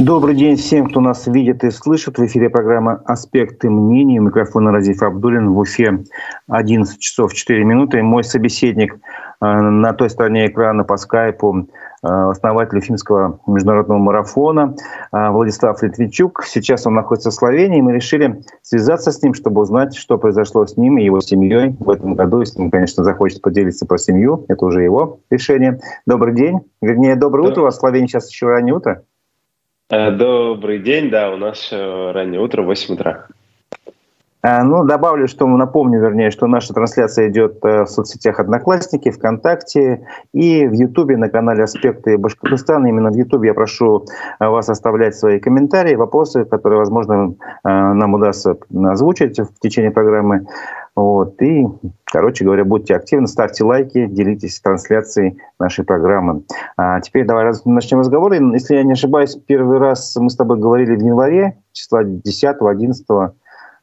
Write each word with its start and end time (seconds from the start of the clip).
Добрый 0.00 0.34
день 0.34 0.56
всем, 0.56 0.86
кто 0.86 1.00
нас 1.00 1.26
видит 1.26 1.62
и 1.62 1.70
слышит. 1.70 2.16
В 2.16 2.24
эфире 2.24 2.48
программа 2.48 3.02
«Аспекты 3.04 3.68
мнений». 3.68 4.18
У 4.18 4.22
микрофона 4.22 4.72
Разиф 4.72 5.02
Абдулин. 5.02 5.50
В 5.52 5.58
Уфе 5.58 6.04
11 6.48 6.98
часов 6.98 7.34
4 7.34 7.64
минуты. 7.64 8.02
Мой 8.02 8.24
собеседник 8.24 8.94
э, 8.94 8.96
на 9.44 9.92
той 9.92 10.08
стороне 10.08 10.46
экрана 10.46 10.84
по 10.84 10.96
скайпу 10.96 11.68
э, 12.02 12.06
основатель 12.08 12.78
Уфимского 12.78 13.40
международного 13.46 13.98
марафона 13.98 14.74
э, 15.12 15.28
Владислав 15.28 15.82
Литвичук. 15.82 16.44
Сейчас 16.46 16.86
он 16.86 16.94
находится 16.94 17.30
в 17.30 17.34
Словении. 17.34 17.82
Мы 17.82 17.92
решили 17.92 18.42
связаться 18.62 19.12
с 19.12 19.22
ним, 19.22 19.34
чтобы 19.34 19.60
узнать, 19.60 19.94
что 19.94 20.16
произошло 20.16 20.64
с 20.64 20.78
ним 20.78 20.96
и 20.96 21.04
его 21.04 21.20
семьей 21.20 21.76
в 21.78 21.90
этом 21.90 22.14
году. 22.14 22.40
Если 22.40 22.58
он, 22.58 22.70
конечно, 22.70 23.04
захочет 23.04 23.42
поделиться 23.42 23.84
про 23.84 23.98
семью, 23.98 24.46
это 24.48 24.64
уже 24.64 24.82
его 24.82 25.20
решение. 25.28 25.78
Добрый 26.06 26.34
день. 26.34 26.60
Вернее, 26.80 27.16
доброе 27.16 27.50
утро. 27.50 27.60
У 27.60 27.64
вас 27.64 27.76
в 27.76 27.80
Словении 27.80 28.06
сейчас 28.06 28.30
еще 28.30 28.46
раннее 28.46 28.74
утро. 28.74 29.02
Э, 29.90 30.12
добрый 30.12 30.78
день, 30.78 31.10
да, 31.10 31.30
у 31.30 31.36
нас 31.36 31.68
раннее 31.72 32.40
утро, 32.40 32.62
8 32.62 32.94
утра. 32.94 33.26
А, 34.42 34.62
ну, 34.64 34.84
добавлю, 34.84 35.28
что 35.28 35.46
напомню, 35.46 36.00
вернее, 36.00 36.30
что 36.30 36.46
наша 36.46 36.72
трансляция 36.72 37.28
идет 37.28 37.58
э, 37.62 37.82
в 37.82 37.88
соцсетях 37.88 38.40
Одноклассники, 38.40 39.10
ВКонтакте 39.10 40.06
и 40.32 40.66
в 40.66 40.72
Ютубе 40.72 41.18
на 41.18 41.28
канале 41.28 41.64
«Аспекты 41.64 42.16
Башкортостана». 42.16 42.86
Именно 42.86 43.10
в 43.10 43.16
Ютубе 43.16 43.48
я 43.48 43.54
прошу 43.54 44.06
э, 44.38 44.46
вас 44.46 44.70
оставлять 44.70 45.14
свои 45.14 45.40
комментарии, 45.40 45.94
вопросы, 45.94 46.46
которые, 46.46 46.78
возможно, 46.78 47.34
нам 47.64 48.14
удастся 48.14 48.56
озвучить 48.72 49.38
в 49.38 49.58
течение 49.60 49.90
программы. 49.90 50.46
Вот. 50.96 51.40
И, 51.40 51.66
короче 52.04 52.44
говоря, 52.44 52.64
будьте 52.64 52.94
активны, 52.94 53.26
ставьте 53.26 53.64
лайки, 53.64 54.06
делитесь 54.06 54.60
трансляцией 54.60 55.38
нашей 55.58 55.84
программы. 55.84 56.42
А 56.76 57.00
теперь 57.00 57.26
давай 57.26 57.52
начнем 57.64 58.00
разговор. 58.00 58.32
Если 58.32 58.74
я 58.74 58.82
не 58.82 58.92
ошибаюсь, 58.92 59.36
первый 59.46 59.78
раз 59.78 60.16
мы 60.16 60.30
с 60.30 60.36
тобой 60.36 60.58
говорили 60.58 60.96
в 60.96 61.00
январе, 61.00 61.58
числа 61.72 62.02
10-11 62.04 63.32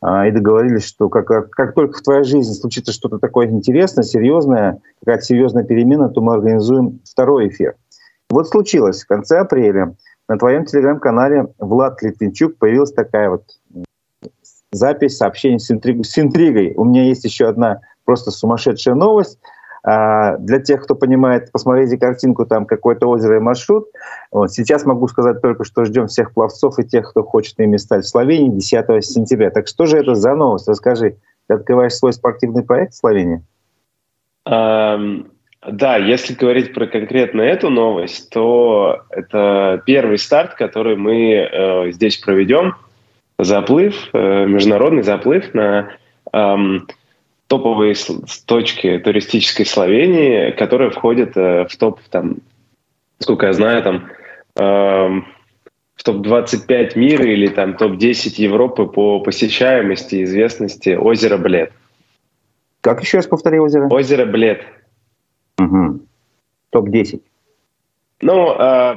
а, 0.02 0.28
и 0.28 0.32
договорились, 0.32 0.86
что 0.86 1.10
как, 1.10 1.50
как 1.50 1.74
только 1.74 1.98
в 1.98 2.02
твоей 2.02 2.24
жизни 2.24 2.54
случится 2.54 2.92
что-то 2.92 3.18
такое 3.18 3.48
интересное, 3.48 4.04
серьезное, 4.04 4.80
какая-то 5.00 5.24
серьезная 5.24 5.64
перемена, 5.64 6.10
то 6.10 6.22
мы 6.22 6.34
организуем 6.34 7.00
второй 7.04 7.48
эфир. 7.48 7.76
Вот 8.30 8.48
случилось 8.48 9.04
в 9.04 9.08
конце 9.08 9.40
апреля 9.40 9.96
на 10.28 10.38
твоем 10.38 10.66
телеграм-канале 10.66 11.48
Влад 11.58 12.02
Литвинчук 12.04 12.58
появилась 12.58 12.92
такая 12.92 13.30
вот 13.30 13.44
запись 14.78 15.18
сообщений 15.18 15.60
с, 15.60 15.70
интриг, 15.72 16.06
с 16.06 16.18
интригой. 16.18 16.74
У 16.76 16.86
меня 16.86 17.04
есть 17.04 17.26
еще 17.26 17.48
одна 17.48 17.82
просто 18.06 18.32
сумасшедшая 18.32 18.96
новость. 18.96 19.40
А, 19.84 20.38
для 20.38 20.60
тех, 20.60 20.84
кто 20.84 20.96
понимает, 20.96 21.52
посмотрите 21.52 21.98
картинку, 21.98 22.46
там 22.46 22.66
какое-то 22.66 23.08
озеро 23.08 23.38
и 23.38 23.40
маршрут. 23.40 23.88
Вот. 24.32 24.52
Сейчас 24.52 24.86
могу 24.86 25.08
сказать 25.08 25.42
только, 25.42 25.64
что 25.64 25.86
ждем 25.86 26.08
всех 26.08 26.34
пловцов 26.34 26.80
и 26.80 26.84
тех, 26.84 27.10
кто 27.10 27.24
хочет 27.24 27.60
ими 27.60 27.78
стать 27.78 28.06
в 28.06 28.10
Словении 28.10 28.50
10 28.50 29.06
сентября. 29.06 29.50
Так 29.50 29.68
что 29.68 29.86
же 29.86 29.98
это 29.98 30.16
за 30.16 30.36
новость? 30.36 30.68
Расскажи. 30.68 31.18
Ты 31.48 31.54
открываешь 31.54 31.94
свой 31.94 32.14
спортивный 32.14 32.64
проект 32.64 32.94
в 32.94 32.98
Словении? 32.98 33.42
Um... 34.48 35.28
Да, 35.66 35.98
если 35.98 36.34
говорить 36.34 36.74
про 36.74 36.86
конкретно 36.88 37.42
эту 37.42 37.70
новость, 37.70 38.30
то 38.30 39.02
это 39.10 39.82
первый 39.86 40.18
старт, 40.18 40.54
который 40.54 40.96
мы 40.96 41.32
э, 41.34 41.92
здесь 41.92 42.18
проведем 42.18 42.76
заплыв, 43.40 44.10
э, 44.14 44.46
международный 44.46 45.04
заплыв 45.04 45.54
на 45.54 45.98
эм, 46.34 46.88
топовые 47.48 47.96
точки 48.46 49.00
туристической 49.00 49.66
Словении, 49.66 50.52
которые 50.52 50.92
входят 50.92 51.38
э, 51.38 51.66
в 51.66 51.78
топ, 51.78 52.02
там, 52.10 52.38
сколько 53.20 53.48
я 53.48 53.54
знаю, 53.54 53.84
там, 53.84 54.10
э, 54.56 55.22
в 55.96 56.04
топ-25 56.04 56.98
мира 56.98 57.26
или 57.26 57.48
там 57.48 57.76
топ-10 57.76 58.42
Европы 58.42 58.86
по 58.86 59.20
посещаемости 59.20 60.16
и 60.16 60.24
известности 60.24 60.90
озера 60.90 61.38
Блед. 61.38 61.72
Как 62.82 63.02
еще 63.02 63.18
раз 63.18 63.28
повтори 63.28 63.60
озеро? 63.60 63.88
Озеро 63.88 64.26
Блед. 64.26 64.64
Угу. 65.60 66.02
Топ-10. 66.70 67.22
Ну, 68.22 68.54
э, 68.54 68.96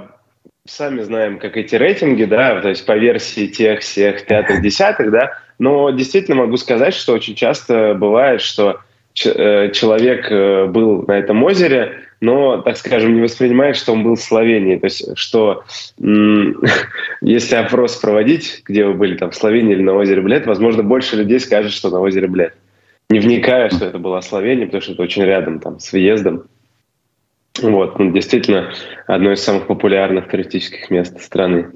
сами 0.70 1.00
знаем, 1.03 1.38
как 1.38 1.56
эти 1.56 1.75
рейтинги, 1.75 2.25
да, 2.25 2.60
то 2.60 2.69
есть 2.69 2.86
по 2.86 2.97
версии 2.97 3.47
тех 3.47 3.81
всех 3.81 4.25
пятых, 4.26 4.62
десятых, 4.62 5.10
да, 5.10 5.38
но 5.58 5.91
действительно 5.91 6.36
могу 6.36 6.56
сказать, 6.56 6.94
что 6.94 7.12
очень 7.12 7.34
часто 7.34 7.94
бывает, 7.94 8.41
что 8.41 8.81
э, 9.25 9.70
человек 9.72 10.31
э, 10.31 10.66
был 10.66 11.04
на 11.06 11.19
этом 11.19 11.42
озере, 11.42 12.03
но, 12.20 12.58
так 12.58 12.76
скажем, 12.76 13.14
не 13.14 13.20
воспринимает, 13.20 13.76
что 13.76 13.92
он 13.92 14.04
был 14.04 14.14
в 14.14 14.20
Словении. 14.20 14.76
То 14.76 14.86
есть, 14.86 15.19
что 15.19 15.64
если 17.20 17.56
опрос 17.56 17.97
проводить, 17.97 18.62
где 18.64 18.84
вы 18.84 18.94
были, 18.94 19.16
там, 19.16 19.31
в 19.31 19.34
Словении 19.34 19.72
или 19.72 19.82
на 19.82 19.94
озере 19.94 20.20
Блед, 20.20 20.47
возможно, 20.47 20.82
больше 20.82 21.16
людей 21.16 21.41
скажет, 21.41 21.72
что 21.72 21.91
на 21.91 22.00
озере 22.00 22.28
Блед. 22.28 22.54
Не 23.08 23.19
вникая, 23.19 23.70
что 23.70 23.87
это 23.87 23.98
была 23.98 24.22
Словения, 24.22 24.66
потому 24.66 24.82
что 24.82 24.92
это 24.92 25.02
очень 25.02 25.25
рядом 25.25 25.58
там 25.58 25.81
с 25.81 25.92
въездом. 25.92 26.44
Вот, 27.61 27.99
ну, 27.99 28.11
действительно, 28.12 28.72
одно 29.06 29.33
из 29.33 29.43
самых 29.43 29.66
популярных 29.66 30.28
туристических 30.28 30.91
мест 30.91 31.21
страны. 31.21 31.71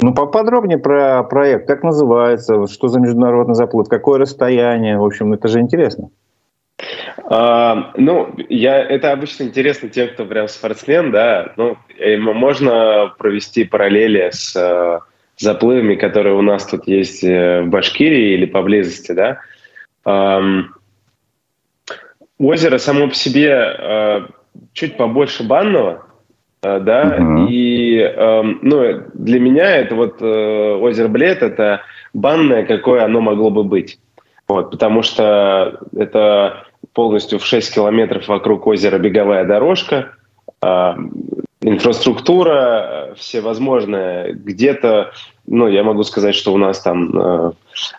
Ну, 0.00 0.12
поподробнее 0.14 0.78
про 0.78 1.22
проект. 1.22 1.66
Как 1.66 1.82
называется? 1.84 2.66
Что 2.66 2.88
за 2.88 2.98
международный 2.98 3.54
заплыв? 3.54 3.88
Какое 3.88 4.18
расстояние? 4.18 4.98
В 4.98 5.04
общем, 5.04 5.32
это 5.32 5.48
же 5.48 5.60
интересно. 5.60 6.10
А, 7.24 7.92
ну, 7.96 8.34
я, 8.48 8.80
это 8.80 9.12
обычно 9.12 9.44
интересно 9.44 9.88
тем, 9.88 10.08
кто 10.08 10.24
прям 10.24 10.48
спортсмен, 10.48 11.12
да. 11.12 11.52
Ну, 11.56 11.76
можно 12.18 13.14
провести 13.16 13.64
параллели 13.64 14.30
с 14.32 14.56
э, 14.56 14.98
заплывами, 15.36 15.94
которые 15.94 16.34
у 16.34 16.42
нас 16.42 16.66
тут 16.66 16.88
есть 16.88 17.22
э, 17.22 17.62
в 17.62 17.68
Башкирии 17.68 18.34
или 18.34 18.46
поблизости, 18.46 19.12
да. 19.12 19.38
Um, 20.04 20.64
озеро 22.38 22.78
само 22.78 23.08
по 23.08 23.14
себе 23.14 23.50
э, 23.50 24.20
чуть 24.72 24.96
побольше 24.96 25.44
банного, 25.44 26.06
э, 26.62 26.80
да, 26.80 27.16
uh-huh. 27.18 27.48
и 27.48 27.98
э, 27.98 28.42
ну, 28.62 29.02
для 29.14 29.40
меня 29.40 29.76
это 29.76 29.94
вот 29.94 30.20
э, 30.20 30.74
озеро 30.74 31.08
Блед, 31.08 31.42
это 31.42 31.82
банное, 32.12 32.64
какое 32.64 33.04
оно 33.04 33.20
могло 33.20 33.50
бы 33.50 33.64
быть. 33.64 33.98
Вот, 34.48 34.70
потому 34.70 35.02
что 35.02 35.80
это 35.96 36.66
полностью 36.92 37.38
в 37.38 37.46
6 37.46 37.74
километров 37.74 38.28
вокруг 38.28 38.66
озера 38.66 38.98
беговая 38.98 39.44
дорожка, 39.44 40.12
э, 40.62 40.94
инфраструктура 41.62 43.14
всевозможная. 43.16 44.32
Где-то, 44.32 45.12
ну, 45.52 45.68
я 45.68 45.84
могу 45.84 46.02
сказать, 46.02 46.34
что 46.34 46.54
у 46.54 46.56
нас 46.56 46.80
там 46.80 47.10
э, 47.14 47.52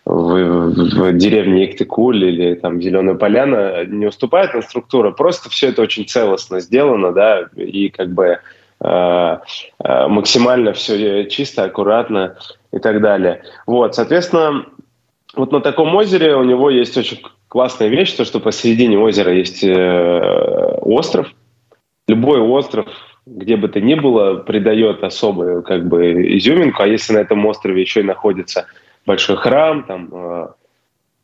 в, 0.05 0.69
в 0.71 1.13
деревне 1.13 1.65
Иктыкуль 1.65 2.25
или 2.25 2.55
там 2.55 2.81
Зеленая 2.81 3.13
Поляна 3.13 3.85
не 3.85 4.07
уступает 4.07 4.55
инфраструктура. 4.55 5.11
Просто 5.11 5.51
все 5.51 5.69
это 5.69 5.83
очень 5.83 6.07
целостно 6.07 6.59
сделано, 6.61 7.11
да, 7.11 7.45
и 7.55 7.89
как 7.89 8.11
бы 8.11 8.39
э, 8.79 8.87
э, 9.83 10.07
максимально 10.07 10.73
все 10.73 11.25
чисто, 11.29 11.65
аккуратно 11.65 12.37
и 12.71 12.79
так 12.79 13.01
далее. 13.01 13.43
Вот, 13.67 13.93
соответственно, 13.93 14.65
вот 15.35 15.51
на 15.51 15.61
таком 15.61 15.93
озере 15.93 16.35
у 16.35 16.43
него 16.43 16.71
есть 16.71 16.97
очень 16.97 17.21
классная 17.49 17.89
вещь, 17.89 18.13
то, 18.13 18.25
что 18.25 18.39
посередине 18.39 18.97
озера 18.97 19.31
есть 19.31 19.63
остров. 19.63 21.27
Любой 22.07 22.39
остров 22.39 22.87
где 23.25 23.55
бы 23.55 23.69
то 23.69 23.79
ни 23.79 23.95
было, 23.95 24.35
придает 24.35 25.03
особую 25.03 25.63
как 25.63 25.87
бы 25.87 26.35
изюминку. 26.37 26.83
А 26.83 26.87
если 26.87 27.13
на 27.13 27.19
этом 27.19 27.45
острове 27.45 27.81
еще 27.81 28.01
и 28.01 28.03
находится 28.03 28.67
большой 29.05 29.37
храм, 29.37 29.83
там 29.83 30.09
э, 30.11 30.47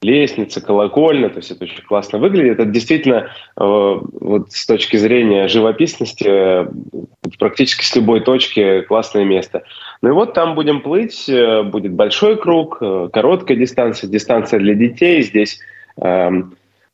лестница, 0.01 0.61
колокольня, 0.61 1.29
то 1.29 1.37
есть 1.37 1.51
это 1.51 1.65
очень 1.65 1.83
классно 1.83 2.19
выглядит. 2.19 2.59
Это 2.59 2.65
действительно 2.65 3.15
э, 3.15 3.29
вот 3.57 4.51
с 4.51 4.65
точки 4.65 4.95
зрения 4.95 5.47
живописности 5.47 6.25
э, 6.25 6.67
практически 7.37 7.83
с 7.83 7.95
любой 7.95 8.21
точки 8.21 8.81
классное 8.81 9.25
место. 9.25 9.63
Ну 10.01 10.09
и 10.09 10.13
вот 10.13 10.33
там 10.33 10.55
будем 10.55 10.81
плыть, 10.81 11.27
э, 11.27 11.63
будет 11.63 11.93
большой 11.93 12.37
круг, 12.37 12.77
э, 12.81 13.09
короткая 13.11 13.57
дистанция, 13.57 14.09
дистанция 14.09 14.59
для 14.59 14.73
детей. 14.73 15.21
Здесь, 15.21 15.59
э, 16.01 16.29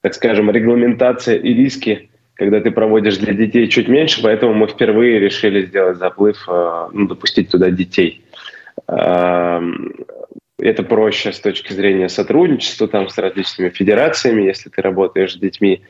так 0.01 0.13
скажем, 0.15 0.49
регламентация 0.49 1.35
и 1.37 1.53
риски 1.53 2.09
когда 2.35 2.61
ты 2.61 2.71
проводишь 2.71 3.17
для 3.17 3.33
детей 3.33 3.67
чуть 3.67 3.87
меньше, 3.87 4.21
поэтому 4.21 4.53
мы 4.53 4.67
впервые 4.67 5.19
решили 5.19 5.65
сделать 5.65 5.97
заплыв, 5.97 6.47
э, 6.47 6.87
ну, 6.91 7.07
допустить 7.07 7.49
туда 7.49 7.71
детей. 7.71 8.23
Эм, 8.87 9.95
это 10.59 10.83
проще 10.83 11.31
с 11.31 11.39
точки 11.39 11.73
зрения 11.73 12.09
сотрудничества 12.09 12.87
там, 12.87 13.09
с 13.09 13.17
различными 13.17 13.69
федерациями, 13.69 14.43
если 14.43 14.69
ты 14.69 14.81
работаешь 14.81 15.33
с 15.33 15.37
детьми. 15.37 15.81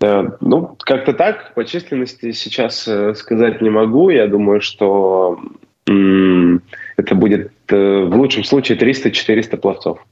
Ну, 0.00 0.76
как-то 0.78 1.12
так, 1.12 1.54
по 1.54 1.64
численности 1.64 2.32
сейчас 2.32 2.88
э, 2.88 3.14
сказать 3.14 3.60
не 3.60 3.70
могу. 3.70 4.10
Я 4.10 4.26
думаю, 4.26 4.60
что 4.60 5.38
это 5.86 7.14
будет 7.14 7.52
э, 7.68 8.04
в 8.04 8.16
лучшем 8.16 8.42
случае 8.42 8.78
300-400 8.78 9.56
пловцов. 9.56 10.04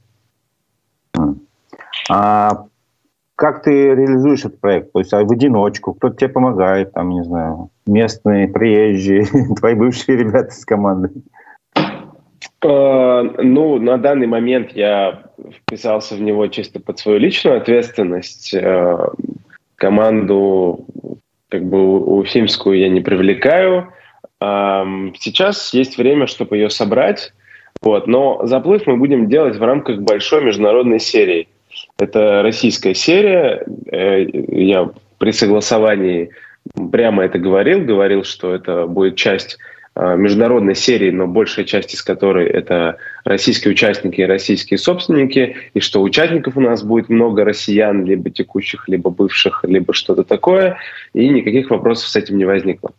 А 2.09 2.65
как 3.35 3.63
ты 3.63 3.71
реализуешь 3.71 4.45
этот 4.45 4.59
проект? 4.59 4.93
То 4.93 4.99
есть 4.99 5.13
а 5.13 5.23
в 5.23 5.31
одиночку, 5.31 5.93
кто-то 5.93 6.15
тебе 6.15 6.29
помогает, 6.29 6.93
там, 6.93 7.09
не 7.09 7.23
знаю, 7.23 7.69
местные, 7.85 8.47
приезжие, 8.47 9.25
твои 9.59 9.75
бывшие 9.75 10.17
ребята 10.17 10.51
с 10.51 10.65
команды? 10.65 11.09
А, 12.63 13.23
ну, 13.23 13.79
на 13.79 13.97
данный 13.97 14.27
момент 14.27 14.71
я 14.71 15.23
вписался 15.61 16.15
в 16.15 16.21
него 16.21 16.47
чисто 16.47 16.79
под 16.79 16.97
свою 16.97 17.19
личную 17.19 17.57
ответственность. 17.57 18.53
А, 18.55 19.11
команду 19.75 20.85
как 21.49 21.65
бы 21.65 21.99
уфимскую 21.99 22.79
я 22.79 22.89
не 22.89 23.01
привлекаю. 23.01 23.91
Сейчас 24.39 25.73
есть 25.73 25.97
время, 25.97 26.27
чтобы 26.27 26.57
ее 26.57 26.69
собрать. 26.69 27.33
Вот. 27.81 28.07
Но 28.07 28.45
заплыв 28.45 28.85
мы 28.87 28.97
будем 28.97 29.29
делать 29.29 29.57
в 29.57 29.63
рамках 29.63 29.99
большой 30.01 30.43
международной 30.43 30.99
серии. 30.99 31.47
Это 31.97 32.41
российская 32.41 32.93
серия. 32.93 33.65
Э, 33.91 34.23
я 34.23 34.89
при 35.17 35.31
согласовании 35.31 36.31
прямо 36.91 37.23
это 37.23 37.39
говорил. 37.39 37.81
Говорил, 37.81 38.23
что 38.23 38.53
это 38.53 38.85
будет 38.87 39.15
часть 39.15 39.57
э, 39.95 40.15
международной 40.15 40.75
серии, 40.75 41.11
но 41.11 41.27
большая 41.27 41.65
часть 41.65 41.93
из 41.93 42.01
которой 42.01 42.47
это 42.47 42.97
российские 43.23 43.71
участники 43.71 44.21
и 44.21 44.25
российские 44.25 44.77
собственники, 44.77 45.55
и 45.73 45.79
что 45.79 46.01
участников 46.01 46.57
у 46.57 46.61
нас 46.61 46.83
будет 46.83 47.09
много 47.09 47.43
россиян, 47.43 48.03
либо 48.05 48.29
текущих, 48.29 48.87
либо 48.87 49.09
бывших, 49.09 49.63
либо 49.63 49.93
что-то 49.93 50.23
такое, 50.23 50.77
и 51.13 51.29
никаких 51.29 51.69
вопросов 51.69 52.09
с 52.09 52.15
этим 52.15 52.37
не 52.37 52.45
возникло. 52.45 52.91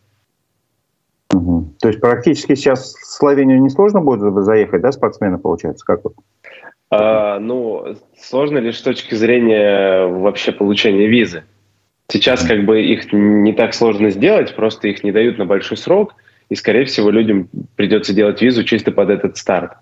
Угу. 1.33 1.73
То 1.81 1.89
есть 1.89 1.99
практически 1.99 2.55
сейчас 2.55 2.95
в 2.95 3.05
Словению 3.05 3.61
не 3.61 3.69
сложно 3.69 4.01
будет 4.01 4.33
заехать, 4.43 4.81
да, 4.81 4.91
спортсмены, 4.91 5.37
получается? 5.37 5.85
Как 5.85 6.03
вот? 6.03 6.13
А, 6.89 7.39
ну, 7.39 7.97
сложно 8.17 8.59
лишь 8.59 8.77
с 8.77 8.81
точки 8.81 9.15
зрения 9.15 10.05
вообще 10.05 10.51
получения 10.51 11.07
визы. 11.07 11.43
Сейчас 12.09 12.45
как 12.45 12.63
бы 12.63 12.81
их 12.81 13.11
не 13.11 13.51
так 13.53 13.73
сложно 13.73 14.09
сделать, 14.09 14.55
просто 14.55 14.87
их 14.87 15.03
не 15.03 15.11
дают 15.11 15.37
на 15.37 15.45
большой 15.45 15.75
срок, 15.75 16.15
и, 16.49 16.55
скорее 16.55 16.85
всего, 16.85 17.09
людям 17.09 17.49
придется 17.75 18.13
делать 18.13 18.41
визу 18.41 18.63
чисто 18.63 18.93
под 18.93 19.09
этот 19.09 19.35
старт, 19.35 19.73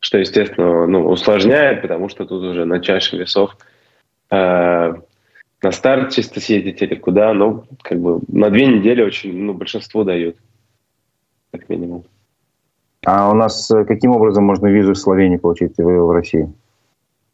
что, 0.00 0.16
естественно, 0.16 0.86
ну, 0.86 1.06
усложняет, 1.06 1.82
потому 1.82 2.08
что 2.08 2.24
тут 2.24 2.42
уже 2.42 2.64
на 2.64 2.80
чаше 2.80 3.18
весов 3.18 3.58
э, 4.30 4.94
на 5.62 5.72
старт 5.72 6.14
чисто 6.14 6.40
съездить 6.40 6.80
или 6.80 6.94
куда, 6.94 7.34
ну, 7.34 7.64
как 7.82 8.00
бы 8.00 8.20
на 8.28 8.48
две 8.48 8.66
недели 8.66 9.02
очень, 9.02 9.36
ну, 9.36 9.52
большинство 9.52 10.04
дают, 10.04 10.36
как 11.52 11.68
минимум. 11.68 12.04
А 13.06 13.30
у 13.30 13.34
нас 13.34 13.70
э, 13.70 13.84
каким 13.84 14.10
образом 14.10 14.44
можно 14.44 14.66
визу 14.66 14.94
в 14.94 14.98
Словении 14.98 15.36
получить 15.36 15.74
в 15.78 16.12
России? 16.12 16.52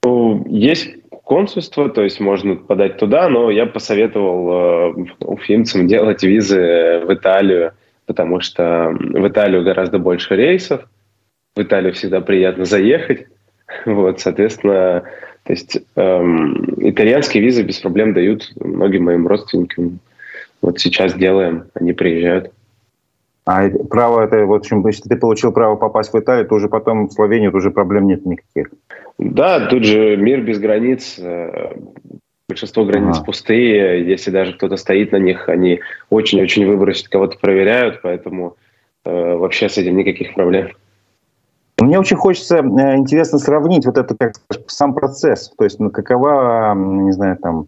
Ну, 0.05 0.45
есть 0.47 0.91
консульство, 1.25 1.89
то 1.89 2.03
есть 2.03 2.21
можно 2.21 2.57
подать 2.57 2.99
туда, 2.99 3.31
но 3.31 3.51
я 3.51 3.65
посоветовал 3.65 4.51
э, 4.51 5.07
уфимцам 5.21 5.87
делать 5.87 6.23
визы 6.23 7.03
в 7.07 7.15
Италию, 7.15 7.73
потому 8.05 8.41
что 8.41 8.95
в 8.99 9.27
Италию 9.27 9.65
гораздо 9.65 9.99
больше 9.99 10.37
рейсов, 10.37 10.87
в 11.57 11.63
Италию 11.63 11.95
всегда 11.95 12.21
приятно 12.21 12.67
заехать, 12.67 13.29
вот, 13.87 14.21
соответственно, 14.21 15.05
то 15.45 15.53
есть 15.55 15.79
эм, 15.97 16.75
итальянские 16.87 17.43
визы 17.43 17.63
без 17.63 17.79
проблем 17.79 18.13
дают 18.13 18.53
многим 18.61 19.05
моим 19.05 19.27
родственникам. 19.27 20.01
Вот 20.61 20.81
сейчас 20.81 21.15
делаем, 21.15 21.65
они 21.73 21.95
приезжают. 21.95 22.53
А 23.45 23.69
право 23.91 24.23
это, 24.23 24.47
в 24.47 24.53
общем, 24.53 24.87
если 24.87 25.09
ты 25.09 25.17
получил 25.17 25.53
право 25.53 25.75
попасть 25.75 26.13
в 26.13 26.19
Италию, 26.19 26.47
то 26.47 26.55
уже 26.55 26.69
потом 26.69 27.09
в 27.09 27.13
Словению 27.13 27.55
уже 27.55 27.71
проблем 27.71 28.07
нет 28.07 28.25
никаких. 28.25 28.71
Да, 29.19 29.67
тут 29.67 29.85
же 29.85 30.17
мир 30.17 30.43
без 30.43 30.61
границ. 30.61 31.19
Э, 31.19 31.75
большинство 32.49 32.85
границ 32.85 33.17
ага. 33.17 33.25
пустые. 33.25 34.09
Если 34.09 34.31
даже 34.31 34.55
кто-то 34.55 34.77
стоит 34.77 35.11
на 35.11 35.17
них, 35.17 35.49
они 35.49 35.81
очень-очень 36.09 36.67
выбросят, 36.67 37.09
кого-то 37.09 37.37
проверяют, 37.39 38.01
поэтому 38.03 38.57
э, 39.05 39.35
вообще 39.35 39.69
с 39.69 39.77
этим 39.77 39.97
никаких 39.97 40.35
проблем. 40.35 40.69
Мне 41.81 41.99
очень 41.99 42.17
хочется, 42.17 42.59
э, 42.59 42.97
интересно 42.97 43.41
сравнить 43.41 43.87
вот 43.87 43.99
это 43.99 44.15
как 44.17 44.35
сам 44.69 44.95
процесс, 44.95 45.53
то 45.59 45.65
есть 45.65 45.81
ну, 45.81 45.91
какова, 45.91 46.75
не 46.77 47.11
знаю, 47.11 47.39
там 47.39 47.67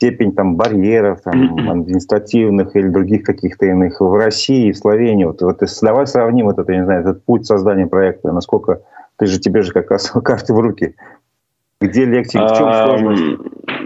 степень 0.00 0.32
там, 0.32 0.56
барьеров 0.56 1.20
там, 1.20 1.68
административных 1.68 2.74
или 2.74 2.88
других 2.88 3.22
каких-то 3.22 3.66
иных 3.66 4.00
в 4.00 4.14
России 4.14 4.68
и 4.68 4.72
в 4.72 4.78
Словении. 4.78 5.26
Вот, 5.26 5.42
вот 5.42 5.60
давай 5.82 6.06
сравним 6.06 6.46
вот 6.46 6.58
это, 6.58 6.72
не 6.72 6.84
знаю, 6.84 7.02
этот 7.02 7.22
путь 7.22 7.44
создания 7.44 7.86
проекта, 7.86 8.32
насколько 8.32 8.80
ты 9.18 9.26
же 9.26 9.38
тебе 9.38 9.60
же 9.60 9.72
как 9.72 9.90
раз 9.90 10.10
карты 10.24 10.54
в 10.54 10.58
руки. 10.58 10.94
Где 11.82 12.06
легче, 12.06 12.38
в 12.38 12.56
чем 12.56 12.72
сложность? 12.72 13.22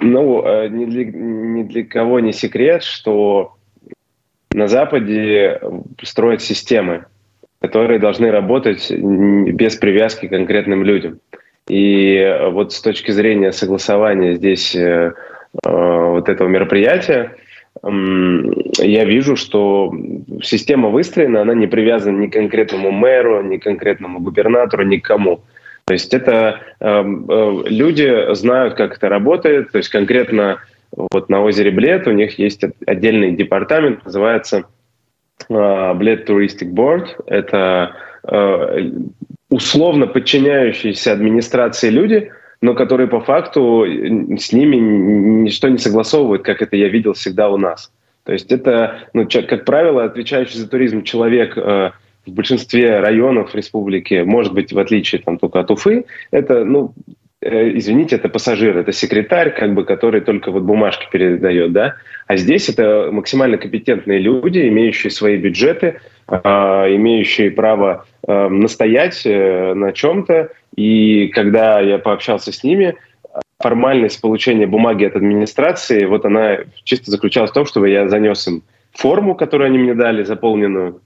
Ну, 0.03 0.45
э, 0.45 0.69
ни 0.69 0.85
для, 0.85 1.05
ни 1.05 1.65
для 1.65 1.85
кого 1.85 2.21
не 2.21 2.33
секрет, 2.33 2.85
что 2.85 3.55
на 4.53 4.69
Западе 4.69 5.61
строят 6.01 6.43
системы, 6.43 7.07
которые 7.61 7.99
должны 7.99 8.31
работать 8.31 8.89
без 8.93 9.75
привязки 9.75 10.27
к 10.27 10.31
конкретным 10.31 10.85
людям. 10.85 11.19
И 11.69 12.39
вот 12.53 12.73
с 12.73 12.81
точки 12.81 13.11
зрения 13.11 13.51
согласования 13.51 14.35
здесь 14.35 14.77
Э, 14.77 15.13
вот 15.63 16.29
этого 16.29 16.49
мероприятия, 16.49 17.37
я 17.83 19.05
вижу, 19.05 19.37
что 19.37 19.93
система 20.43 20.89
выстроена, 20.89 21.43
она 21.43 21.55
не 21.55 21.67
привязана 21.67 22.19
ни 22.19 22.29
к 22.29 22.33
конкретному 22.33 22.91
мэру, 22.93 23.43
ни 23.43 23.59
к 23.59 23.65
конкретному 23.65 24.21
губернатору, 24.21 24.85
ни 24.85 24.99
к 24.99 25.05
кому. 25.05 25.43
То 25.87 25.93
есть 25.93 26.15
это 26.15 26.61
эм, 26.81 27.27
э, 27.29 27.63
люди 27.67 28.35
знают, 28.35 28.75
как 28.75 28.97
это 28.97 29.09
работает. 29.09 29.73
То 29.73 29.79
есть 29.79 29.91
конкретно 29.91 30.61
вот 30.93 31.29
на 31.29 31.43
озере 31.43 31.73
Блед 31.73 32.07
у 32.07 32.13
них 32.13 32.39
есть 32.39 32.65
отдельный 32.87 33.33
департамент, 33.33 34.05
называется 34.05 34.65
э, 35.51 35.53
Bled 35.53 36.27
Touristic 36.27 36.73
Board. 36.73 37.09
Это 37.27 37.97
э, 38.23 38.91
условно 39.51 40.07
подчиняющиеся 40.07 41.13
администрации 41.13 41.91
люди– 41.91 42.31
но 42.65 42.73
которые 42.75 43.09
по 43.09 43.21
факту 43.21 43.85
с 43.85 44.53
ними 44.55 44.77
ничто 44.77 45.69
не 45.69 45.77
согласовывают, 45.77 46.43
как 46.43 46.63
это 46.63 46.77
я 46.77 46.89
видел 46.89 47.13
всегда 47.13 47.51
у 47.51 47.59
нас. 47.59 47.93
То 48.25 48.33
есть 48.33 48.51
это, 48.51 49.01
ну, 49.13 49.29
как 49.29 49.67
правило, 49.67 50.03
отвечающий 50.03 50.59
за 50.59 50.67
туризм 50.67 51.03
человек 51.03 51.59
э, 51.59 51.91
в 52.25 52.31
большинстве 52.31 53.01
районов 53.01 53.55
республики, 53.55 54.23
может 54.25 54.55
быть, 54.55 54.73
в 54.73 54.79
отличие 54.79 55.21
там, 55.21 55.37
только 55.37 55.61
от 55.61 55.71
Уфы, 55.71 56.07
это, 56.31 56.65
ну, 56.65 56.95
э, 57.43 57.77
извините, 57.77 58.17
это 58.17 58.31
пассажир, 58.31 58.79
это 58.79 58.93
секретарь, 58.93 59.55
как 59.55 59.75
бы, 59.75 59.85
который 59.85 60.23
только 60.23 60.51
вот 60.51 60.63
бумажки 60.63 61.07
передает, 61.13 61.71
да. 61.73 61.97
А 62.27 62.37
здесь 62.37 62.71
это 62.71 63.11
максимально 63.13 63.59
компетентные 63.59 64.21
люди, 64.21 64.67
имеющие 64.69 65.11
свои 65.11 65.37
бюджеты, 65.37 66.01
э, 66.29 66.35
имеющие 66.97 67.51
право 67.51 68.07
э, 68.27 68.49
настоять 68.49 69.21
на 69.27 69.93
чем-то, 69.93 70.49
и 70.77 71.29
когда 71.29 71.81
я 71.81 71.99
пообщался 71.99 72.53
с 72.53 72.65
ними, 72.65 72.97
формальность 73.61 74.21
получения 74.21 74.67
бумаги 74.67 75.05
от 75.05 75.17
администрации, 75.17 76.05
вот 76.05 76.25
она 76.25 76.59
чисто 76.83 77.11
заключалась 77.11 77.51
в 77.51 77.55
том, 77.55 77.67
чтобы 77.67 77.89
я 77.89 78.09
занес 78.09 78.47
им 78.47 78.63
форму, 78.93 79.35
которую 79.35 79.67
они 79.67 79.79
мне 79.79 79.95
дали, 79.95 80.23
заполненную, 80.23 81.01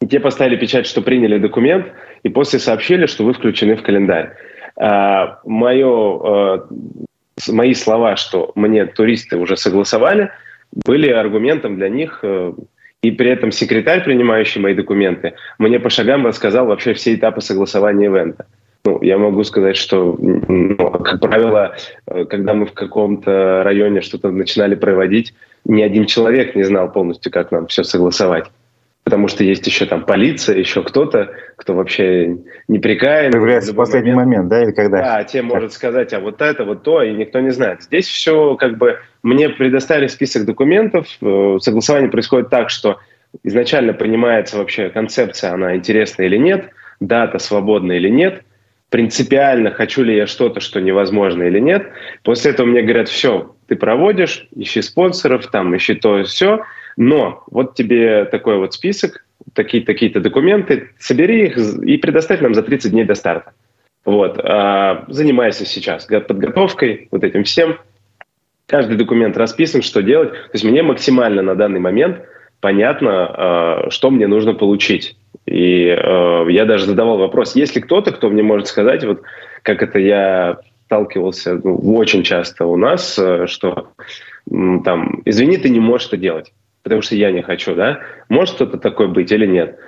и 0.00 0.06
те 0.06 0.18
поставили 0.18 0.56
печать, 0.56 0.86
что 0.86 1.00
приняли 1.00 1.38
документ, 1.38 1.86
и 2.24 2.28
после 2.28 2.58
сообщили, 2.58 3.06
что 3.06 3.24
вы 3.24 3.34
включены 3.34 3.76
в 3.76 3.82
календарь. 3.82 4.32
А, 4.76 5.38
мое, 5.44 5.88
а, 5.88 6.66
мои 7.48 7.74
слова, 7.74 8.16
что 8.16 8.50
мне 8.56 8.86
туристы 8.86 9.36
уже 9.36 9.56
согласовали, 9.56 10.30
были 10.72 11.08
аргументом 11.08 11.76
для 11.76 11.88
них, 11.88 12.20
а, 12.22 12.52
и 13.02 13.10
при 13.12 13.30
этом 13.30 13.52
секретарь, 13.52 14.02
принимающий 14.02 14.60
мои 14.60 14.74
документы, 14.74 15.34
мне 15.58 15.78
по 15.78 15.90
шагам 15.90 16.26
рассказал 16.26 16.66
вообще 16.66 16.94
все 16.94 17.14
этапы 17.14 17.40
согласования 17.40 18.06
ивента. 18.06 18.46
Ну, 18.84 19.00
я 19.00 19.16
могу 19.16 19.44
сказать, 19.44 19.76
что, 19.76 20.16
ну, 20.18 20.76
как 20.76 21.20
правило, 21.20 21.76
э, 22.06 22.24
когда 22.24 22.52
мы 22.52 22.66
в 22.66 22.72
каком-то 22.72 23.62
районе 23.62 24.00
что-то 24.00 24.30
начинали 24.32 24.74
проводить, 24.74 25.34
ни 25.64 25.82
один 25.82 26.06
человек 26.06 26.56
не 26.56 26.64
знал 26.64 26.90
полностью, 26.90 27.30
как 27.30 27.52
нам 27.52 27.68
все 27.68 27.84
согласовать. 27.84 28.46
Потому 29.04 29.28
что 29.28 29.44
есть 29.44 29.66
еще 29.66 29.86
там 29.86 30.04
полиция, 30.04 30.58
еще 30.58 30.82
кто-то, 30.82 31.30
кто 31.56 31.74
вообще 31.74 32.38
неприкаянный. 32.66 33.32
Появляется 33.32 33.72
в 33.72 33.76
последний 33.76 34.12
момент, 34.12 34.44
момент, 34.44 34.48
да, 34.48 34.62
или 34.64 34.72
когда? 34.72 34.98
Да, 34.98 35.24
те 35.24 35.42
может 35.42 35.72
сказать, 35.72 36.12
а 36.12 36.18
вот 36.18 36.40
это, 36.40 36.64
вот 36.64 36.82
то, 36.82 37.02
и 37.02 37.12
никто 37.12 37.38
не 37.38 37.50
знает. 37.50 37.82
Здесь 37.82 38.06
все 38.06 38.56
как 38.56 38.78
бы... 38.78 38.98
Мне 39.22 39.48
предоставили 39.48 40.08
список 40.08 40.44
документов, 40.44 41.06
э, 41.20 41.56
согласование 41.60 42.10
происходит 42.10 42.50
так, 42.50 42.70
что 42.70 42.98
изначально 43.44 43.92
принимается 43.92 44.58
вообще 44.58 44.88
концепция, 44.88 45.52
она 45.52 45.76
интересна 45.76 46.22
или 46.22 46.36
нет, 46.36 46.70
дата 46.98 47.38
свободна 47.38 47.92
или 47.92 48.08
нет– 48.08 48.42
принципиально, 48.92 49.70
хочу 49.70 50.04
ли 50.04 50.14
я 50.14 50.26
что-то, 50.26 50.60
что 50.60 50.78
невозможно 50.78 51.42
или 51.44 51.58
нет. 51.58 51.88
После 52.22 52.50
этого 52.50 52.66
мне 52.66 52.82
говорят, 52.82 53.08
все, 53.08 53.56
ты 53.66 53.74
проводишь, 53.74 54.46
ищи 54.54 54.82
спонсоров, 54.82 55.46
там, 55.46 55.74
ищи 55.74 55.94
то, 55.94 56.22
все, 56.24 56.60
но 56.98 57.42
вот 57.50 57.74
тебе 57.74 58.26
такой 58.26 58.58
вот 58.58 58.74
список, 58.74 59.24
такие-то 59.54 59.86
такие 59.86 60.12
документы, 60.12 60.90
собери 60.98 61.46
их 61.46 61.56
и 61.56 61.96
предоставь 61.96 62.42
нам 62.42 62.54
за 62.54 62.62
30 62.62 62.92
дней 62.92 63.04
до 63.04 63.14
старта. 63.14 63.52
Вот. 64.04 64.38
А, 64.38 65.06
занимайся 65.08 65.64
сейчас 65.64 66.04
подготовкой, 66.04 67.08
вот 67.10 67.24
этим 67.24 67.44
всем. 67.44 67.78
каждый 68.66 68.98
документ 68.98 69.38
расписан, 69.38 69.80
что 69.80 70.02
делать. 70.02 70.32
То 70.32 70.50
есть 70.52 70.64
мне 70.64 70.82
максимально 70.82 71.40
на 71.40 71.54
данный 71.54 71.80
момент 71.80 72.20
понятно, 72.60 73.86
что 73.88 74.10
мне 74.10 74.26
нужно 74.26 74.52
получить. 74.52 75.16
И 75.46 75.86
я 75.86 76.64
даже 76.64 76.86
задавал 76.86 77.18
вопрос, 77.18 77.56
есть 77.56 77.74
ли 77.74 77.82
кто-то, 77.82 78.12
кто 78.12 78.30
мне 78.30 78.42
может 78.42 78.68
сказать, 78.68 79.04
вот 79.04 79.22
как 79.62 79.82
это 79.82 79.98
я 79.98 80.58
сталкивался 80.86 81.60
ну, 81.62 81.76
очень 81.94 82.22
часто 82.22 82.66
у 82.66 82.76
нас, 82.76 83.18
что 83.46 83.88
там, 84.46 85.22
извини, 85.24 85.56
ты 85.56 85.68
не 85.68 85.80
можешь 85.80 86.08
это 86.08 86.16
делать, 86.16 86.52
потому 86.82 87.02
что 87.02 87.16
я 87.16 87.32
не 87.32 87.42
хочу, 87.42 87.74
да? 87.74 88.00
Может 88.28 88.54
что-то 88.54 88.78
такое 88.78 89.08
быть 89.08 89.32
или 89.32 89.46
нет? 89.46 89.78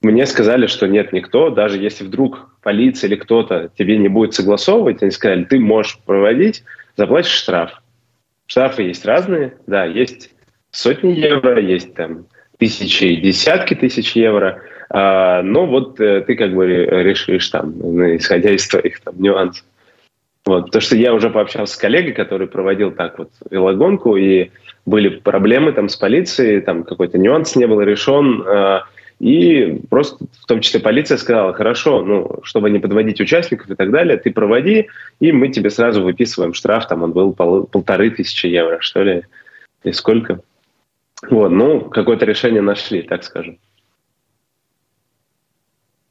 Мне 0.00 0.26
сказали, 0.26 0.66
что 0.66 0.86
нет 0.86 1.12
никто, 1.12 1.50
даже 1.50 1.78
если 1.78 2.04
вдруг 2.04 2.50
полиция 2.62 3.08
или 3.08 3.16
кто-то 3.16 3.70
тебе 3.76 3.98
не 3.98 4.08
будет 4.08 4.34
согласовывать, 4.34 5.02
они 5.02 5.10
сказали, 5.10 5.44
ты 5.44 5.58
можешь 5.58 5.98
проводить, 6.04 6.62
заплатишь 6.96 7.32
штраф. 7.32 7.82
Штрафы 8.46 8.82
есть 8.82 9.06
разные, 9.06 9.56
да, 9.66 9.84
есть 9.86 10.34
сотни 10.70 11.12
евро, 11.12 11.58
есть 11.60 11.94
там 11.94 12.26
тысячи, 12.58 13.16
десятки 13.16 13.74
тысяч 13.74 14.12
евро, 14.12 14.62
а, 14.90 15.42
но 15.42 15.66
вот 15.66 16.00
э, 16.00 16.22
ты 16.22 16.36
как 16.36 16.54
бы 16.54 16.66
решишь 16.66 17.48
там, 17.48 17.74
ну, 17.76 18.16
исходя 18.16 18.50
из 18.50 18.66
твоих 18.68 19.00
там 19.00 19.14
нюансов. 19.18 19.64
Вот, 20.44 20.66
потому 20.66 20.82
что 20.82 20.96
я 20.96 21.14
уже 21.14 21.30
пообщался 21.30 21.74
с 21.74 21.76
коллегой, 21.78 22.12
который 22.12 22.46
проводил 22.46 22.92
так 22.92 23.18
вот 23.18 23.30
велогонку, 23.50 24.16
и 24.16 24.50
были 24.84 25.08
проблемы 25.08 25.72
там 25.72 25.88
с 25.88 25.96
полицией, 25.96 26.60
там 26.60 26.84
какой-то 26.84 27.16
нюанс 27.16 27.56
не 27.56 27.66
был 27.66 27.80
решен, 27.80 28.42
э, 28.46 28.80
и 29.20 29.80
просто, 29.88 30.26
в 30.42 30.46
том 30.46 30.60
числе 30.60 30.80
полиция 30.80 31.16
сказала, 31.16 31.54
хорошо, 31.54 32.02
ну, 32.02 32.40
чтобы 32.42 32.68
не 32.68 32.78
подводить 32.78 33.20
участников 33.20 33.70
и 33.70 33.74
так 33.74 33.90
далее, 33.90 34.18
ты 34.18 34.30
проводи, 34.30 34.88
и 35.20 35.32
мы 35.32 35.48
тебе 35.48 35.70
сразу 35.70 36.02
выписываем 36.02 36.52
штраф, 36.52 36.88
там 36.88 37.02
он 37.02 37.12
был 37.12 37.32
пол, 37.32 37.64
полторы 37.64 38.10
тысячи 38.10 38.46
евро, 38.46 38.78
что 38.80 39.02
ли, 39.02 39.22
и 39.82 39.92
сколько. 39.92 40.40
Вот, 41.30 41.48
ну, 41.50 41.80
какое-то 41.80 42.24
решение 42.24 42.62
нашли, 42.62 43.02
так 43.02 43.24
скажем. 43.24 43.58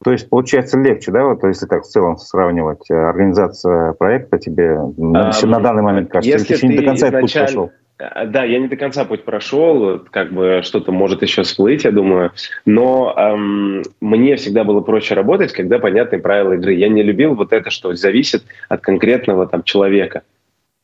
То 0.04 0.12
есть 0.12 0.30
получается 0.30 0.78
легче, 0.80 1.12
да, 1.12 1.24
вот 1.24 1.44
если 1.44 1.66
так 1.66 1.84
в 1.84 1.88
целом 1.88 2.18
сравнивать, 2.18 2.90
э, 2.92 2.94
организация 2.94 3.94
проекта 3.94 4.38
тебе 4.38 4.76
а, 4.76 5.32
на 5.46 5.60
данный 5.60 5.82
момент 5.82 6.12
кажется, 6.12 6.38
если 6.38 6.56
ты 6.56 6.68
не 6.68 6.78
до 6.78 6.84
конца 6.84 7.08
изначаль... 7.08 7.22
путь 7.22 7.54
прошел? 7.54 7.72
Э, 8.00 8.26
да, 8.26 8.44
я 8.44 8.60
не 8.60 8.68
до 8.68 8.76
конца 8.76 9.06
путь 9.06 9.24
прошел, 9.24 10.00
как 10.12 10.34
бы 10.34 10.62
что-то 10.64 10.92
может 10.92 11.22
еще 11.22 11.44
всплыть, 11.44 11.86
я 11.86 11.92
думаю. 11.92 12.32
Но 12.66 13.14
эм, 13.16 13.84
мне 14.02 14.36
всегда 14.36 14.64
было 14.66 14.82
проще 14.82 15.16
работать, 15.16 15.54
когда 15.54 15.80
понятные 15.80 16.22
правила 16.22 16.54
игры. 16.54 16.74
Я 16.74 16.90
не 16.90 17.04
любил 17.04 17.36
вот 17.36 17.54
это, 17.54 17.70
что 17.70 17.94
зависит 17.94 18.44
от 18.68 18.82
конкретного 18.82 19.48
там 19.48 19.64
человека, 19.64 20.24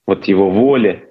вот 0.08 0.26
его 0.26 0.50
воли. 0.50 1.09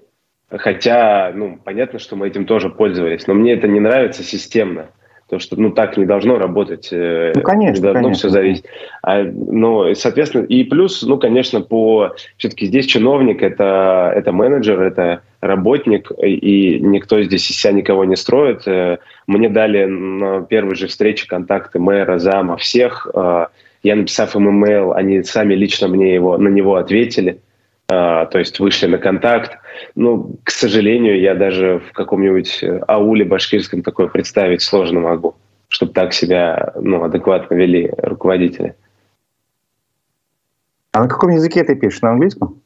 Хотя, 0.51 1.31
ну, 1.35 1.59
понятно, 1.63 1.99
что 1.99 2.17
мы 2.17 2.29
этим 2.29 2.47
тоже 2.47 2.71
пользовались, 2.71 3.27
но 3.27 3.35
мне 3.35 3.53
это 3.53 3.69
не 3.69 3.81
нравится 3.81 4.23
системно. 4.23 4.87
Потому 5.29 5.41
что, 5.41 5.61
ну, 5.61 5.71
так 5.73 5.99
не 5.99 6.07
должно 6.07 6.39
работать. 6.39 6.89
Э, 6.91 7.33
ну, 7.35 7.43
конечно, 7.43 7.77
не 7.77 7.83
должно 7.83 8.03
конечно. 8.05 8.15
все 8.15 8.29
зависеть. 8.31 8.65
А, 9.03 9.25
ну, 9.25 9.95
соответственно, 9.95 10.45
и 10.45 10.65
плюс, 10.65 11.03
ну, 11.03 11.19
конечно, 11.19 11.61
по... 11.61 12.15
Все-таки 12.39 12.65
здесь 12.65 12.87
чиновник, 12.87 13.43
это, 13.43 14.11
это 14.17 14.33
менеджер, 14.33 14.81
это 14.81 15.21
работник, 15.43 16.11
и 16.19 16.79
никто 16.81 17.23
здесь 17.23 17.51
из 17.51 17.61
себя 17.61 17.75
никого 17.75 18.07
не 18.07 18.17
строит. 18.17 18.67
Э, 18.67 18.99
мне 19.27 19.51
дали 19.51 19.85
на 19.85 20.41
первой 20.41 20.77
же 20.77 20.87
встрече 20.87 21.29
контакты 21.29 21.79
мэра, 21.79 22.19
зама, 22.19 22.57
всех. 22.57 23.07
Э, 23.13 23.49
я, 23.83 23.97
написав 23.97 24.35
им 24.35 24.49
имейл, 24.49 24.95
они 24.95 25.23
сами 25.25 25.53
лично 25.53 25.89
мне 25.89 26.15
его, 26.15 26.39
на 26.39 26.49
него 26.49 26.77
ответили. 26.77 27.43
А, 27.91 28.27
то 28.27 28.39
есть 28.39 28.61
вышли 28.61 28.87
на 28.87 28.99
контакт. 28.99 29.59
Ну, 29.95 30.37
к 30.45 30.51
сожалению, 30.51 31.21
я 31.21 31.35
даже 31.35 31.79
в 31.79 31.93
каком-нибудь 31.93 32.63
э, 32.63 32.81
ауле 32.87 33.25
башкирском 33.25 33.83
такое 33.83 34.09
представить 34.09 34.61
сложно 34.61 35.01
могу, 35.01 35.37
чтобы 35.69 35.95
так 35.95 36.13
себя 36.13 36.75
ну, 36.79 37.03
адекватно 37.03 37.55
вели 37.55 37.91
руководители. 37.97 38.75
А 40.93 41.01
на 41.01 41.09
каком 41.09 41.31
языке 41.31 41.65
ты 41.65 41.77
пишешь? 41.77 42.03
На 42.03 42.11
английском? 42.11 42.61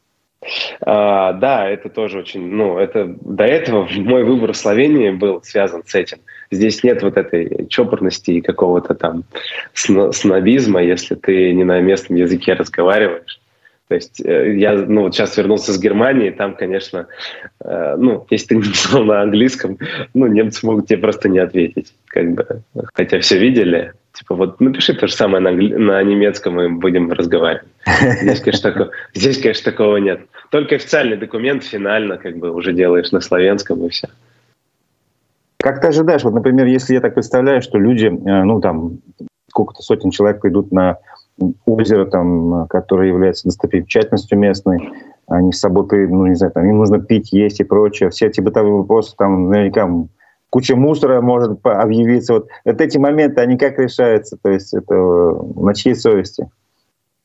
А, 0.80 1.34
да, 1.34 1.68
это 1.68 1.88
тоже 1.88 2.18
очень, 2.18 2.44
ну, 2.48 2.78
это 2.78 3.04
до 3.20 3.44
этого 3.44 3.86
мой 3.96 4.24
выбор 4.24 4.54
в 4.54 4.56
Словении 4.56 5.10
был 5.10 5.40
связан 5.44 5.84
с 5.86 5.94
этим. 5.94 6.18
Здесь 6.50 6.82
нет 6.82 7.00
вот 7.02 7.16
этой 7.16 7.68
чопорности 7.68 8.32
и 8.32 8.40
какого-то 8.40 8.94
там 8.94 9.22
снобизма, 9.72 10.82
если 10.82 11.14
ты 11.14 11.52
не 11.52 11.62
на 11.62 11.80
местном 11.80 12.18
языке 12.18 12.54
разговариваешь. 12.54 13.38
То 13.92 13.96
есть 13.96 14.24
э, 14.24 14.56
я 14.56 14.72
ну, 14.72 15.12
сейчас 15.12 15.36
вернулся 15.36 15.70
с 15.70 15.78
Германии, 15.78 16.30
там, 16.30 16.54
конечно, 16.54 17.08
э, 17.62 17.96
ну, 17.98 18.26
если 18.30 18.46
ты 18.46 18.54
не 18.54 18.62
написал 18.62 19.04
на 19.04 19.20
английском, 19.20 19.76
ну, 20.14 20.26
немцы 20.28 20.64
могут 20.64 20.86
тебе 20.86 20.98
просто 20.98 21.28
не 21.28 21.38
ответить, 21.40 21.92
как 22.06 22.32
бы, 22.32 22.62
хотя 22.94 23.20
все 23.20 23.38
видели. 23.38 23.92
Типа 24.14 24.34
вот 24.34 24.62
напиши 24.62 24.94
то 24.94 25.06
же 25.08 25.12
самое 25.12 25.42
на, 25.42 25.50
англи... 25.50 25.74
на 25.74 26.02
немецком, 26.02 26.58
и 26.58 26.68
будем 26.68 27.12
разговаривать. 27.12 27.68
Здесь 28.22 28.40
конечно, 28.40 28.70
такого... 28.70 28.90
Здесь, 29.12 29.38
конечно, 29.42 29.70
такого 29.70 29.98
нет. 29.98 30.20
Только 30.50 30.76
официальный 30.76 31.18
документ 31.18 31.62
финально 31.62 32.16
как 32.16 32.38
бы 32.38 32.50
уже 32.50 32.72
делаешь 32.72 33.12
на 33.12 33.20
славянском 33.20 33.84
и 33.84 33.90
все. 33.90 34.08
Как 35.58 35.82
ты 35.82 35.88
ожидаешь, 35.88 36.22
вот, 36.22 36.32
например, 36.32 36.64
если 36.64 36.94
я 36.94 37.02
так 37.02 37.12
представляю, 37.12 37.60
что 37.60 37.76
люди, 37.76 38.06
э, 38.06 38.44
ну, 38.44 38.58
там, 38.62 39.00
сколько-то 39.50 39.82
сотен 39.82 40.10
человек 40.10 40.40
придут 40.40 40.72
на 40.72 40.96
озеро, 41.66 42.06
там, 42.06 42.66
которое 42.68 43.08
является 43.08 43.44
достопримечательностью 43.44 44.38
местной, 44.38 44.90
они 45.26 45.52
с 45.52 45.60
собой, 45.60 45.86
ну, 46.08 46.26
не 46.26 46.34
знаю, 46.34 46.52
там, 46.52 46.64
им 46.64 46.78
нужно 46.78 47.00
пить, 47.00 47.32
есть 47.32 47.60
и 47.60 47.64
прочее. 47.64 48.10
Все 48.10 48.26
эти 48.26 48.40
бытовые 48.40 48.74
вопросы, 48.74 49.14
там, 49.16 49.48
наверняка 49.48 49.88
куча 50.50 50.76
мусора 50.76 51.20
может 51.20 51.58
объявиться. 51.64 52.34
Вот, 52.34 52.48
вот 52.64 52.80
эти 52.80 52.98
моменты, 52.98 53.40
они 53.40 53.56
как 53.56 53.78
решаются? 53.78 54.36
То 54.42 54.50
есть 54.50 54.74
это 54.74 54.94
на 54.94 55.74
чьей 55.74 55.94
совести? 55.94 56.50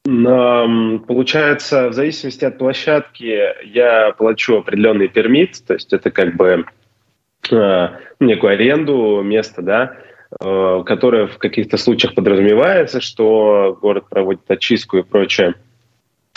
Получается, 0.06 1.90
в 1.90 1.94
зависимости 1.94 2.46
от 2.46 2.58
площадки 2.58 3.40
я 3.66 4.14
плачу 4.18 4.58
определенный 4.60 5.10
пермит, 5.10 5.62
то 5.68 5.74
есть 5.74 5.92
это 5.92 6.12
как 6.12 6.38
бы 6.38 6.64
э, 7.52 7.88
некую 8.22 8.54
аренду 8.54 9.22
места, 9.22 9.62
да, 9.62 9.92
Э, 9.92 10.07
которая 10.40 11.28
в 11.28 11.38
каких-то 11.38 11.78
случаях 11.78 12.14
подразумевается, 12.14 13.00
что 13.02 13.78
город 13.82 14.06
проводит 14.10 14.50
очистку 14.50 14.98
и 14.98 15.04
прочее. 15.04 15.56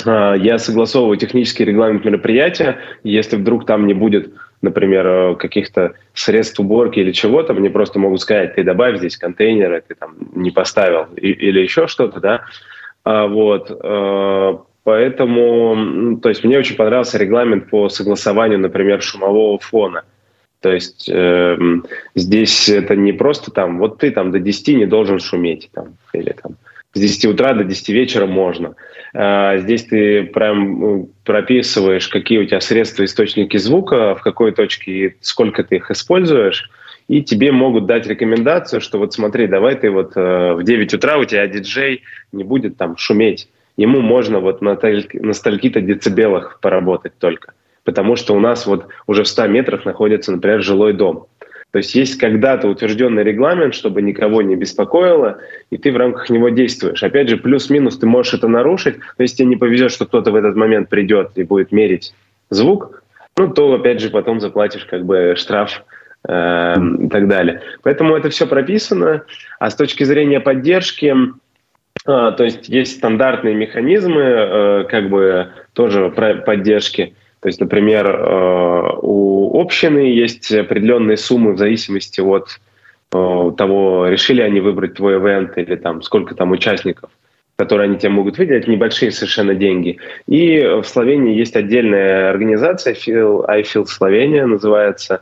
Э, 0.07 0.35
я 0.39 0.59
согласовываю 0.59 1.17
технический 1.17 1.65
регламент 1.65 2.05
мероприятия. 2.05 2.79
Если 3.03 3.37
вдруг 3.37 3.67
там 3.67 3.87
не 3.87 3.95
будет, 3.95 4.33
например, 4.63 5.07
э, 5.07 5.35
каких-то 5.37 5.95
средств 6.15 6.61
уборки 6.61 7.01
или 7.01 7.13
чего-то, 7.13 7.55
мне 7.55 7.71
просто 7.71 7.99
могут 7.99 8.21
сказать, 8.21 8.55
ты 8.55 8.65
добавь 8.65 8.99
здесь 8.99 9.17
контейнеры, 9.17 9.83
ты 9.87 9.95
там 9.95 10.17
не 10.35 10.51
поставил 10.51 11.07
или 11.17 11.61
еще 11.61 11.87
что-то, 11.87 12.21
да. 12.21 12.43
А 13.05 13.27
вот. 13.27 13.71
Поэтому, 14.83 16.19
то 16.21 16.31
есть 16.31 16.43
мне 16.43 16.59
очень 16.59 16.77
понравился 16.77 17.19
регламент 17.19 17.69
по 17.69 17.89
согласованию, 17.89 18.59
например, 18.59 19.03
шумового 19.03 19.59
фона. 19.59 20.05
То 20.61 20.73
есть 20.73 21.09
э, 21.11 21.59
здесь 22.15 22.69
это 22.69 22.95
не 22.95 23.13
просто 23.13 23.51
там, 23.51 23.79
вот 23.79 23.99
ты 23.99 24.11
там 24.11 24.31
до 24.31 24.39
10 24.39 24.77
не 24.77 24.87
должен 24.87 25.19
шуметь, 25.19 25.71
там, 25.73 25.97
или 26.13 26.33
там 26.33 26.57
с 26.93 27.01
10 27.01 27.25
утра 27.27 27.55
до 27.55 27.65
10 27.65 27.89
вечера 27.91 28.27
можно. 28.27 28.75
А 29.15 29.59
здесь 29.59 29.85
ты 29.85 30.25
прям 30.25 30.81
ну, 30.81 31.11
прописываешь, 31.25 32.09
какие 32.09 32.39
у 32.39 32.45
тебя 32.45 32.61
средства, 32.61 33.05
источники 33.05 33.57
звука, 33.57 34.15
в 34.15 34.23
какой 34.23 34.53
точке 34.53 34.93
и 34.93 35.17
сколько 35.21 35.65
ты 35.65 35.77
их 35.77 35.91
используешь, 35.91 36.71
и 37.09 37.23
тебе 37.23 37.53
могут 37.53 37.87
дать 37.87 38.07
рекомендацию, 38.07 38.81
что 38.81 38.99
вот 38.99 39.15
смотри, 39.15 39.47
давай 39.47 39.77
ты 39.77 39.91
вот 39.91 40.13
э, 40.17 40.53
в 40.55 40.63
9 40.63 40.95
утра 40.95 41.19
у 41.19 41.25
тебя 41.25 41.47
диджей 41.47 42.03
не 42.33 42.45
будет 42.45 42.77
там 42.77 42.97
шуметь. 42.97 43.49
Ему 43.77 44.01
можно 44.01 44.41
вот 44.41 44.61
на, 44.61 44.79
на 45.15 45.33
стольки-то 45.33 45.81
децибелах 45.81 46.59
поработать 46.61 47.15
только 47.19 47.55
потому 47.85 48.17
что 48.17 48.35
у 48.35 48.41
нас 48.41 48.67
вот 48.67 48.89
уже 49.07 49.25
в 49.25 49.29
100 49.29 49.47
метрах 49.49 49.85
находится, 49.85 50.33
например, 50.33 50.63
жилой 50.63 50.93
дом. 50.93 51.27
То 51.73 51.79
есть 51.79 51.95
есть 51.95 52.19
когда-то 52.19 52.69
утвержденный 52.69 53.23
регламент, 53.23 53.75
чтобы 53.75 54.03
никого 54.03 54.43
не 54.43 54.57
беспокоило, 54.57 55.39
и 55.71 55.79
ты 55.79 55.93
в 55.93 55.97
рамках 55.97 56.29
него 56.29 56.49
действуешь. 56.49 57.03
Опять 57.03 57.29
же, 57.29 57.37
плюс-минус 57.37 57.99
ты 57.99 58.07
можешь 58.07 58.35
это 58.35 58.49
нарушить, 58.49 58.97
но 59.19 59.23
если 59.23 59.37
тебе 59.37 59.49
не 59.49 59.57
повезет, 59.57 59.93
что 59.93 60.07
кто-то 60.07 60.33
в 60.33 60.35
этот 60.35 60.57
момент 60.57 60.89
придет 60.89 61.31
и 61.37 61.45
будет 61.45 61.71
мерить 61.71 62.13
звук, 62.51 63.03
ну, 63.37 63.49
то, 63.53 63.73
опять 63.73 64.01
же, 64.01 64.11
потом 64.11 64.41
заплатишь 64.41 64.85
как 64.85 65.05
бы 65.05 65.35
штраф 65.37 65.85
э, 66.29 66.75
и 67.01 67.09
так 67.09 67.29
далее. 67.29 67.63
Поэтому 67.83 68.17
это 68.17 68.31
все 68.31 68.47
прописано. 68.47 69.23
А 69.61 69.71
с 69.71 69.77
точки 69.77 70.03
зрения 70.03 70.41
поддержки, 70.41 71.15
э, 71.15 71.23
то 72.05 72.45
есть 72.45 72.69
есть 72.69 72.97
стандартные 72.97 73.55
механизмы 73.55 74.23
э, 74.23 74.85
как 74.91 75.09
бы 75.09 75.53
тоже 75.73 76.11
поддержки. 76.11 77.15
То 77.41 77.49
есть, 77.49 77.61
например, 77.61 78.07
э, 78.07 78.99
у 79.03 79.61
общины 79.61 79.99
есть 79.99 80.53
определенные 80.53 81.17
суммы 81.17 81.55
в 81.55 81.59
зависимости 81.59 82.21
от 82.21 82.61
э, 83.13 83.53
того, 83.57 84.09
решили 84.09 84.43
они 84.43 84.61
выбрать 84.61 84.95
твой 84.95 85.19
ивент 85.19 85.57
или 85.57 85.77
там 85.77 86.03
сколько 86.03 86.35
там 86.35 86.51
участников. 86.53 87.11
которые 87.57 87.91
они 87.91 87.99
тебе 87.99 88.09
могут 88.09 88.39
выделить, 88.39 88.69
небольшие 88.69 89.11
совершенно 89.11 89.55
деньги. 89.55 89.99
И 90.27 90.61
в 90.61 90.85
Словении 90.85 91.37
есть 91.37 91.57
отдельная 91.57 92.31
организация, 92.31 92.95
Feel, 92.95 93.45
I 93.49 93.61
Feel 93.61 93.85
Словения 93.85 94.47
называется, 94.47 95.21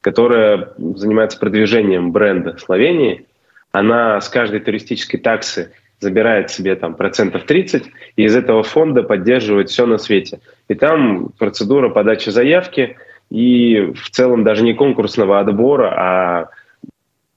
которая 0.00 0.72
занимается 0.78 1.40
продвижением 1.40 2.12
бренда 2.12 2.56
Словении. 2.58 3.26
Она 3.72 4.20
с 4.20 4.28
каждой 4.28 4.60
туристической 4.60 5.18
таксы 5.18 5.72
забирает 6.00 6.50
себе 6.50 6.74
там 6.74 6.94
процентов 6.94 7.44
30, 7.44 7.84
и 8.16 8.24
из 8.24 8.34
этого 8.34 8.62
фонда 8.62 9.02
поддерживает 9.02 9.68
все 9.68 9.86
на 9.86 9.98
свете. 9.98 10.40
И 10.68 10.74
там 10.74 11.28
процедура 11.38 11.90
подачи 11.90 12.30
заявки, 12.30 12.96
и 13.30 13.92
в 13.94 14.10
целом 14.10 14.42
даже 14.42 14.64
не 14.64 14.74
конкурсного 14.74 15.38
отбора, 15.38 15.94
а 15.96 16.48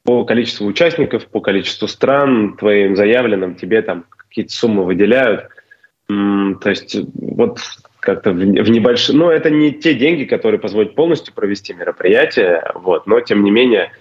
по 0.04 0.26
количеству 0.26 0.66
участников, 0.66 1.28
по 1.28 1.40
количеству 1.40 1.88
стран 1.88 2.56
твоим 2.58 2.96
заявленным 2.96 3.56
тебе 3.56 3.82
там 3.82 4.06
какие-то 4.10 4.54
суммы 4.54 4.84
выделяют. 4.84 5.48
То 6.08 6.70
есть 6.70 6.98
вот 7.16 7.60
как-то 8.00 8.32
в, 8.32 8.36
в. 8.36 9.14
Ну, 9.14 9.30
это 9.30 9.50
не 9.50 9.72
те 9.72 9.94
деньги, 9.94 10.26
которые 10.26 10.60
позволят 10.60 10.96
полностью 10.96 11.34
провести 11.34 11.74
мероприятие, 11.74 12.64
вот, 12.76 13.08
но 13.08 13.22
тем 13.22 13.44
не 13.44 13.52
менее 13.52 13.92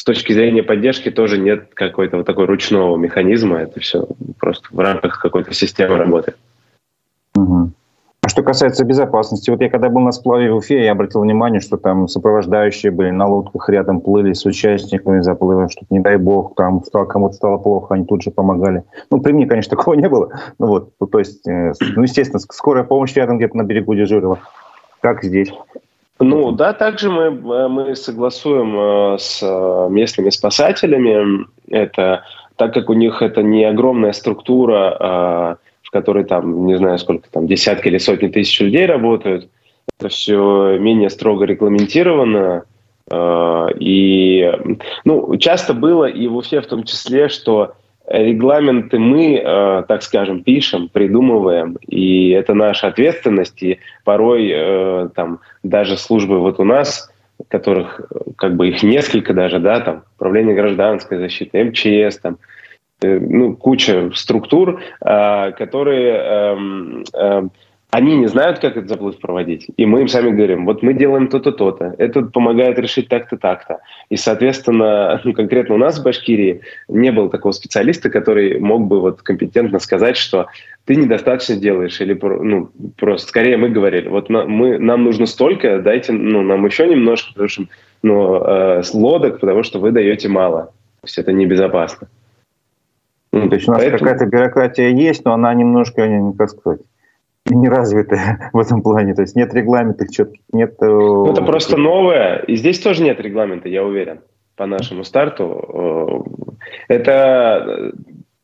с 0.00 0.04
точки 0.04 0.32
зрения 0.32 0.62
поддержки 0.62 1.10
тоже 1.10 1.36
нет 1.36 1.74
какой-то 1.74 2.16
вот 2.16 2.26
такой 2.26 2.46
ручного 2.46 2.96
механизма. 2.96 3.58
Это 3.58 3.80
все 3.80 4.08
просто 4.38 4.66
в 4.70 4.78
рамках 4.78 5.20
какой-то 5.20 5.52
системы 5.52 5.98
работает. 5.98 6.38
Угу. 7.36 7.72
А 8.22 8.28
что 8.30 8.42
касается 8.42 8.86
безопасности, 8.86 9.50
вот 9.50 9.60
я 9.60 9.68
когда 9.68 9.90
был 9.90 10.00
на 10.00 10.12
сплаве 10.12 10.50
в 10.50 10.56
Уфе, 10.56 10.84
я 10.84 10.92
обратил 10.92 11.20
внимание, 11.20 11.60
что 11.60 11.76
там 11.76 12.08
сопровождающие 12.08 12.90
были 12.90 13.10
на 13.10 13.26
лодках 13.26 13.68
рядом 13.68 14.00
плыли 14.00 14.32
с 14.32 14.46
участниками 14.46 15.20
заплыва, 15.20 15.68
что 15.68 15.84
не 15.90 16.00
дай 16.00 16.16
бог, 16.16 16.54
там 16.54 16.80
кому-то 16.80 17.34
стало 17.34 17.58
плохо, 17.58 17.94
они 17.94 18.06
тут 18.06 18.22
же 18.22 18.30
помогали. 18.30 18.84
Ну, 19.10 19.20
при 19.20 19.32
мне, 19.32 19.46
конечно, 19.46 19.70
такого 19.76 19.92
не 19.92 20.08
было. 20.08 20.30
Ну 20.58 20.66
вот, 20.66 20.94
то 20.98 21.18
есть, 21.18 21.46
э, 21.46 21.74
ну, 21.78 22.04
естественно, 22.04 22.40
скорая 22.40 22.84
помощь 22.84 23.12
рядом 23.16 23.36
где-то 23.36 23.54
на 23.54 23.64
берегу 23.64 23.94
дежурила. 23.94 24.38
Как 25.02 25.22
здесь? 25.22 25.52
Ну 26.20 26.52
да, 26.52 26.74
также 26.74 27.10
мы, 27.10 27.24
э, 27.24 27.68
мы 27.68 27.96
согласуем 27.96 28.78
э, 28.78 29.18
с 29.18 29.40
э, 29.42 29.88
местными 29.90 30.28
спасателями. 30.28 31.46
Это 31.70 32.24
так 32.56 32.74
как 32.74 32.90
у 32.90 32.92
них 32.92 33.22
это 33.22 33.42
не 33.42 33.64
огромная 33.64 34.12
структура, 34.12 35.56
в 35.82 35.90
которой 35.90 36.24
там, 36.24 36.66
не 36.66 36.76
знаю, 36.76 36.98
сколько 36.98 37.30
там, 37.30 37.46
десятки 37.46 37.88
или 37.88 37.96
сотни 37.96 38.28
тысяч 38.28 38.60
людей 38.60 38.84
работают, 38.84 39.48
это 39.98 40.10
все 40.10 40.76
менее 40.78 41.08
строго 41.08 41.46
регламентировано. 41.46 42.64
И 43.78 44.52
ну, 45.06 45.36
часто 45.38 45.72
было, 45.72 46.04
и 46.04 46.26
в 46.28 46.36
Уфе 46.36 46.60
в 46.60 46.66
том 46.66 46.84
числе, 46.84 47.30
что 47.30 47.76
регламенты 48.10 48.98
мы, 48.98 49.36
э, 49.36 49.84
так 49.86 50.02
скажем, 50.02 50.42
пишем, 50.42 50.88
придумываем, 50.88 51.78
и 51.86 52.30
это 52.30 52.54
наша 52.54 52.88
ответственность, 52.88 53.62
и 53.62 53.78
порой 54.04 54.50
э, 54.52 55.08
там 55.14 55.40
даже 55.62 55.96
службы 55.96 56.40
вот 56.40 56.58
у 56.58 56.64
нас, 56.64 57.10
которых 57.48 58.00
как 58.36 58.56
бы 58.56 58.68
их 58.68 58.82
несколько 58.82 59.32
даже, 59.32 59.60
да, 59.60 59.80
там, 59.80 60.02
Управление 60.16 60.54
гражданской 60.54 61.18
защиты, 61.18 61.64
МЧС, 61.64 62.18
там, 62.18 62.38
э, 63.00 63.18
ну, 63.20 63.56
куча 63.56 64.10
структур, 64.14 64.82
которые 65.00 66.12
эм, 66.12 67.04
эм, 67.14 67.50
они 67.90 68.16
не 68.16 68.28
знают, 68.28 68.60
как 68.60 68.76
этот 68.76 68.88
заплыв 68.88 69.18
проводить. 69.18 69.66
И 69.76 69.84
мы 69.84 70.02
им 70.02 70.08
сами 70.08 70.30
говорим, 70.30 70.64
вот 70.64 70.82
мы 70.82 70.94
делаем 70.94 71.28
то-то, 71.28 71.50
то-то. 71.50 71.94
Это 71.98 72.22
помогает 72.22 72.78
решить 72.78 73.08
так-то, 73.08 73.36
так-то. 73.36 73.80
И, 74.08 74.16
соответственно, 74.16 75.20
ну, 75.24 75.32
конкретно 75.32 75.74
у 75.74 75.78
нас 75.78 75.98
в 75.98 76.04
Башкирии 76.04 76.60
не 76.88 77.10
было 77.10 77.28
такого 77.28 77.52
специалиста, 77.52 78.08
который 78.08 78.60
мог 78.60 78.86
бы 78.86 79.00
вот 79.00 79.22
компетентно 79.22 79.80
сказать, 79.80 80.16
что 80.16 80.46
ты 80.84 80.94
недостаточно 80.94 81.56
делаешь. 81.56 82.00
Или 82.00 82.18
ну, 82.22 82.70
просто 82.96 83.28
скорее 83.28 83.56
мы 83.56 83.70
говорили, 83.70 84.08
вот 84.08 84.30
мы, 84.30 84.78
нам 84.78 85.04
нужно 85.04 85.26
столько, 85.26 85.80
дайте 85.80 86.12
ну, 86.12 86.42
нам 86.42 86.64
еще 86.66 86.86
немножко, 86.86 87.32
потому 87.32 87.48
что 87.48 87.64
ну, 88.02 88.36
э, 88.36 88.82
лодок, 88.94 89.40
потому 89.40 89.64
что 89.64 89.80
вы 89.80 89.90
даете 89.90 90.28
мало. 90.28 90.66
То 91.00 91.06
есть 91.06 91.18
это 91.18 91.32
небезопасно. 91.32 92.08
Ну, 93.32 93.48
то 93.48 93.54
есть 93.54 93.68
у 93.68 93.72
нас 93.72 93.80
Поэтому... 93.80 93.98
какая-то 93.98 94.26
бюрократия 94.26 94.90
есть, 94.90 95.24
но 95.24 95.32
она 95.32 95.54
немножко, 95.54 96.08
как 96.36 96.50
сказать, 96.50 96.80
не 97.54 97.68
развитая 97.68 98.50
в 98.52 98.58
этом 98.58 98.82
плане. 98.82 99.14
То 99.14 99.22
есть 99.22 99.36
нет 99.36 99.52
регламентов 99.54 100.08
четких, 100.10 100.40
нет... 100.52 100.74
Э, 100.80 100.86
ну, 100.86 101.32
это 101.32 101.42
просто 101.42 101.76
новое. 101.76 102.38
И 102.46 102.56
здесь 102.56 102.80
тоже 102.80 103.02
нет 103.02 103.20
регламента, 103.20 103.68
я 103.68 103.84
уверен, 103.84 104.20
по 104.56 104.66
нашему 104.66 105.04
старту. 105.04 106.24
Э, 106.88 106.94
это, 106.94 107.92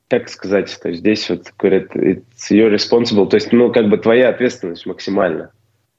как 0.08 0.28
сказать, 0.28 0.76
то 0.80 0.88
есть 0.88 1.00
здесь 1.00 1.28
вот 1.30 1.52
говорят, 1.58 1.94
it's 1.94 2.50
your 2.50 2.72
responsible, 2.72 3.26
то 3.26 3.36
есть, 3.36 3.52
ну, 3.52 3.72
как 3.72 3.88
бы 3.88 3.98
твоя 3.98 4.28
ответственность 4.28 4.86
максимально. 4.86 5.50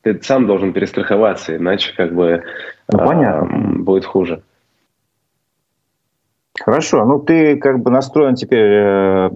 Ты 0.01 0.19
сам 0.21 0.47
должен 0.47 0.73
перестраховаться, 0.73 1.55
иначе 1.55 1.93
как 1.95 2.13
бы 2.13 2.43
ну, 2.91 2.99
понятно. 2.99 3.49
А, 3.51 3.79
будет 3.79 4.05
хуже. 4.05 4.43
Хорошо, 6.59 7.05
ну 7.05 7.19
ты 7.19 7.57
как 7.57 7.79
бы 7.79 7.91
настроен 7.91 8.35
теперь, 8.35 8.69
э, 8.71 9.29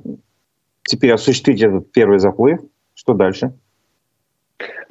теперь 0.84 1.12
осуществить 1.12 1.62
этот 1.62 1.92
первый 1.92 2.20
заплыв. 2.20 2.62
Что 2.94 3.14
дальше? 3.14 3.54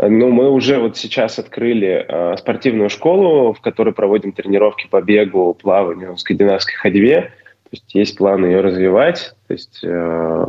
Ну, 0.02 0.30
мы 0.30 0.50
уже 0.50 0.78
вот 0.78 0.96
сейчас 0.96 1.38
открыли 1.38 2.06
э, 2.08 2.36
спортивную 2.38 2.88
школу, 2.88 3.52
в 3.52 3.60
которой 3.60 3.92
проводим 3.92 4.32
тренировки 4.32 4.86
по 4.88 5.02
бегу, 5.02 5.52
плаванию, 5.54 6.16
скандинавской 6.16 6.74
ходьбе. 6.74 7.32
То 7.64 7.68
есть 7.72 7.94
есть 7.94 8.16
план 8.16 8.44
ее 8.46 8.60
развивать. 8.60 9.34
То 9.46 9.52
есть 9.52 9.80
э, 9.84 10.46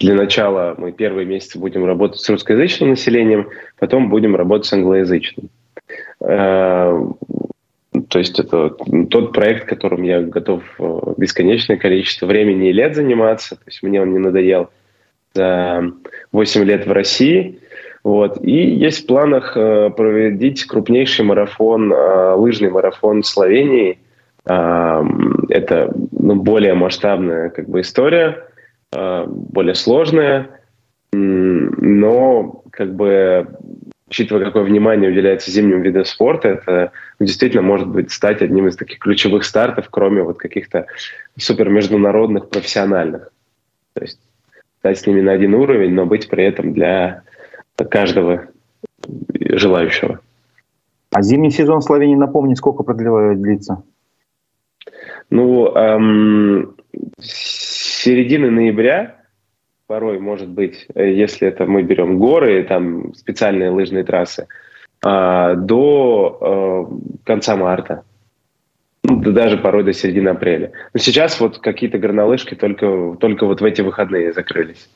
для 0.00 0.14
начала 0.14 0.74
мы 0.76 0.92
первые 0.92 1.26
месяцы 1.26 1.58
будем 1.58 1.84
работать 1.84 2.20
с 2.20 2.28
русскоязычным 2.28 2.90
населением, 2.90 3.48
потом 3.78 4.08
будем 4.08 4.34
работать 4.34 4.66
с 4.66 4.72
англоязычным. 4.72 5.48
Э, 6.20 7.00
то 8.08 8.18
есть 8.18 8.40
это 8.40 8.70
тот 9.10 9.32
проект, 9.32 9.68
которым 9.68 10.02
я 10.02 10.20
готов 10.20 10.62
э, 10.80 11.00
бесконечное 11.16 11.76
количество 11.76 12.26
времени 12.26 12.70
и 12.70 12.72
лет 12.72 12.96
заниматься. 12.96 13.54
То 13.54 13.62
есть 13.66 13.82
мне 13.84 14.02
он 14.02 14.12
не 14.12 14.18
надоел 14.18 14.70
за 15.32 15.92
8 16.32 16.64
лет 16.64 16.86
в 16.86 16.92
России. 16.92 17.60
Вот. 18.04 18.44
И 18.44 18.52
есть 18.52 19.04
в 19.04 19.06
планах 19.06 19.56
э, 19.56 19.90
проводить 19.90 20.66
крупнейший 20.66 21.24
марафон, 21.24 21.90
э, 21.90 22.34
лыжный 22.34 22.70
марафон 22.70 23.22
в 23.22 23.26
Словении. 23.26 23.98
Э, 24.46 25.02
это 25.48 25.90
ну, 26.12 26.36
более 26.36 26.74
масштабная 26.74 27.48
как 27.48 27.66
бы, 27.66 27.80
история, 27.80 28.46
э, 28.92 29.24
более 29.26 29.74
сложная, 29.74 30.50
но 31.12 32.62
как 32.70 32.94
бы 32.94 33.48
учитывая, 34.08 34.44
какое 34.44 34.64
внимание 34.64 35.10
уделяется 35.10 35.50
зимним 35.50 35.80
видам 35.80 36.04
спорта, 36.04 36.48
это 36.48 36.92
действительно 37.18 37.62
может 37.62 37.88
быть 37.88 38.12
стать 38.12 38.42
одним 38.42 38.68
из 38.68 38.76
таких 38.76 38.98
ключевых 38.98 39.44
стартов, 39.44 39.86
кроме 39.90 40.22
вот 40.22 40.38
каких-то 40.38 40.86
супер 41.38 41.70
международных 41.70 42.50
профессиональных. 42.50 43.32
То 43.94 44.02
есть 44.02 44.20
стать 44.80 44.98
с 44.98 45.06
ними 45.06 45.22
на 45.22 45.32
один 45.32 45.54
уровень, 45.54 45.94
но 45.94 46.04
быть 46.04 46.28
при 46.28 46.44
этом 46.44 46.74
для 46.74 47.22
каждого 47.76 48.48
желающего. 49.38 50.20
А 51.10 51.22
зимний 51.22 51.50
сезон 51.50 51.80
в 51.80 51.84
Словении, 51.84 52.16
напомни, 52.16 52.54
сколько 52.54 52.82
продлевает 52.82 53.40
длится? 53.40 53.82
Ну, 55.30 55.68
эм, 55.74 56.76
середины 57.20 58.50
ноября, 58.50 59.16
порой, 59.86 60.18
может 60.18 60.48
быть, 60.48 60.86
если 60.94 61.48
это 61.48 61.66
мы 61.66 61.82
берем 61.82 62.18
горы, 62.18 62.64
там 62.64 63.14
специальные 63.14 63.70
лыжные 63.70 64.04
трассы, 64.04 64.46
э, 65.04 65.54
до 65.56 66.88
э, 66.90 67.24
конца 67.24 67.56
марта 67.56 68.04
ну, 69.04 69.20
даже 69.20 69.58
порой 69.58 69.84
до 69.84 69.92
середины 69.92 70.30
апреля. 70.30 70.72
Но 70.94 70.98
сейчас 70.98 71.38
вот 71.38 71.58
какие-то 71.58 71.98
горнолыжки 71.98 72.54
только, 72.54 73.16
только 73.20 73.44
вот 73.46 73.60
в 73.60 73.64
эти 73.64 73.82
выходные 73.82 74.32
закрылись. 74.32 74.88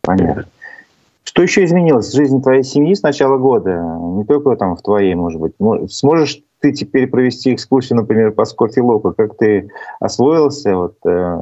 Понятно. 0.00 0.46
Что 1.26 1.42
еще 1.42 1.64
изменилось 1.64 2.08
в 2.08 2.16
жизни 2.16 2.40
твоей 2.40 2.62
семьи 2.62 2.94
с 2.94 3.02
начала 3.02 3.36
года? 3.36 3.82
Не 4.16 4.24
только 4.24 4.54
там 4.54 4.76
в 4.76 4.82
твоей, 4.82 5.14
может 5.16 5.40
быть. 5.40 5.54
Сможешь 5.90 6.40
ты 6.60 6.72
теперь 6.72 7.08
провести 7.08 7.52
экскурсию, 7.52 7.96
например, 7.96 8.30
по 8.30 8.44
Скорфилоку? 8.44 9.12
Как 9.12 9.36
ты 9.36 9.68
освоился? 9.98 10.76
Вот, 10.76 10.94
э, 11.04 11.38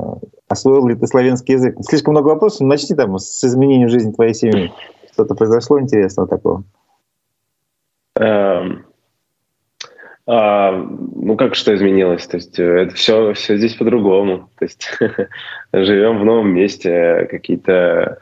освоил 0.48 0.88
ли 0.88 0.94
ты 0.94 1.06
славянский 1.06 1.54
язык? 1.54 1.76
Слишком 1.82 2.12
много 2.12 2.28
вопросов. 2.28 2.62
Начни 2.62 2.96
там 2.96 3.18
с 3.18 3.44
изменением 3.44 3.90
жизни 3.90 4.12
твоей 4.12 4.32
семьи. 4.32 4.72
Что-то 5.12 5.34
произошло 5.34 5.78
интересного 5.78 6.26
такого? 6.26 6.64
Эм, 8.16 8.86
а, 10.26 10.72
ну, 10.72 11.36
как 11.36 11.54
что 11.54 11.74
изменилось? 11.74 12.26
То 12.26 12.38
есть 12.38 12.58
э, 12.58 12.64
это 12.64 12.94
все, 12.94 13.34
все 13.34 13.58
здесь 13.58 13.74
по-другому. 13.74 14.48
То 14.58 14.64
есть 14.64 14.90
живем 15.74 16.20
в 16.20 16.24
новом 16.24 16.54
месте, 16.54 17.28
какие-то 17.30 18.18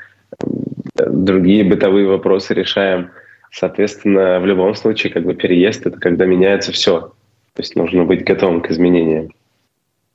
другие 0.95 1.65
бытовые 1.65 2.07
вопросы 2.07 2.55
решаем. 2.55 3.11
Соответственно, 3.51 4.41
в 4.41 4.47
любом 4.47 4.75
случае, 4.75 5.13
как 5.13 5.25
бы 5.25 5.35
переезд— 5.35 5.87
это 5.87 5.99
когда 5.99 6.25
меняется 6.25 6.73
все. 6.73 7.13
То 7.55 7.61
есть 7.61 7.77
нужно 7.77 8.05
быть 8.05 8.25
готовым 8.25 8.63
к 8.63 8.71
изменениям. 8.71 9.31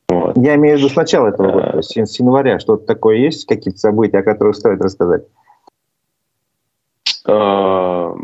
Вот. 0.10 0.38
Я 0.38 0.56
имею 0.56 0.78
в 0.78 0.80
виду 0.80 0.90
с 0.90 0.96
начала 0.96 1.28
этого 1.28 1.52
года, 1.52 1.72
то 1.72 1.78
есть 1.78 1.92
с 1.92 2.20
января. 2.20 2.60
Что-то 2.60 2.86
такое 2.86 3.18
есть, 3.18 3.46
какие-то 3.46 3.78
события, 3.78 4.20
о 4.20 4.24
которых 4.24 4.56
стоит 4.56 4.82
рассказать? 4.82 5.24
А, 7.26 8.16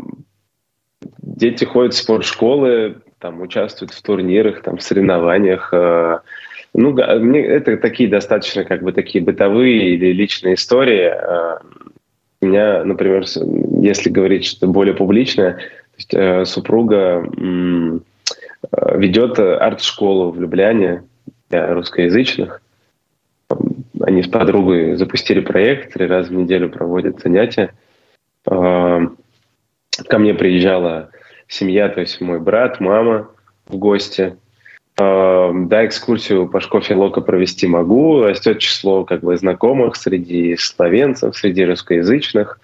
дети 1.18 1.64
ходят 1.64 1.94
в 1.94 1.98
спортшколы, 1.98 2.96
там 3.18 3.40
участвуют 3.40 3.92
в 3.92 4.02
турнирах, 4.02 4.62
там 4.62 4.78
в 4.78 4.82
соревнованиях. 4.82 5.72
А, 5.72 6.22
ну, 6.72 6.96
это 6.98 7.76
такие 7.76 8.08
достаточно 8.08 8.64
как 8.64 8.82
бы 8.82 8.92
такие 8.92 9.22
бытовые 9.22 9.94
или 9.94 10.12
личные 10.12 10.54
истории. 10.54 11.12
Меня, 12.44 12.84
например, 12.84 13.24
если 13.80 14.10
говорить 14.10 14.44
что-то 14.44 14.66
более 14.66 14.94
публичное, 14.94 15.54
то 15.54 15.96
есть, 15.96 16.14
э, 16.14 16.44
супруга 16.44 17.28
ведет 18.94 19.38
арт-школу 19.38 20.30
в 20.30 20.40
Любляне 20.40 21.04
для 21.50 21.72
русскоязычных. 21.74 22.62
Они 24.00 24.22
с 24.22 24.28
подругой 24.28 24.96
запустили 24.96 25.40
проект, 25.40 25.92
три 25.92 26.06
раза 26.06 26.30
в 26.30 26.34
неделю 26.34 26.70
проводят 26.70 27.20
занятия. 27.20 27.72
Ко 28.44 30.18
мне 30.18 30.34
приезжала 30.34 31.10
семья, 31.46 31.88
то 31.88 32.00
есть 32.00 32.20
мой 32.20 32.40
брат, 32.40 32.80
мама 32.80 33.28
в 33.66 33.76
гости. 33.76 34.36
Да, 34.96 35.84
экскурсию 35.86 36.48
по 36.48 36.60
школе 36.60 36.94
Лока 36.94 37.20
провести 37.20 37.66
могу. 37.66 38.22
Растет 38.22 38.60
число 38.60 39.04
как 39.04 39.22
бы 39.22 39.36
знакомых 39.36 39.96
среди 39.96 40.56
словенцев, 40.56 41.36
среди 41.36 41.64
русскоязычных. 41.64 42.60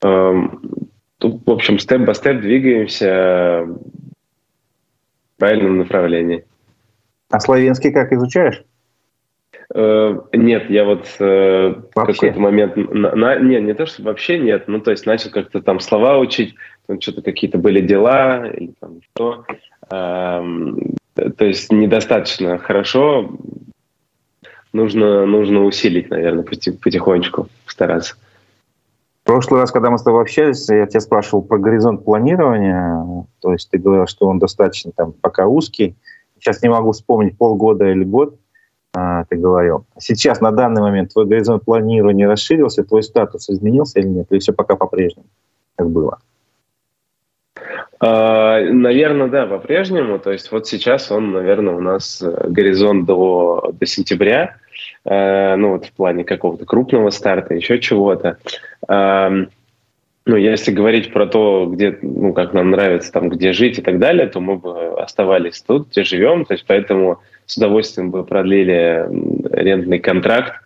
Тут, 0.00 1.46
в 1.46 1.50
общем, 1.50 1.78
степ-по-степ 1.78 2.40
двигаемся 2.40 3.66
в 3.66 5.38
правильном 5.38 5.78
направлении. 5.78 6.44
А 7.30 7.40
славянский 7.40 7.92
как 7.92 8.12
изучаешь? 8.12 8.62
Э, 9.74 10.18
нет, 10.32 10.70
я 10.70 10.84
вот 10.84 11.06
э, 11.18 11.74
в 11.94 11.94
какой-то 11.94 12.40
момент... 12.40 12.76
На, 12.76 13.14
на, 13.14 13.38
не, 13.38 13.60
не 13.60 13.74
то, 13.74 13.86
что 13.86 14.02
вообще 14.02 14.38
нет. 14.38 14.64
Ну, 14.66 14.80
то 14.80 14.90
есть 14.92 15.04
начал 15.04 15.30
как-то 15.30 15.60
там 15.60 15.80
слова 15.80 16.18
учить, 16.18 16.54
там 16.86 17.00
что-то 17.00 17.22
какие-то 17.22 17.58
были 17.58 17.80
дела 17.80 18.46
или 18.46 18.72
там 18.80 19.00
что. 19.02 19.44
Эм, 19.90 20.96
то 21.36 21.44
есть 21.44 21.70
недостаточно 21.72 22.58
хорошо. 22.58 23.30
Нужно, 24.72 25.26
нужно 25.26 25.64
усилить, 25.64 26.10
наверное, 26.10 26.44
потихонечку 26.44 27.48
стараться. 27.66 28.16
В 29.22 29.26
прошлый 29.26 29.60
раз, 29.60 29.70
когда 29.70 29.90
мы 29.90 29.98
с 29.98 30.02
тобой 30.02 30.22
общались, 30.22 30.68
я 30.68 30.86
тебя 30.86 31.00
спрашивал 31.00 31.42
про 31.42 31.58
горизонт 31.58 32.04
планирования. 32.04 33.26
То 33.40 33.52
есть 33.52 33.70
ты 33.70 33.78
говорил, 33.78 34.06
что 34.06 34.26
он 34.26 34.38
достаточно 34.38 34.92
там 34.92 35.12
пока 35.12 35.46
узкий 35.46 35.96
сейчас 36.38 36.62
не 36.62 36.68
могу 36.68 36.92
вспомнить, 36.92 37.36
полгода 37.36 37.90
или 37.90 38.04
год, 38.04 38.36
а, 38.94 39.24
ты 39.24 39.36
говорил. 39.36 39.84
Сейчас, 39.98 40.40
на 40.40 40.50
данный 40.50 40.82
момент, 40.82 41.12
твой 41.12 41.26
горизонт 41.26 41.64
планирования 41.64 42.28
расширился, 42.28 42.84
твой 42.84 43.02
статус 43.02 43.48
изменился 43.50 44.00
или 44.00 44.08
нет? 44.08 44.26
Или 44.30 44.38
все 44.38 44.52
пока 44.52 44.76
по-прежнему, 44.76 45.26
как 45.76 45.90
было? 45.90 46.18
А, 48.00 48.60
наверное, 48.60 49.28
да, 49.28 49.46
по-прежнему. 49.46 50.18
То 50.18 50.32
есть 50.32 50.52
вот 50.52 50.66
сейчас 50.66 51.10
он, 51.10 51.32
наверное, 51.32 51.74
у 51.74 51.80
нас 51.80 52.22
э, 52.22 52.48
горизонт 52.48 53.06
до, 53.06 53.72
до 53.72 53.86
сентября, 53.86 54.56
э, 55.04 55.56
ну 55.56 55.72
вот 55.72 55.86
в 55.86 55.92
плане 55.92 56.24
какого-то 56.24 56.64
крупного 56.64 57.10
старта, 57.10 57.54
еще 57.54 57.78
чего-то. 57.78 58.38
Ну, 60.28 60.36
если 60.36 60.72
говорить 60.72 61.10
про 61.10 61.26
то, 61.26 61.64
где, 61.64 61.98
ну, 62.02 62.34
как 62.34 62.52
нам 62.52 62.70
нравится, 62.70 63.10
там, 63.10 63.30
где 63.30 63.54
жить 63.54 63.78
и 63.78 63.82
так 63.82 63.98
далее, 63.98 64.26
то 64.26 64.40
мы 64.40 64.58
бы 64.58 65.00
оставались 65.00 65.62
тут, 65.62 65.88
где 65.88 66.04
живем, 66.04 66.44
то 66.44 66.52
есть 66.52 66.66
поэтому 66.66 67.20
с 67.46 67.56
удовольствием 67.56 68.10
бы 68.10 68.26
продлили 68.26 69.06
рентный 69.50 69.98
контракт 70.00 70.60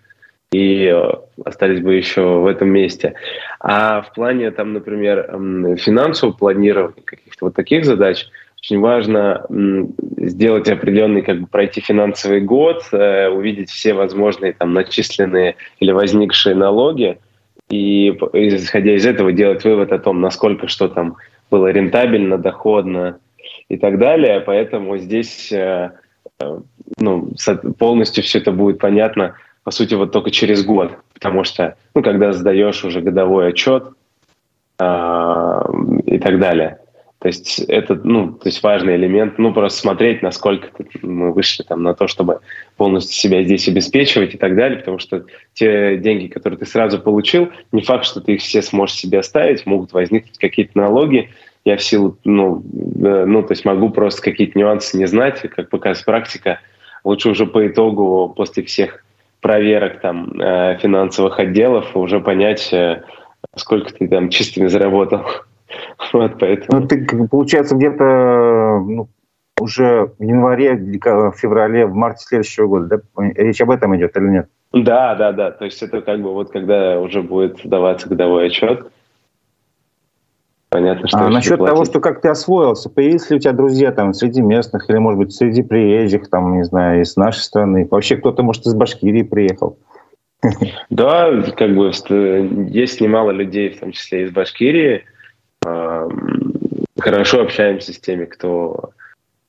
и 0.53 0.85
э, 0.87 1.03
остались 1.45 1.81
бы 1.81 1.95
еще 1.95 2.39
в 2.39 2.47
этом 2.47 2.69
месте. 2.69 3.15
А 3.59 4.03
в 4.03 4.13
плане, 4.13 4.51
там, 4.51 4.75
например, 4.75 5.27
финансового 5.79 6.35
планирования, 6.35 7.03
каких-то 7.05 7.47
вот 7.47 7.55
таких 7.55 7.85
задач, 7.85 8.27
очень 8.59 8.79
важно 8.79 9.45
сделать 10.19 10.69
определенный, 10.69 11.23
как 11.23 11.41
бы 11.41 11.47
пройти 11.49 11.81
финансовый 11.81 12.41
год, 12.41 12.85
э, 12.93 13.29
увидеть 13.29 13.71
все 13.71 13.93
возможные 13.93 14.53
там 14.53 14.73
начисленные 14.73 15.57
или 15.81 15.91
возникшие 15.91 16.55
налоги, 16.55 17.19
и 17.71 18.11
исходя 18.11 18.95
из 18.95 19.05
этого 19.05 19.33
делать 19.33 19.65
вывод 19.65 19.91
о 19.91 19.99
том, 19.99 20.21
насколько 20.21 20.69
что 20.69 20.89
там 20.89 21.17
было 21.51 21.69
рентабельно, 21.69 22.39
доходно 22.39 23.19
и 23.69 23.77
так 23.77 23.99
далее. 23.99 24.41
Поэтому 24.41 24.97
здесь 24.99 25.51
э, 25.51 25.91
ну, 26.99 27.33
полностью 27.79 28.23
все 28.23 28.39
это 28.39 28.53
будет 28.53 28.79
понятно, 28.79 29.35
по 29.65 29.71
сути, 29.71 29.95
вот 29.95 30.13
только 30.13 30.31
через 30.31 30.65
год. 30.65 30.93
Потому 31.15 31.45
что, 31.45 31.77
ну, 31.95 32.03
когда 32.03 32.33
сдаешь 32.33 32.85
уже 32.85 33.01
годовой 33.01 33.49
отчет 33.49 33.85
э, 34.79 35.63
и 36.07 36.19
так 36.19 36.39
далее, 36.39 36.79
то 37.23 37.29
есть 37.29 37.61
это, 37.61 37.95
ну, 38.03 38.33
то 38.33 38.49
есть 38.49 38.61
важный 38.65 38.97
элемент, 38.97 39.39
ну, 39.39 39.55
просто 39.55 39.79
смотреть, 39.79 40.23
насколько 40.23 40.71
мы 41.03 41.33
вышли 41.33 41.63
там 41.63 41.85
на 41.85 41.95
то, 41.95 42.09
чтобы 42.09 42.41
полностью 42.77 43.15
себя 43.15 43.45
здесь 43.45 43.69
обеспечивать 43.69 44.35
и 44.35 44.39
так 44.39 44.57
далее, 44.57 44.81
потому 44.81 44.99
что 44.99 45.25
те 45.55 45.99
деньги, 45.99 46.27
которые 46.27 46.59
ты 46.59 46.67
сразу 46.67 46.99
получил, 46.99 47.51
не 47.71 47.83
факт, 47.83 48.07
что 48.07 48.21
ты 48.21 48.35
их 48.35 48.41
все 48.41 48.61
сможешь 48.61 48.97
себе 48.97 49.21
оставить, 49.21 49.67
могут 49.67 49.93
возникнуть 49.93 50.37
какие-то 50.37 50.77
налоги, 50.77 51.31
я 51.65 51.77
в 51.77 51.83
силу, 51.85 52.19
ну, 52.25 52.65
э, 53.01 53.25
ну, 53.25 53.45
то 53.45 53.53
есть 53.53 53.65
могу 53.65 53.91
просто 53.91 54.21
какие-то 54.21 54.59
нюансы 54.59 54.99
не 54.99 55.07
знать, 55.07 55.43
как 55.43 55.71
показывает 55.71 56.05
практика, 56.05 56.59
лучше 57.05 57.31
уже 57.31 57.47
по 57.47 57.65
итогу, 57.65 58.35
после 58.37 58.65
всех 58.65 59.02
проверок 59.43 60.01
там 60.01 60.41
э, 60.41 60.79
финансовых 60.79 61.39
отделов 61.39 61.95
уже 61.95 62.21
понять, 62.21 62.73
э, 62.73 63.03
сколько 63.57 63.93
ты 63.93 64.09
там 64.09 64.31
чистыми 64.31 64.69
заработал. 64.69 65.23
Вот 66.13 66.39
поэтому. 66.39 66.83
Ну, 66.83 66.87
ты, 66.87 67.07
получается, 67.29 67.75
где-то 67.75 68.85
ну, 68.87 69.09
уже 69.59 70.13
в 70.19 70.23
январе, 70.23 70.75
в 70.75 71.33
феврале, 71.33 71.87
в 71.87 71.95
марте 71.95 72.27
следующего 72.27 72.67
года, 72.67 72.87
да? 73.17 73.31
Речь 73.37 73.61
об 73.63 73.71
этом 73.71 73.97
идет 73.97 74.15
или 74.19 74.29
нет? 74.29 74.49
Да, 74.73 75.15
да, 75.15 75.33
да. 75.33 75.51
То 75.51 75.65
есть 75.65 75.83
это 75.83 76.03
как 76.03 76.21
бы 76.21 76.35
вот 76.35 76.51
когда 76.51 77.01
уже 77.01 77.23
будет 77.23 77.61
даваться 77.65 78.07
годовой 78.07 78.49
отчет, 78.49 78.87
Понятно, 80.73 81.07
что 81.07 81.19
а 81.19 81.29
насчет 81.29 81.59
платить. 81.59 81.75
того, 81.75 81.85
что 81.85 82.01
как 82.01 82.23
ты 82.23 82.29
освоился, 82.29 82.89
появились 82.89 83.29
ли 83.29 83.37
у 83.37 83.39
тебя 83.39 83.53
друзья 83.53 83.93
там 83.93 84.15
среди 84.15 84.41
местных 84.41 84.89
или, 84.89 84.97
может 84.97 85.19
быть, 85.19 85.33
среди 85.33 85.63
приезжих, 85.63 86.31
там, 86.31 86.57
не 86.57 86.65
знаю, 86.65 87.03
из 87.03 87.15
нашей 87.17 87.41
страны? 87.41 87.87
Вообще 87.91 88.17
кто-то, 88.17 88.43
может, 88.43 88.67
из 88.67 88.75
Башкирии 88.75 89.23
приехал? 89.23 89.79
Да, 90.91 91.31
как 91.57 91.75
бы 91.75 91.91
есть 92.71 93.01
немало 93.01 93.31
людей, 93.31 93.71
в 93.71 93.81
том 93.81 93.93
числе 93.93 94.25
из 94.25 94.33
Башкирии, 94.33 95.05
хорошо 95.61 97.43
общаемся 97.43 97.93
с 97.93 97.99
теми, 97.99 98.25
кто 98.25 98.91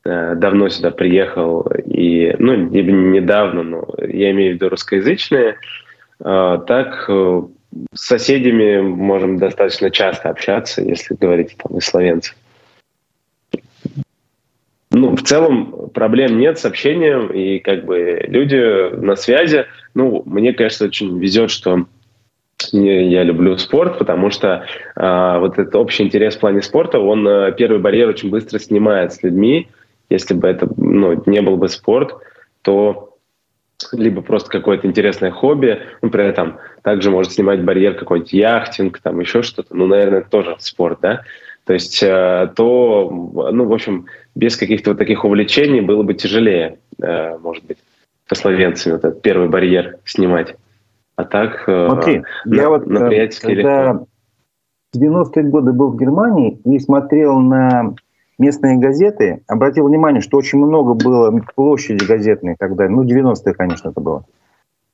э, 0.06 0.36
давно 0.36 0.70
сюда 0.70 0.92
приехал, 0.92 1.62
и, 1.86 2.36
ну, 2.38 2.56
недавно, 2.56 3.64
но 3.64 3.88
я 4.00 4.32
имею 4.32 4.52
в 4.52 4.56
виду 4.56 4.70
русскоязычные, 4.70 5.56
а, 6.20 6.60
так 6.60 7.06
э, 7.10 7.42
с 7.94 8.08
соседями 8.08 8.82
можем 8.82 9.38
достаточно 9.38 9.90
часто 9.90 10.30
общаться, 10.30 10.82
если 10.82 11.16
говорить 11.16 11.56
там 11.58 11.78
и 11.78 11.82
словенцев. 11.82 12.36
Ну, 14.92 15.16
в 15.16 15.24
целом 15.24 15.90
проблем 15.90 16.38
нет 16.38 16.60
с 16.60 16.66
общением, 16.66 17.28
и 17.28 17.58
как 17.60 17.86
бы 17.86 18.24
люди 18.28 18.96
на 18.96 19.16
связи. 19.16 19.66
Ну, 19.96 20.22
мне, 20.26 20.54
конечно, 20.54 20.86
очень 20.86 21.18
везет, 21.20 21.50
что 21.50 21.86
я 22.72 23.24
люблю 23.24 23.58
спорт, 23.58 23.98
потому 23.98 24.30
что 24.30 24.66
э, 24.96 25.40
вот 25.40 25.58
этот 25.58 25.76
общий 25.76 26.04
интерес 26.04 26.36
в 26.36 26.40
плане 26.40 26.62
спорта, 26.62 27.00
он 27.00 27.28
э, 27.28 27.52
первый 27.58 27.80
барьер 27.80 28.08
очень 28.08 28.30
быстро 28.30 28.60
снимает 28.60 29.14
с 29.14 29.24
людьми. 29.24 29.68
Если 30.10 30.36
бы 30.36 30.48
это 30.48 30.70
ну, 30.78 31.22
не 31.26 31.42
был 31.42 31.58
бы 31.58 31.70
спорт, 31.70 32.14
то 32.62 33.12
либо 33.91 34.22
просто 34.22 34.50
какое-то 34.50 34.88
интересное 34.88 35.32
хобби, 35.32 35.80
ну, 36.02 36.10
при 36.10 36.26
этом 36.26 36.58
также 36.82 37.12
может 37.12 37.34
снимать 37.34 37.63
барьер 37.63 37.96
какой-нибудь 37.96 38.34
яхтинг, 38.34 39.00
там 39.00 39.19
еще 39.19 39.43
что-то, 39.43 39.76
ну, 39.76 39.88
наверное, 39.88 40.22
тоже 40.22 40.56
спорт, 40.60 41.00
да, 41.02 41.24
то 41.65 41.74
есть 41.74 42.04
э, 42.04 42.52
то, 42.56 43.10
ну, 43.10 43.65
в 43.65 43.74
общем, 43.74 44.08
без 44.36 44.58
каких-то 44.58 44.91
вот 44.91 45.00
таких 45.00 45.24
увлечений 45.24 45.82
было 45.82 46.04
бы 46.04 46.13
тяжелее, 46.13 46.80
э, 47.02 47.38
может 47.38 47.63
быть, 47.65 47.78
со 48.28 48.36
словенцами 48.36 48.93
вот 48.93 49.06
этот 49.06 49.22
первый 49.22 49.48
барьер 49.48 49.98
снимать. 50.06 50.56
А 51.15 51.24
так 51.24 51.63
э, 51.67 51.88
Смотри, 51.89 52.24
на, 52.46 52.56
я 52.56 52.69
вот 52.69 52.88
на 52.88 53.12
э, 53.12 53.30
когда 53.41 53.93
в 54.93 54.98
90-е 54.98 55.43
годы 55.43 55.72
был 55.72 55.91
в 55.91 55.98
Германии 55.98 56.60
и 56.65 56.80
смотрел 56.80 57.39
на 57.39 57.96
местные 58.38 58.78
газеты, 58.78 59.43
обратил 59.48 59.88
внимание, 59.88 60.22
что 60.22 60.38
очень 60.38 60.60
много 60.60 60.93
было 60.93 61.32
площади 61.56 62.04
газетной 62.04 62.56
тогда, 62.58 62.89
ну, 62.89 63.04
90-е, 63.04 63.54
конечно, 63.54 63.89
это 63.89 64.02
было, 64.02 64.26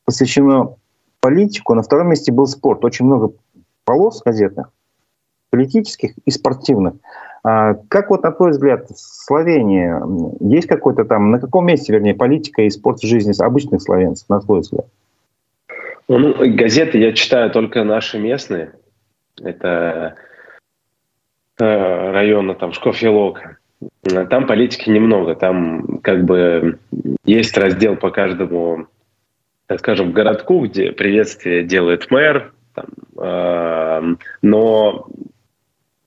посвящено 0.05 0.75
политику. 1.21 1.73
На 1.73 1.81
втором 1.81 2.09
месте 2.09 2.31
был 2.31 2.47
спорт. 2.47 2.83
Очень 2.83 3.05
много 3.05 3.33
полос 3.85 4.21
газетных. 4.23 4.71
политических 5.49 6.11
и 6.25 6.31
спортивных. 6.31 6.93
А 7.43 7.75
как 7.87 8.09
вот 8.09 8.23
на 8.23 8.31
твой 8.31 8.51
взгляд, 8.51 8.87
Словения, 8.95 10.01
есть 10.39 10.67
какой-то 10.67 11.05
там, 11.05 11.31
на 11.31 11.39
каком 11.39 11.65
месте, 11.65 11.93
вернее, 11.93 12.13
политика 12.13 12.61
и 12.61 12.69
спорт 12.69 12.99
в 12.99 13.07
жизни 13.07 13.33
обычных 13.41 13.81
словенцев, 13.81 14.27
на 14.29 14.41
твой 14.41 14.59
взгляд? 14.59 14.85
Ну, 16.07 16.33
газеты 16.55 16.97
я 16.97 17.13
читаю 17.13 17.49
только 17.51 17.83
наши 17.83 18.19
местные. 18.19 18.73
Это 19.41 20.15
района 21.59 22.55
там 22.55 22.73
Шкофелока. 22.73 23.57
Там 24.03 24.47
политики 24.47 24.89
немного. 24.89 25.35
Там 25.35 25.99
как 25.99 26.25
бы 26.25 26.79
есть 27.25 27.57
раздел 27.57 27.95
по 27.95 28.11
каждому, 28.11 28.87
так 29.67 29.79
скажем, 29.79 30.11
городку, 30.11 30.65
где 30.65 30.91
приветствие 30.91 31.63
делает 31.63 32.09
мэр. 32.11 32.53
Там, 32.73 32.85
э, 33.17 34.15
но 34.41 35.07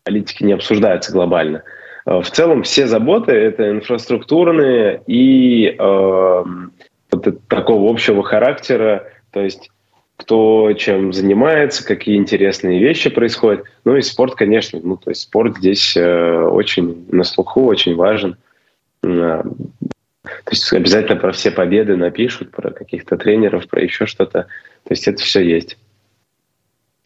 политики 0.04 0.44
не 0.44 0.52
обсуждаются 0.52 1.12
глобально. 1.12 1.62
Э, 2.06 2.20
в 2.20 2.30
целом 2.30 2.62
все 2.62 2.86
заботы 2.86 3.32
это 3.32 3.70
инфраструктурные 3.70 5.02
и 5.06 5.76
э, 5.78 6.44
вот 7.10 7.48
такого 7.48 7.90
общего 7.90 8.22
характера, 8.22 9.10
то 9.32 9.40
есть 9.40 9.70
кто 10.22 10.72
чем 10.74 11.12
занимается, 11.12 11.84
какие 11.84 12.16
интересные 12.16 12.80
вещи 12.80 13.10
происходят. 13.10 13.64
Ну 13.84 13.96
и 13.96 14.02
спорт, 14.02 14.36
конечно, 14.36 14.78
ну 14.82 14.96
то 14.96 15.10
есть 15.10 15.22
спорт 15.22 15.58
здесь 15.58 15.96
э, 15.96 16.44
очень 16.44 17.06
на 17.10 17.24
слуху, 17.24 17.64
очень 17.64 17.96
важен. 17.96 18.36
Э, 19.02 19.42
то 19.42 20.50
есть 20.50 20.72
обязательно 20.72 21.18
про 21.18 21.32
все 21.32 21.50
победы 21.50 21.96
напишут, 21.96 22.52
про 22.52 22.70
каких-то 22.70 23.16
тренеров, 23.16 23.66
про 23.66 23.82
еще 23.82 24.06
что-то. 24.06 24.46
То 24.84 24.90
есть 24.90 25.08
это 25.08 25.20
все 25.20 25.40
есть. 25.40 25.76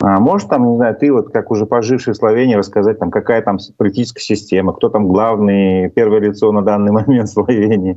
А 0.01 0.21
можешь 0.21 0.47
там, 0.49 0.71
не 0.73 0.77
знаю, 0.77 0.95
ты 0.95 1.11
вот 1.11 1.33
как 1.33 1.51
уже 1.51 1.65
поживший 1.65 2.13
в 2.13 2.17
Словении 2.19 2.55
рассказать, 2.55 2.99
там, 2.99 3.11
какая 3.11 3.41
там 3.41 3.57
политическая 3.79 4.21
система, 4.21 4.75
кто 4.75 4.91
там 4.91 5.09
главный, 5.09 5.89
первое 5.89 6.21
лицо 6.21 6.53
на 6.53 6.61
данный 6.61 6.93
момент 7.07 7.31
в 7.31 7.33
Словении, 7.33 7.97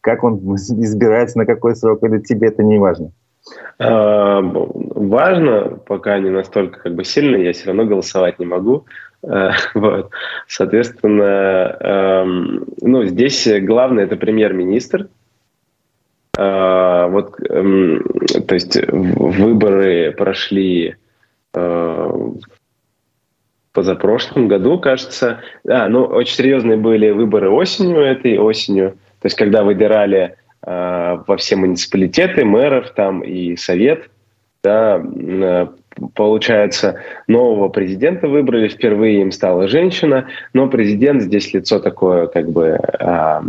как 0.00 0.24
он 0.24 0.56
избирается, 0.56 1.38
на 1.38 1.46
какой 1.46 1.76
срок, 1.76 2.02
или 2.02 2.18
тебе 2.18 2.48
это 2.48 2.64
не 2.64 2.80
важно? 2.80 3.12
А, 3.78 4.40
важно, 4.42 5.78
пока 5.86 6.18
не 6.18 6.30
настолько 6.30 6.80
как 6.80 6.94
бы 6.94 7.04
сильно, 7.04 7.36
я 7.36 7.52
все 7.52 7.66
равно 7.66 7.84
голосовать 7.84 8.38
не 8.38 8.46
могу. 8.46 8.86
А, 9.22 9.52
вот. 9.74 10.10
Соответственно, 10.46 11.76
эм, 11.80 12.64
ну, 12.80 13.04
здесь 13.04 13.48
главное 13.62 14.04
это 14.04 14.16
премьер-министр. 14.16 15.08
А, 16.36 17.08
вот, 17.08 17.34
эм, 17.48 18.04
то 18.46 18.54
есть 18.54 18.78
выборы 18.90 20.12
прошли 20.12 20.96
Э, 21.54 22.10
позапрошлом 23.72 24.48
году, 24.48 24.78
кажется. 24.78 25.40
А, 25.68 25.88
ну, 25.88 26.04
очень 26.04 26.34
серьезные 26.34 26.76
были 26.76 27.10
выборы 27.10 27.48
осенью 27.50 28.00
этой, 28.00 28.38
осенью. 28.38 28.92
То 29.20 29.26
есть, 29.26 29.36
когда 29.36 29.62
выбирали 29.62 30.18
э, 30.18 30.34
во 30.62 31.36
все 31.38 31.56
муниципалитеты, 31.56 32.44
мэров 32.44 32.90
там 32.90 33.22
и 33.22 33.56
совет, 33.56 34.10
да, 34.62 35.00
э, 35.00 35.66
получается, 36.14 37.00
нового 37.26 37.68
президента 37.68 38.28
выбрали, 38.28 38.68
впервые 38.68 39.20
им 39.20 39.32
стала 39.32 39.68
женщина, 39.68 40.28
но 40.52 40.68
президент 40.68 41.22
здесь 41.22 41.52
лицо 41.54 41.78
такое, 41.78 42.26
как 42.26 42.50
бы, 42.50 42.78
э, 43.00 43.40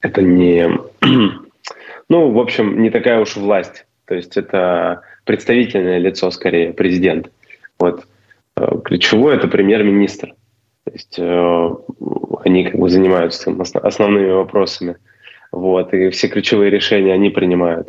это 0.00 0.22
не, 0.22 0.68
ну, 2.08 2.30
в 2.30 2.38
общем, 2.38 2.82
не 2.82 2.90
такая 2.90 3.20
уж 3.20 3.36
власть. 3.36 3.86
То 4.06 4.14
есть 4.14 4.36
это 4.36 5.02
представительное 5.24 5.98
лицо, 5.98 6.30
скорее, 6.30 6.72
президент. 6.72 7.30
Вот. 7.78 8.06
Э, 8.56 8.78
ключевое– 8.84 9.36
это 9.36 9.48
премьер-министр. 9.48 10.34
То 10.84 10.92
есть 10.92 11.18
э, 11.18 11.70
они 12.44 12.64
как 12.64 12.78
бы 12.78 12.88
занимаются 12.88 13.50
основными 13.82 14.30
вопросами. 14.30 14.96
Вот, 15.56 15.94
и 15.94 16.10
все 16.10 16.28
ключевые 16.28 16.70
решения 16.70 17.14
они 17.14 17.30
принимают. 17.30 17.88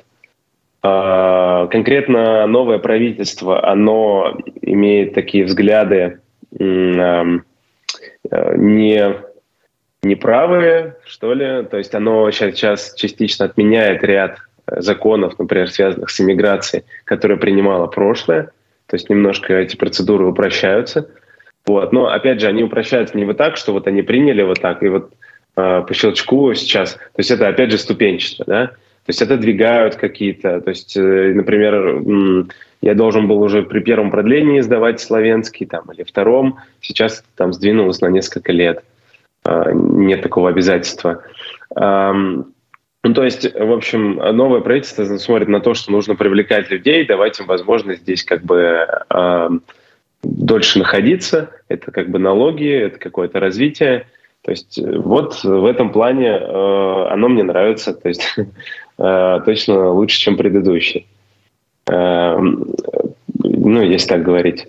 А, 0.82 1.68
конкретно 1.68 2.48
новое 2.48 2.78
правительство, 2.78 3.62
оно 3.70 4.38
имеет 4.62 5.14
такие 5.14 5.44
взгляды 5.44 6.22
э, 6.58 7.40
не 8.56 9.16
неправые, 10.02 10.96
что 11.04 11.34
ли. 11.34 11.66
То 11.66 11.78
есть 11.78 11.94
оно 11.94 12.32
сейчас, 12.32 12.94
частично 12.94 13.44
отменяет 13.44 14.02
ряд 14.02 14.38
законов, 14.66 15.38
например, 15.38 15.70
связанных 15.70 16.10
с 16.10 16.22
иммиграцией, 16.22 16.86
которые 17.04 17.38
принимало 17.38 17.88
прошлое. 17.88 18.52
То 18.86 18.96
есть 18.96 19.10
немножко 19.10 19.54
эти 19.56 19.76
процедуры 19.76 20.26
упрощаются. 20.26 21.10
Вот. 21.66 21.92
Но, 21.92 22.08
опять 22.08 22.40
же, 22.40 22.48
они 22.48 22.64
упрощаются 22.64 23.18
не 23.18 23.26
вот 23.26 23.36
так, 23.36 23.58
что 23.58 23.74
вот 23.74 23.88
они 23.88 24.04
приняли 24.04 24.42
вот 24.42 24.62
так, 24.62 24.84
и 24.84 24.88
вот 24.88 25.12
по 25.58 25.92
щелчку 25.92 26.54
сейчас. 26.54 26.94
То 26.94 27.18
есть 27.18 27.32
это, 27.32 27.48
опять 27.48 27.72
же, 27.72 27.80
ступенчато, 27.80 28.44
да? 28.46 28.68
То 28.68 29.10
есть 29.10 29.22
это 29.24 29.38
двигают 29.38 29.96
какие-то. 29.96 30.62
То 30.62 30.70
есть, 30.70 30.96
э, 30.96 31.34
например, 31.34 32.04
я 32.82 32.94
должен 32.94 33.28
был 33.28 33.42
уже 33.42 33.64
при 33.64 33.80
первом 33.80 34.12
продлении 34.12 34.60
сдавать 34.60 35.00
славянский, 35.02 35.66
там, 35.66 35.92
или 35.92 36.04
втором. 36.04 36.60
Сейчас 36.80 37.24
там 37.36 37.54
сдвинулось 37.54 38.02
на 38.02 38.08
несколько 38.08 38.52
лет. 38.52 38.84
Э, 39.46 39.72
нет 39.74 40.22
такого 40.22 40.50
обязательства. 40.50 41.24
Ну, 41.76 43.14
то 43.14 43.24
есть, 43.24 43.52
в 43.54 43.72
общем, 43.72 44.16
новое 44.16 44.60
правительство 44.60 45.06
смотрит 45.18 45.48
на 45.48 45.62
то, 45.62 45.74
что 45.74 45.92
нужно 45.92 46.16
привлекать 46.16 46.70
людей, 46.70 47.06
давать 47.06 47.40
им 47.40 47.46
возможность 47.46 48.02
здесь 48.02 48.24
как 48.24 48.44
бы 48.44 48.86
э, 49.10 49.50
дольше 50.24 50.80
находиться. 50.80 51.50
Это 51.70 51.92
как 51.92 52.10
бы 52.10 52.20
налоги, 52.20 52.70
это 52.70 53.00
какое-то 53.00 53.40
развитие. 53.40 54.08
То 54.48 54.52
есть 54.52 54.80
вот 54.82 55.44
в 55.44 55.66
этом 55.66 55.92
плане 55.92 56.30
э, 56.30 57.08
оно 57.10 57.28
мне 57.28 57.44
нравится, 57.44 57.94
то 57.94 58.08
есть 58.08 58.34
э, 58.98 59.40
точно 59.44 59.92
лучше, 59.92 60.18
чем 60.22 60.38
предыдущий. 60.38 61.06
Э, 61.92 62.38
ну, 62.40 63.82
если 63.82 64.08
так 64.08 64.24
говорить. 64.24 64.68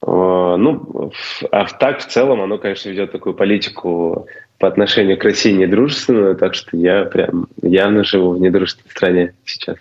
Э, 0.00 0.54
ну, 0.58 1.10
а 1.50 1.64
так 1.64 1.98
в 1.98 2.06
целом 2.06 2.40
оно, 2.40 2.58
конечно, 2.58 2.88
ведет 2.88 3.10
такую 3.10 3.34
политику 3.34 4.28
по 4.60 4.68
отношению 4.68 5.18
к 5.18 5.24
России 5.24 5.50
недружественную, 5.50 6.36
так 6.36 6.54
что 6.54 6.76
я 6.76 7.04
прям 7.04 7.48
явно 7.62 8.04
живу 8.04 8.30
в 8.30 8.40
недружественной 8.40 8.90
стране 8.92 9.34
сейчас. 9.44 9.76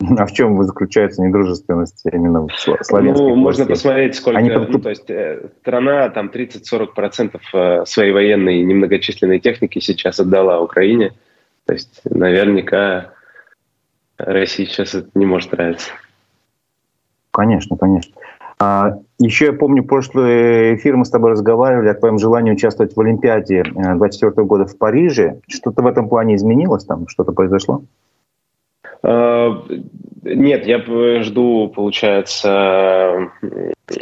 А 0.18 0.26
в 0.26 0.32
чем 0.32 0.62
заключается 0.62 1.22
недружественность 1.22 2.02
именно 2.10 2.46
в 2.46 2.52
славянской 2.56 3.02
Ну, 3.02 3.34
можно 3.34 3.66
посмотреть, 3.66 4.14
сколько... 4.14 4.38
Они... 4.38 4.50
Ну, 4.50 4.78
то 4.78 4.90
есть 4.90 5.10
э, 5.10 5.48
страна 5.60 6.08
там 6.10 6.30
30-40% 6.32 7.40
э, 7.52 7.84
своей 7.84 8.12
военной 8.12 8.62
немногочисленной 8.62 9.40
техники 9.40 9.80
сейчас 9.80 10.20
отдала 10.20 10.60
Украине. 10.60 11.12
То 11.66 11.74
есть 11.74 12.00
наверняка 12.04 13.10
России 14.16 14.64
сейчас 14.64 14.94
это 14.94 15.10
не 15.14 15.26
может 15.26 15.52
нравиться. 15.52 15.90
Конечно, 17.30 17.76
конечно. 17.76 18.14
А, 18.60 18.98
еще 19.20 19.46
я 19.46 19.52
помню, 19.52 19.84
прошлый 19.84 20.74
эфир 20.74 20.96
мы 20.96 21.04
с 21.04 21.10
тобой 21.10 21.32
разговаривали 21.32 21.88
о 21.88 21.94
твоем 21.94 22.18
желании 22.18 22.52
участвовать 22.52 22.96
в 22.96 23.00
Олимпиаде 23.00 23.62
2024 23.62 24.32
э, 24.36 24.44
года 24.44 24.66
в 24.66 24.76
Париже. 24.76 25.40
Что-то 25.46 25.82
в 25.82 25.86
этом 25.86 26.08
плане 26.08 26.34
изменилось 26.34 26.84
там? 26.84 27.06
Что-то 27.06 27.32
произошло? 27.32 27.82
А, 29.02 29.64
нет, 30.22 30.66
я 30.66 31.22
жду, 31.22 31.68
получается, 31.74 33.30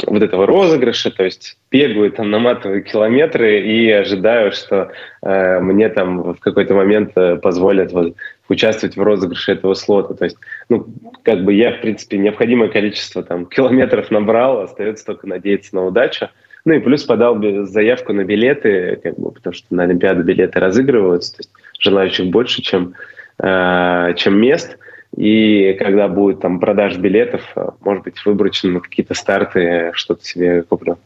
вот 0.07 0.23
этого 0.23 0.47
розыгрыша, 0.47 1.11
то 1.11 1.25
есть 1.25 1.59
бегаю 1.71 2.11
там, 2.11 2.31
наматываю 2.31 2.83
километры 2.83 3.61
и 3.61 3.91
ожидаю, 3.91 4.53
что 4.53 4.91
э, 5.23 5.61
мне 5.61 5.89
там 5.89 6.35
в 6.35 6.41
какой-то 6.41 6.75
момент 6.75 7.13
э, 7.17 7.37
позволят 7.37 7.93
вот, 7.93 8.15
участвовать 8.49 8.97
в 8.97 9.03
розыгрыше 9.03 9.53
этого 9.53 9.75
слота. 9.75 10.15
То 10.15 10.25
есть, 10.25 10.37
ну, 10.69 10.87
как 11.23 11.45
бы 11.45 11.53
я, 11.53 11.73
в 11.73 11.81
принципе, 11.81 12.19
необходимое 12.19 12.69
количество 12.69 13.23
там 13.23 13.47
километров 13.47 14.11
набрал, 14.11 14.63
остается 14.63 15.05
только 15.07 15.27
надеяться 15.29 15.75
на 15.75 15.85
удачу. 15.85 16.29
Ну 16.65 16.75
и 16.75 16.81
плюс 16.81 17.05
подал 17.05 17.41
заявку 17.67 18.13
на 18.13 18.25
билеты, 18.25 18.99
как 19.03 19.17
бы, 19.17 19.31
потому 19.31 19.55
что 19.55 19.67
на 19.71 19.85
Олимпиаду 19.85 20.25
билеты 20.25 20.59
разыгрываются, 20.59 21.37
то 21.37 21.41
есть 21.41 21.51
желающих 21.79 22.27
больше, 22.27 22.63
чем, 22.63 22.95
э, 23.41 24.15
чем 24.17 24.41
мест. 24.41 24.77
И 25.15 25.75
когда 25.75 26.09
будет 26.09 26.41
там 26.41 26.61
продаж 26.61 26.99
билетов, 26.99 27.43
э, 27.57 27.71
может 27.81 28.05
быть, 28.05 28.25
выборочно 28.25 28.71
на 28.71 28.81
какие-то 28.81 29.15
старты 29.15 29.91
что-то 29.95 30.25
себе 30.25 30.63
куплю. 30.63 30.99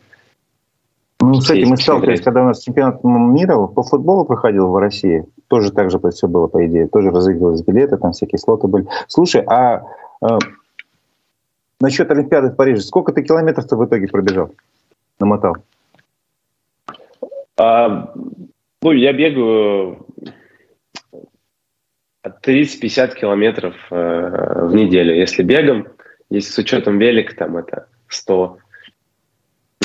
Ну, 1.21 1.35
кстати, 1.35 1.65
мы 1.65 1.77
сталкивались, 1.77 2.23
когда 2.23 2.43
у 2.43 2.47
нас 2.47 2.63
чемпионат 2.63 3.05
мира 3.05 3.67
по 3.67 3.83
футболу 3.83 4.25
проходил 4.25 4.69
в 4.69 4.77
России, 4.79 5.27
тоже 5.49 5.71
так 5.71 5.91
же 5.91 6.01
все 6.11 6.29
было, 6.29 6.47
по 6.47 6.67
идее, 6.67 6.89
тоже 6.89 7.11
разыгрывались 7.11 7.63
билеты, 7.63 7.99
там 7.99 8.13
всякие 8.13 8.39
слоты 8.39 8.69
были. 8.69 8.87
Слушай, 9.07 9.43
а 9.47 9.83
э, 10.23 10.39
насчет 11.79 12.11
Олимпиады 12.11 12.49
в 12.49 12.57
Париже, 12.57 12.81
сколько 12.81 13.13
ты 13.13 13.23
километров 13.23 13.67
ты 13.67 13.77
в 13.77 13.85
итоге 13.85 14.09
пробежал, 14.09 14.51
намотал? 15.19 15.57
А, 17.59 18.15
ну, 18.81 18.93
я 18.93 19.13
бегаю 19.13 20.07
от 22.23 22.47
30-50 22.47 23.15
километров 23.15 23.75
э, 23.91 24.67
в 24.67 24.75
неделю. 24.75 25.15
Если 25.15 25.43
бегом, 25.43 25.89
если 26.29 26.53
с 26.53 26.59
учетом 26.59 26.99
велика, 26.99 27.35
там 27.35 27.57
это 27.57 27.87
100. 28.09 28.59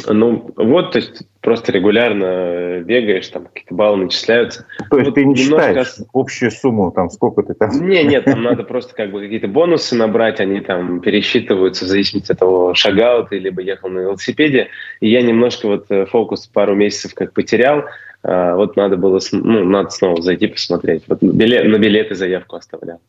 Ну, 0.07 0.51
вот, 0.55 0.91
то 0.91 0.99
есть 0.99 1.23
просто 1.41 1.71
регулярно 1.71 2.81
бегаешь, 2.81 3.27
там 3.29 3.45
какие-то 3.45 3.73
баллы 3.73 4.03
начисляются. 4.03 4.67
То 4.89 4.97
есть 4.97 5.07
вот 5.07 5.15
ты 5.15 5.25
не 5.25 5.35
считаешь 5.35 5.95
общую 6.13 6.51
сумму, 6.51 6.91
там, 6.91 7.09
сколько 7.09 7.41
ты 7.41 7.53
там... 7.53 7.69
Не, 7.87 8.03
нет, 8.03 8.25
там 8.25 8.43
надо 8.43 8.63
просто 8.63 8.93
как 8.93 9.11
бы 9.11 9.21
какие-то 9.21 9.47
бонусы 9.47 9.95
набрать, 9.95 10.39
они 10.39 10.59
там 10.59 10.99
пересчитываются 10.99 11.85
в 11.85 11.87
зависимости 11.87 12.31
от 12.31 12.39
того, 12.39 12.75
шагал 12.75 13.25
ты, 13.25 13.39
либо 13.39 13.61
ехал 13.61 13.89
на 13.89 13.99
велосипеде. 13.99 14.67
И 14.99 15.09
я 15.09 15.21
немножко 15.21 15.67
вот 15.67 15.85
э, 15.89 16.05
фокус 16.05 16.45
пару 16.45 16.75
месяцев 16.75 17.15
как 17.15 17.33
потерял, 17.33 17.85
вот 18.27 18.75
надо 18.75 18.97
было, 18.97 19.19
ну, 19.31 19.63
надо 19.63 19.89
снова 19.89 20.21
зайти 20.21 20.47
посмотреть. 20.47 21.03
Вот 21.07 21.21
билет, 21.21 21.65
на 21.67 21.77
билеты 21.77 22.15
заявку 22.15 22.55
оставлял. 22.55 22.99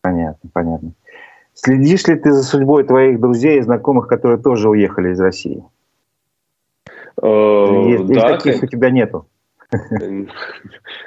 Понятно, 0.00 0.50
понятно. 0.52 0.92
Следишь 1.54 2.06
ли 2.06 2.14
ты 2.14 2.32
за 2.32 2.42
судьбой 2.42 2.84
твоих 2.84 3.20
друзей 3.20 3.58
и 3.58 3.62
знакомых, 3.62 4.06
которые 4.06 4.40
тоже 4.40 4.68
уехали 4.68 5.10
из 5.10 5.20
России? 5.20 5.62
Или, 7.22 8.14
да, 8.14 8.38
таких 8.38 8.62
у 8.62 8.66
тебя 8.66 8.90
нету? 8.90 9.26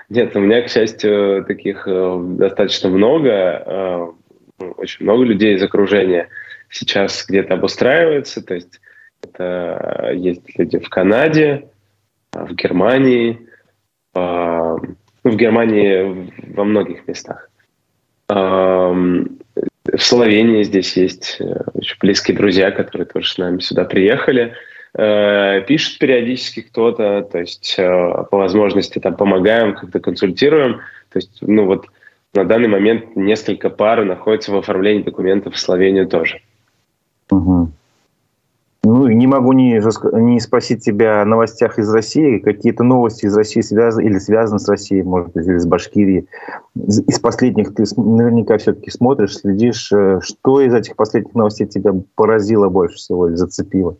Нет, 0.09 0.35
у 0.35 0.39
меня, 0.39 0.61
к 0.61 0.69
счастью, 0.69 1.43
таких 1.45 1.87
э, 1.87 2.19
достаточно 2.37 2.89
много. 2.89 3.29
Э, 3.29 4.07
очень 4.77 5.05
много 5.05 5.23
людей 5.23 5.55
из 5.55 5.63
окружения 5.63 6.29
сейчас 6.69 7.25
где-то 7.27 7.55
обустраиваются. 7.55 8.41
То 8.43 8.53
есть 8.53 8.79
это 9.21 10.11
есть 10.13 10.41
люди 10.57 10.79
в 10.79 10.89
Канаде, 10.89 11.67
в 12.33 12.53
Германии, 12.55 13.47
ну, 14.15 14.77
в 15.23 15.35
Германии 15.35 16.31
во 16.53 16.63
многих 16.63 17.07
местах. 17.07 17.49
В 19.93 20.01
Словении 20.01 20.63
здесь 20.63 20.95
есть 20.95 21.37
э, 21.39 21.43
очень 21.73 21.97
близкие 21.99 22.37
друзья, 22.37 22.71
которые 22.71 23.05
тоже 23.05 23.29
с 23.29 23.37
нами 23.37 23.59
сюда 23.59 23.83
приехали. 23.83 24.53
Э, 24.95 25.61
пишут 25.67 25.99
периодически 25.99 26.61
кто-то, 26.61 27.21
то 27.23 27.39
есть 27.39 27.75
э, 27.77 28.25
по 28.31 28.37
возможности 28.37 28.99
там 28.99 29.17
помогаем, 29.17 29.75
как-то 29.75 29.99
консультируем. 29.99 30.79
То 31.09 31.17
есть, 31.17 31.37
ну 31.41 31.65
вот 31.65 31.87
на 32.33 32.45
данный 32.45 32.69
момент 32.69 33.15
несколько 33.15 33.69
пар 33.69 34.05
находятся 34.05 34.51
в 34.53 34.57
оформлении 34.57 35.03
документов 35.03 35.55
в 35.55 35.59
Словению 35.59 36.07
тоже. 36.07 36.41
Угу. 37.29 37.71
Ну, 38.85 39.07
не 39.07 39.27
могу 39.27 39.53
не, 39.53 39.81
не 40.19 40.39
спросить 40.41 40.83
тебя 40.83 41.21
о 41.21 41.25
новостях 41.25 41.79
из 41.79 41.91
России. 41.93 42.39
Какие-то 42.39 42.83
новости 42.83 43.25
из 43.25 43.37
России 43.37 43.61
связаны 43.61 44.05
или 44.05 44.17
связаны 44.17 44.59
с 44.59 44.67
Россией, 44.67 45.03
может 45.03 45.31
быть, 45.31 45.47
или 45.47 45.57
с 45.57 45.65
Башкирией. 45.65 46.27
Из 46.75 47.19
последних 47.19 47.73
ты 47.73 47.85
наверняка 47.95 48.57
все-таки 48.57 48.91
смотришь, 48.91 49.37
следишь. 49.37 49.89
Э, 49.93 50.19
что 50.21 50.59
из 50.59 50.73
этих 50.73 50.97
последних 50.97 51.33
новостей 51.33 51.65
тебя 51.65 51.93
поразило 52.15 52.67
больше 52.67 52.97
всего 52.97 53.29
или 53.29 53.35
зацепило? 53.35 53.95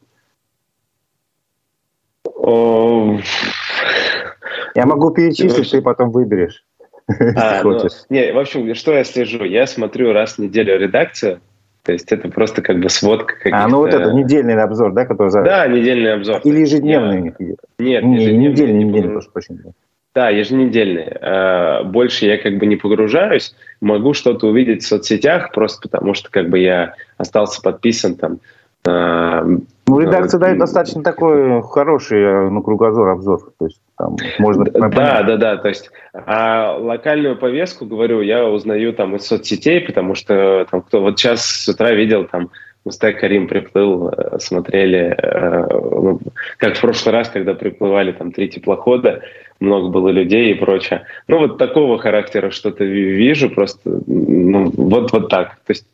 Я 4.75 4.85
могу 4.85 5.11
перечислить, 5.11 5.71
ты 5.71 5.81
потом 5.81 6.11
выберешь. 6.11 6.65
А, 7.35 7.61
ну, 7.63 7.77
не, 8.09 8.31
в 8.31 8.39
общем, 8.39 8.73
что 8.75 8.93
я 8.93 9.03
слежу? 9.03 9.43
Я 9.43 9.67
смотрю 9.67 10.13
раз 10.13 10.35
в 10.35 10.39
неделю 10.39 10.79
редакцию, 10.79 11.41
то 11.83 11.91
есть 11.91 12.11
это 12.11 12.29
просто 12.29 12.61
как 12.61 12.79
бы 12.79 12.89
сводка 12.89 13.35
А, 13.51 13.67
ну 13.67 13.79
вот 13.79 13.93
это 13.93 14.11
недельный 14.13 14.55
обзор, 14.61 14.93
да, 14.93 15.05
который 15.05 15.29
за... 15.29 15.41
Да, 15.43 15.67
недельный 15.67 16.13
обзор. 16.13 16.39
Или 16.43 16.61
ежедневный? 16.61 17.33
Я... 17.39 17.55
Нет, 17.77 18.03
не, 18.03 18.15
ежедневный. 18.15 18.49
Недельный, 18.49 18.83
недельный, 18.85 19.11
прошу 19.11 19.31
прощения. 19.31 19.73
Да, 20.15 20.29
еженедельный. 20.29 21.11
А, 21.21 21.83
больше 21.83 22.25
я 22.25 22.37
как 22.37 22.57
бы 22.57 22.67
не 22.67 22.77
погружаюсь. 22.77 23.53
Могу 23.81 24.13
что-то 24.13 24.47
увидеть 24.47 24.83
в 24.83 24.87
соцсетях, 24.87 25.51
просто 25.51 25.81
потому 25.81 26.13
что 26.13 26.31
как 26.31 26.49
бы 26.49 26.59
я 26.59 26.93
остался 27.17 27.61
подписан 27.61 28.15
там 28.15 28.39
ну, 28.85 29.99
редакция 29.99 30.39
дает 30.39 30.57
достаточно 30.57 31.03
такой 31.03 31.61
хороший 31.63 32.21
э, 32.21 32.49
ну, 32.49 32.61
кругозор, 32.61 33.09
обзор. 33.09 33.53
То 33.57 33.65
есть 33.65 33.79
там 33.97 34.15
можно... 34.39 34.65
Да, 34.65 35.23
да, 35.23 35.37
да. 35.37 35.57
То 35.57 35.69
есть 35.69 35.91
а 36.13 36.75
локальную 36.77 37.37
повестку, 37.37 37.85
говорю, 37.85 38.21
я 38.21 38.45
узнаю 38.45 38.93
там 38.93 39.15
из 39.15 39.25
соцсетей, 39.25 39.81
потому 39.81 40.15
что 40.15 40.65
там 40.69 40.81
кто... 40.81 41.01
Вот 41.01 41.19
сейчас 41.19 41.45
с 41.45 41.67
утра 41.67 41.91
видел 41.91 42.25
там 42.25 42.49
Мустай 42.85 43.13
Карим 43.13 43.47
приплыл, 43.47 44.09
э, 44.09 44.39
смотрели, 44.39 45.15
э, 45.17 45.67
ну, 45.71 46.19
как 46.57 46.75
в 46.75 46.81
прошлый 46.81 47.13
раз, 47.13 47.29
когда 47.29 47.53
приплывали 47.53 48.11
там 48.11 48.33
три 48.33 48.49
теплохода, 48.49 49.21
много 49.61 49.87
было 49.87 50.09
людей 50.09 50.51
и 50.51 50.55
прочее. 50.55 51.05
Ну, 51.29 51.39
вот 51.39 51.57
такого 51.57 51.97
характера 51.97 52.51
что-то 52.51 52.83
вижу, 52.83 53.49
просто 53.49 54.01
ну, 54.05 54.69
вот, 54.75 55.13
вот 55.13 55.29
так. 55.29 55.59
То 55.65 55.73
есть 55.73 55.85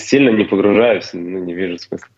сильно 0.00 0.30
не 0.30 0.44
погружаюсь, 0.44 1.10
ну, 1.12 1.38
не 1.44 1.54
вижу 1.54 1.78
смысла. 1.78 2.08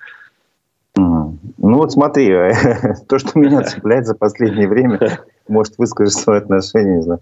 Ну 0.97 1.39
вот 1.79 1.93
смотри, 1.93 2.29
то, 3.09 3.19
что 3.19 3.39
меня 3.39 3.63
цепляет 3.65 4.07
за 4.07 4.15
последнее 4.15 4.69
время, 4.69 5.21
может 5.49 5.79
выскажешь 5.79 6.15
свое 6.15 6.39
отношение, 6.39 6.97
не 6.97 7.03
знаю. 7.03 7.21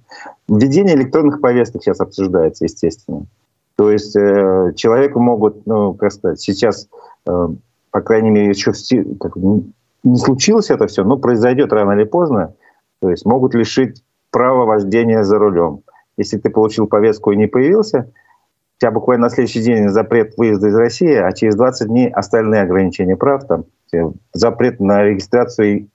Введение 0.48 0.94
электронных 0.94 1.40
повесток 1.40 1.82
сейчас 1.82 2.00
обсуждается, 2.00 2.64
естественно. 2.64 3.26
То 3.76 3.90
есть 3.90 4.14
э, 4.14 4.72
человеку 4.76 5.18
могут, 5.18 5.66
ну, 5.66 5.94
как 5.94 6.12
сказать, 6.12 6.40
сейчас, 6.40 6.88
э, 7.26 7.48
по 7.90 8.00
крайней 8.00 8.30
мере, 8.30 8.48
еще 8.48 8.72
в, 8.72 9.18
как, 9.18 9.34
не 9.36 10.16
случилось 10.18 10.70
это 10.70 10.86
все, 10.86 11.02
но 11.02 11.16
произойдет 11.16 11.72
рано 11.72 11.92
или 11.92 12.04
поздно. 12.04 12.54
То 13.00 13.10
есть 13.10 13.26
могут 13.26 13.54
лишить 13.54 14.02
права 14.30 14.64
вождения 14.64 15.24
за 15.24 15.38
рулем. 15.38 15.80
Если 16.16 16.38
ты 16.38 16.50
получил 16.50 16.86
повестку 16.86 17.32
и 17.32 17.36
не 17.36 17.48
появился, 17.48 18.12
у 18.76 18.80
тебя 18.80 18.90
буквально 18.90 19.24
на 19.24 19.30
следующий 19.30 19.62
день 19.62 19.88
запрет 19.88 20.34
выезда 20.36 20.68
из 20.68 20.74
России, 20.74 21.14
а 21.14 21.32
через 21.32 21.56
20 21.56 21.88
дней 21.88 22.08
остальные 22.10 22.62
ограничения 22.62 23.16
прав, 23.16 23.46
там, 23.46 23.64
запрет 24.32 24.80
на 24.80 25.02
регистрацию 25.04 25.88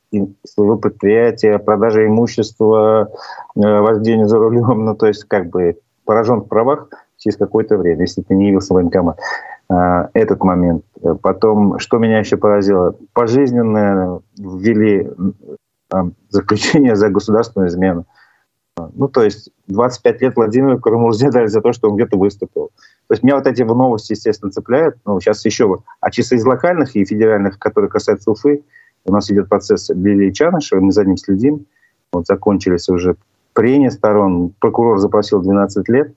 своего 0.46 0.78
предприятия, 0.78 1.60
продажа 1.60 2.06
имущества, 2.06 3.12
э, 3.56 3.60
вождение 3.60 4.28
за 4.28 4.38
рулем, 4.40 4.86
ну, 4.86 4.96
то 4.96 5.08
есть 5.08 5.26
как 5.26 5.50
бы 5.50 5.78
поражен 6.06 6.42
в 6.42 6.48
правах 6.48 6.90
через 7.18 7.38
какое-то 7.38 7.78
время, 7.78 8.02
если 8.02 8.22
ты 8.22 8.34
не 8.34 8.48
явился 8.48 8.74
в 8.74 8.78
военкомат. 8.78 9.20
А, 9.70 10.10
этот 10.14 10.44
момент. 10.44 10.84
Потом, 11.22 11.78
что 11.78 12.00
меня 12.00 12.20
еще 12.20 12.38
поразило, 12.38 12.96
пожизненно 13.14 14.22
ввели 14.38 15.10
заключение 16.30 16.96
за 16.96 17.10
государственную 17.10 17.70
измену. 17.70 18.06
Ну, 18.96 19.08
то 19.08 19.24
есть 19.24 19.50
25 19.68 20.22
лет 20.22 20.36
Владимиру 20.36 20.80
Карамурзе 20.80 21.30
дали 21.32 21.48
за 21.48 21.62
то, 21.62 21.74
что 21.74 21.90
он 21.90 21.96
где-то 21.96 22.18
выступил. 22.18 22.72
То 23.08 23.14
есть 23.14 23.24
меня 23.24 23.36
вот 23.36 23.48
эти 23.48 23.64
новости, 23.64 24.14
естественно, 24.14 24.52
цепляют. 24.52 24.96
Ну, 25.06 25.20
сейчас 25.20 25.46
еще... 25.46 25.80
А 26.00 26.12
чисто 26.12 26.36
из 26.36 26.46
локальных 26.46 26.96
и 26.96 27.06
федеральных, 27.06 27.60
которые 27.60 27.90
касаются 27.90 28.32
Уфы, 28.32 28.64
у 29.06 29.12
нас 29.12 29.30
идет 29.32 29.50
процесс 29.50 29.90
Лилии 29.90 30.32
Чанышевой, 30.32 30.84
мы 30.84 30.92
за 30.92 31.06
ним 31.06 31.18
следим. 31.18 31.66
Вот 32.12 32.28
закончились 32.28 32.90
уже 32.90 33.16
прения 33.54 33.92
сторон. 33.92 34.54
Прокурор 34.60 35.00
запросил 35.00 35.42
12 35.42 35.90
лет. 35.90 36.14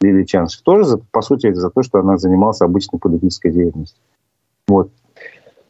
Лилии 0.00 0.24
Чанышев 0.24 0.62
тоже, 0.62 0.98
по 1.10 1.22
сути, 1.22 1.52
за 1.52 1.70
то, 1.70 1.82
что 1.82 1.98
она 1.98 2.18
занималась 2.18 2.60
обычной 2.60 2.98
политической 2.98 3.50
деятельностью. 3.50 3.98
Вот. 4.68 4.90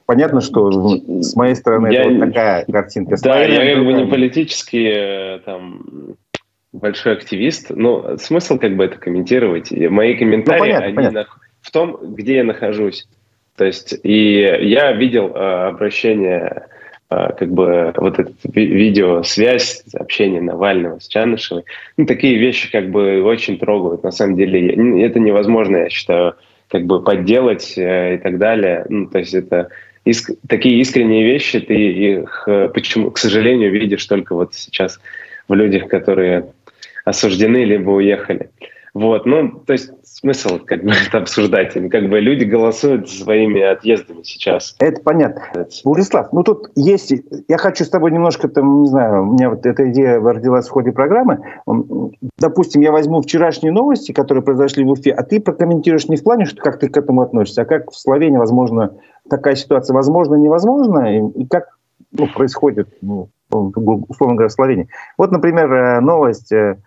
Понятно, 0.07 0.41
что 0.41 0.71
с 0.71 1.35
моей 1.35 1.57
стороны 1.57 1.89
я, 1.89 2.03
это 2.03 2.11
вот 2.11 2.21
такая 2.21 2.65
картинка. 2.65 3.17
Да, 3.23 3.43
я 3.43 3.75
как 3.75 3.85
бы 3.85 3.93
не 3.93 4.07
политический 4.07 4.87
э, 4.87 5.39
там 5.41 5.83
большой 6.79 7.15
активист, 7.15 7.71
но 7.71 8.17
смысл 8.19 8.59
как 8.59 8.77
бы 8.77 8.85
это 8.85 8.99
комментировать. 8.99 9.71
Мои 9.71 10.15
комментарии, 10.15 10.59
ну, 10.59 10.65
понятно, 10.67 10.87
они 10.87 10.95
понятно. 10.95 11.21
На, 11.21 11.27
в 11.63 11.71
том, 11.71 11.99
где 12.15 12.37
я 12.37 12.45
нахожусь. 12.45 13.07
То 13.57 13.65
есть, 13.65 13.99
и 14.03 14.41
я 14.41 14.93
видел 14.93 15.33
э, 15.35 15.69
обращение, 15.69 16.67
э, 17.11 17.29
как 17.39 17.51
бы 17.51 17.93
вот 17.97 18.19
это 18.19 18.33
видео, 18.45 19.23
связь, 19.23 19.83
общение 19.95 20.43
Навального 20.43 20.99
с 21.01 21.09
Чанышевой. 21.09 21.65
Ну, 21.97 22.07
такие 22.07 22.37
вещи 22.39 22.71
как 22.71 22.91
бы 22.91 23.23
очень 23.23 23.59
трогают. 23.59 24.03
На 24.03 24.13
самом 24.13 24.37
деле, 24.37 24.69
это 25.05 25.19
невозможно, 25.19 25.79
я 25.79 25.89
считаю, 25.89 26.35
как 26.69 26.85
бы 26.85 27.03
подделать 27.03 27.79
э, 27.79 28.17
и 28.17 28.19
так 28.19 28.39
далее. 28.39 28.85
Ну, 28.89 29.07
то 29.07 29.19
есть 29.19 29.35
это 29.35 29.71
иск, 30.05 30.31
такие 30.49 30.79
искренние 30.81 31.25
вещи, 31.25 31.61
ты 31.61 31.75
их, 31.75 32.45
э, 32.47 32.69
почему, 32.73 33.11
к 33.11 33.19
сожалению, 33.19 33.73
видишь 33.73 34.05
только 34.05 34.35
вот 34.35 34.55
сейчас 34.55 35.01
в 35.49 35.55
людях, 35.55 35.89
которые 35.89 36.47
осуждены 37.07 37.65
либо 37.65 37.91
уехали. 37.91 38.51
Вот, 38.93 39.27
ну, 39.27 39.51
то 39.51 39.75
есть 39.75 39.93
смысл 40.03 40.59
как 40.59 40.83
бы 40.83 40.91
это 41.07 41.19
обсуждать. 41.19 41.75
Как 41.75 42.09
бы 42.09 42.19
люди 42.19 42.45
голосуют 42.45 43.09
своими 43.09 43.61
отъездами 43.61 44.23
сейчас. 44.23 44.75
Это 44.81 45.03
понятно. 45.03 45.43
Владислав, 45.85 46.33
ну 46.33 46.43
тут 46.43 46.71
есть... 46.75 47.13
Я 47.47 47.59
хочу 47.59 47.85
с 47.85 47.91
тобой 47.91 48.11
немножко, 48.11 48.49
там, 48.49 48.83
не 48.83 48.89
знаю, 48.89 49.29
у 49.29 49.33
меня 49.35 49.51
вот 49.51 49.65
эта 49.67 49.89
идея 49.91 50.19
родилась 50.19 50.67
в 50.67 50.71
ходе 50.71 50.93
программы. 50.93 51.41
Допустим, 52.39 52.81
я 52.81 52.91
возьму 52.91 53.21
вчерашние 53.21 53.73
новости, 53.73 54.13
которые 54.13 54.43
произошли 54.43 54.83
в 54.83 54.91
Уфе, 54.91 55.13
а 55.13 55.23
ты 55.23 55.41
прокомментируешь 55.41 56.09
не 56.09 56.17
в 56.17 56.25
плане, 56.25 56.47
что 56.47 56.61
как 56.61 56.81
ты 56.81 56.89
к 56.89 56.97
этому 56.97 57.21
относишься, 57.21 57.63
а 57.63 57.67
как 57.67 57.91
в 57.91 57.97
Словении, 57.97 58.39
возможно, 58.39 58.95
такая 59.31 59.55
ситуация 59.55 59.95
возможно, 59.95 60.35
невозможно, 60.35 61.15
и, 61.15 61.43
и 61.43 61.47
как 61.47 61.77
ну, 62.13 62.27
происходит, 62.29 62.89
ну, 63.03 63.29
условно 63.51 64.37
говоря, 64.37 64.49
в 64.49 64.53
Словении. 64.53 64.89
Вот, 65.19 65.31
например, 65.31 65.73
э, 65.73 66.01
новость 66.01 66.51
э, 66.51 66.79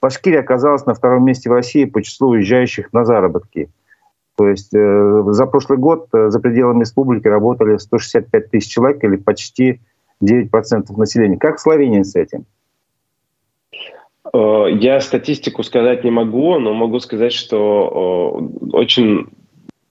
Башкирия 0.00 0.40
оказалась 0.40 0.86
на 0.86 0.94
втором 0.94 1.24
месте 1.24 1.50
в 1.50 1.52
России 1.52 1.84
по 1.84 2.02
числу 2.02 2.30
уезжающих 2.30 2.92
на 2.92 3.04
заработки. 3.04 3.68
То 4.36 4.48
есть 4.48 4.72
э, 4.72 5.22
за 5.26 5.46
прошлый 5.46 5.78
год 5.78 6.08
э, 6.12 6.30
за 6.30 6.38
пределами 6.38 6.80
республики 6.80 7.26
работали 7.26 7.76
165 7.76 8.50
тысяч 8.50 8.70
человек 8.70 9.02
или 9.02 9.16
почти 9.16 9.80
9% 10.22 10.96
населения. 10.96 11.36
Как 11.36 11.56
в 11.56 11.60
Словении 11.60 12.02
с 12.02 12.14
этим? 12.14 12.44
Э, 14.32 14.66
я 14.70 15.00
статистику 15.00 15.64
сказать 15.64 16.04
не 16.04 16.12
могу, 16.12 16.58
но 16.60 16.72
могу 16.72 17.00
сказать, 17.00 17.32
что 17.32 18.48
очень 18.72 19.26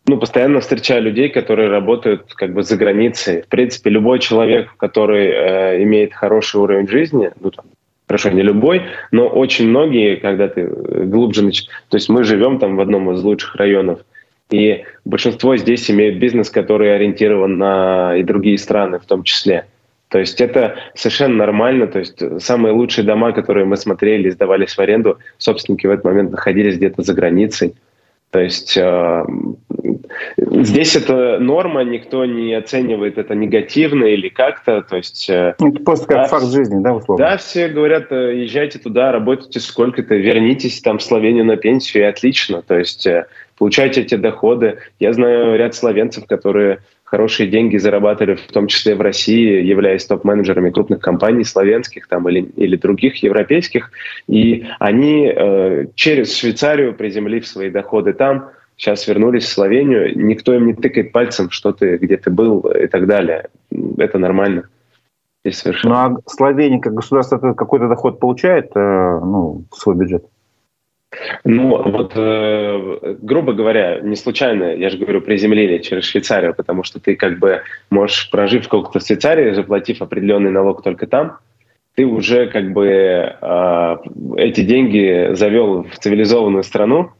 ну, 0.07 0.17
постоянно 0.17 0.61
встречаю 0.61 1.03
людей, 1.03 1.29
которые 1.29 1.69
работают 1.69 2.33
как 2.33 2.53
бы 2.53 2.63
за 2.63 2.77
границей. 2.77 3.41
В 3.41 3.47
принципе, 3.47 3.89
любой 3.89 4.19
человек, 4.19 4.73
который 4.77 5.27
э, 5.27 5.83
имеет 5.83 6.13
хороший 6.13 6.61
уровень 6.61 6.87
жизни, 6.87 7.31
ну, 7.41 7.51
там, 7.51 7.65
хорошо, 8.07 8.29
не 8.29 8.41
любой, 8.41 8.83
но 9.11 9.27
очень 9.27 9.67
многие, 9.67 10.15
когда 10.15 10.47
ты 10.47 10.65
глубже 10.65 11.43
начинаешь... 11.43 11.69
То 11.89 11.97
есть 11.97 12.09
мы 12.09 12.23
живем 12.23 12.59
там 12.59 12.75
в 12.75 12.81
одном 12.81 13.11
из 13.11 13.21
лучших 13.21 13.55
районов, 13.55 13.99
и 14.49 14.85
большинство 15.03 15.57
здесь 15.57 15.91
имеют 15.91 16.19
бизнес, 16.19 16.49
который 16.49 16.95
ориентирован 16.95 17.57
на 17.57 18.15
и 18.15 18.23
другие 18.23 18.57
страны 18.57 18.99
в 18.99 19.05
том 19.05 19.23
числе. 19.23 19.65
То 20.09 20.19
есть 20.19 20.39
это 20.39 20.75
совершенно 20.95 21.35
нормально. 21.35 21.87
То 21.87 21.99
есть 21.99 22.21
самые 22.41 22.73
лучшие 22.73 23.03
дома, 23.03 23.33
которые 23.33 23.65
мы 23.65 23.75
смотрели, 23.75 24.29
сдавались 24.29 24.75
в 24.75 24.79
аренду, 24.79 25.17
собственники 25.37 25.85
в 25.85 25.91
этот 25.91 26.05
момент 26.05 26.31
находились 26.31 26.77
где-то 26.77 27.01
за 27.01 27.13
границей. 27.13 27.75
То 28.31 28.39
есть 28.39 28.77
э, 28.77 29.25
здесь 30.37 30.95
это 30.95 31.39
норма, 31.39 31.83
никто 31.83 32.25
не 32.25 32.53
оценивает 32.53 33.17
это 33.17 33.33
негативно 33.35 34.05
или 34.05 34.29
как-то. 34.29 34.81
То 34.81 34.97
есть, 34.97 35.29
э, 35.29 35.55
это 35.59 35.83
просто 35.83 36.07
как 36.07 36.17
да, 36.17 36.25
факт 36.25 36.45
жизни, 36.45 36.81
да, 36.81 36.93
условно? 36.93 37.25
Да, 37.25 37.37
все 37.37 37.67
говорят, 37.67 38.11
э, 38.11 38.43
езжайте 38.43 38.79
туда, 38.79 39.11
работайте 39.11 39.59
сколько-то, 39.59 40.15
вернитесь 40.15 40.81
там 40.81 40.99
в 40.99 41.03
Словению 41.03 41.45
на 41.45 41.57
пенсию, 41.57 42.03
и 42.03 42.05
отлично. 42.05 42.61
То 42.61 42.77
есть 42.77 43.07
э, 43.07 43.25
получайте 43.57 44.01
эти 44.01 44.15
доходы. 44.15 44.77
Я 44.99 45.13
знаю 45.13 45.57
ряд 45.57 45.73
словенцев, 45.73 46.25
которые 46.27 46.79
хорошие 47.03 47.49
деньги 47.49 47.77
зарабатывали, 47.77 48.35
в 48.35 48.51
том 48.51 48.67
числе 48.67 48.93
в 48.93 49.01
России, 49.01 49.63
являясь 49.63 50.05
топ-менеджерами 50.05 50.71
крупных 50.71 50.99
компаний, 50.99 51.45
славянских 51.45 52.07
там, 52.07 52.27
или, 52.29 52.41
или 52.57 52.75
других 52.75 53.23
европейских. 53.23 53.91
И 54.27 54.65
они 54.79 55.31
э, 55.33 55.85
через 55.95 56.37
Швейцарию, 56.37 56.93
приземлив 56.93 57.47
свои 57.47 57.69
доходы 57.69 58.13
там, 58.13 58.51
сейчас 58.77 59.07
вернулись 59.07 59.45
в 59.45 59.51
Словению. 59.51 60.17
Никто 60.17 60.53
им 60.53 60.67
не 60.67 60.73
тыкает 60.73 61.11
пальцем, 61.11 61.49
что 61.49 61.73
ты, 61.73 61.97
где 61.97 62.15
ты 62.15 62.29
был 62.29 62.61
и 62.61 62.87
так 62.87 63.07
далее. 63.07 63.49
Это 63.97 64.19
нормально. 64.19 64.69
Здесь 65.43 65.59
совершенно. 65.59 66.09
Ну 66.09 66.17
а 66.17 66.29
Словения 66.29 66.79
как 66.79 66.93
государство 66.93 67.37
какой-то 67.53 67.87
доход 67.89 68.19
получает 68.19 68.71
э, 68.75 68.79
ну, 68.79 69.65
в 69.71 69.75
свой 69.75 69.95
бюджет? 69.95 70.25
Ну, 71.45 71.89
вот, 71.89 72.13
э, 72.15 73.15
грубо 73.21 73.53
говоря, 73.53 74.01
не 74.01 74.15
случайно, 74.15 74.75
я 74.75 74.89
же 74.89 74.97
говорю, 74.97 75.21
приземлили 75.21 75.77
через 75.77 76.03
Швейцарию, 76.03 76.53
потому 76.53 76.83
что 76.83 76.99
ты 76.99 77.15
как 77.15 77.39
бы 77.39 77.61
можешь, 77.89 78.29
прожив 78.29 78.65
сколько-то 78.65 78.99
в 78.99 79.03
Швейцарии, 79.05 79.53
заплатив 79.53 80.01
определенный 80.01 80.51
налог 80.51 80.83
только 80.83 81.07
там, 81.07 81.37
ты 81.95 82.05
уже 82.05 82.47
как 82.47 82.73
бы 82.73 82.87
э, 82.87 83.97
эти 84.35 84.61
деньги 84.61 85.33
завел 85.33 85.83
в 85.83 85.97
цивилизованную 85.97 86.63
страну 86.63 87.11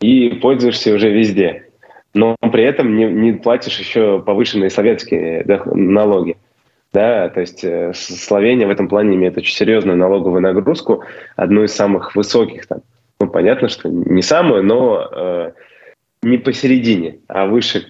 и 0.00 0.30
пользуешься 0.30 0.94
уже 0.94 1.10
везде. 1.10 1.66
Но 2.14 2.36
при 2.40 2.64
этом 2.64 2.96
не, 2.96 3.04
не 3.04 3.32
платишь 3.32 3.78
еще 3.78 4.20
повышенные 4.20 4.70
советские 4.70 5.44
налоги. 5.72 6.36
Да, 6.92 7.28
то 7.28 7.40
есть 7.40 7.62
э, 7.62 7.92
Словения 7.94 8.66
в 8.66 8.70
этом 8.70 8.88
плане 8.88 9.14
имеет 9.14 9.38
очень 9.38 9.54
серьезную 9.54 9.96
налоговую 9.96 10.40
нагрузку, 10.40 11.04
одну 11.36 11.62
из 11.62 11.72
самых 11.72 12.16
высоких 12.16 12.66
там 12.66 12.80
ну, 13.20 13.28
понятно, 13.28 13.68
что 13.68 13.88
не 13.88 14.22
самую, 14.22 14.64
но 14.64 15.08
э, 15.12 15.52
не 16.22 16.38
посередине, 16.38 17.18
а 17.28 17.46
выше 17.46 17.86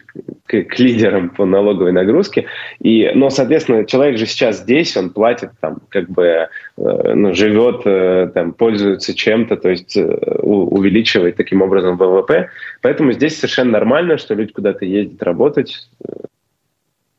к, 0.50 0.64
к 0.64 0.78
лидерам 0.78 1.30
по 1.30 1.44
налоговой 1.46 1.92
нагрузке. 1.92 2.46
И, 2.80 3.10
но, 3.14 3.30
соответственно, 3.30 3.84
человек 3.84 4.18
же 4.18 4.26
сейчас 4.26 4.58
здесь, 4.58 4.96
он 4.96 5.10
платит, 5.10 5.50
там, 5.60 5.78
как 5.88 6.10
бы, 6.10 6.24
э, 6.24 6.48
ну, 6.76 7.34
живет, 7.34 7.82
э, 7.84 8.30
там, 8.34 8.52
пользуется 8.52 9.14
чем-то, 9.14 9.56
то 9.56 9.68
есть 9.68 9.96
э, 9.96 10.04
увеличивает 10.42 11.36
таким 11.36 11.62
образом 11.62 11.96
ВВП. 11.96 12.50
Поэтому 12.82 13.12
здесь 13.12 13.36
совершенно 13.36 13.72
нормально, 13.72 14.18
что 14.18 14.34
люди 14.34 14.52
куда-то 14.52 14.84
ездят 14.84 15.22
работать. 15.22 15.88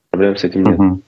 Проблем 0.10 0.36
с 0.36 0.44
этим 0.44 0.64
нет. 0.64 0.80
Uh-huh. 0.80 1.00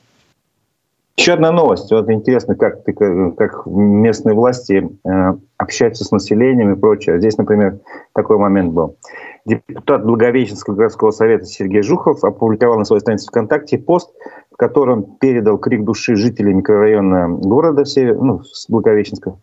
Еще 1.16 1.34
одна 1.34 1.52
новость. 1.52 1.92
Вот 1.92 2.10
интересно, 2.10 2.56
как, 2.56 2.84
ты, 2.84 2.94
как 2.94 3.68
местные 3.68 4.34
власти 4.34 4.90
э, 5.06 5.34
общаются 5.58 6.04
с 6.04 6.12
населением 6.12 6.74
и 6.74 6.76
прочее. 6.76 7.20
Здесь, 7.20 7.38
например, 7.38 7.80
такой 8.14 8.40
момент 8.40 8.74
был. 8.74 8.98
Депутат 9.46 10.06
Благовещенского 10.06 10.76
городского 10.76 11.12
совета 11.12 11.46
Сергей 11.46 11.84
Жухов 11.84 12.24
опубликовал 12.24 12.80
на 12.80 12.86
своей 12.86 13.02
странице 13.02 13.28
ВКонтакте 13.28 13.78
пост, 13.78 14.12
в 14.52 14.58
котором 14.58 15.18
передал 15.20 15.60
крик 15.60 15.84
души 15.84 16.16
жителей 16.16 16.54
микрорайона 16.54 17.28
города, 17.28 17.84
ну, 17.96 18.42
Благовещенска, 18.70 19.36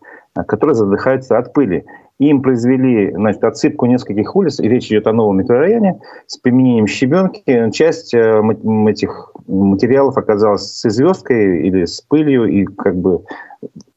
которые 0.47 0.75
задыхаются 0.75 1.37
от 1.37 1.53
пыли. 1.53 1.85
Им 2.19 2.41
произвели 2.41 3.11
значит, 3.11 3.43
отсыпку 3.43 3.87
нескольких 3.87 4.35
улиц, 4.35 4.59
и 4.59 4.67
речь 4.67 4.87
идет 4.87 5.07
о 5.07 5.13
новом 5.13 5.37
микрорайоне, 5.37 5.99
с 6.27 6.37
применением 6.37 6.87
щебенки. 6.87 7.71
Часть 7.71 8.13
э, 8.13 8.41
этих 8.87 9.31
материалов 9.47 10.17
оказалась 10.17 10.63
с 10.63 10.89
звездкой 10.89 11.67
или 11.67 11.85
с 11.85 12.01
пылью, 12.01 12.45
и 12.45 12.65
как 12.65 12.95
бы 12.95 13.23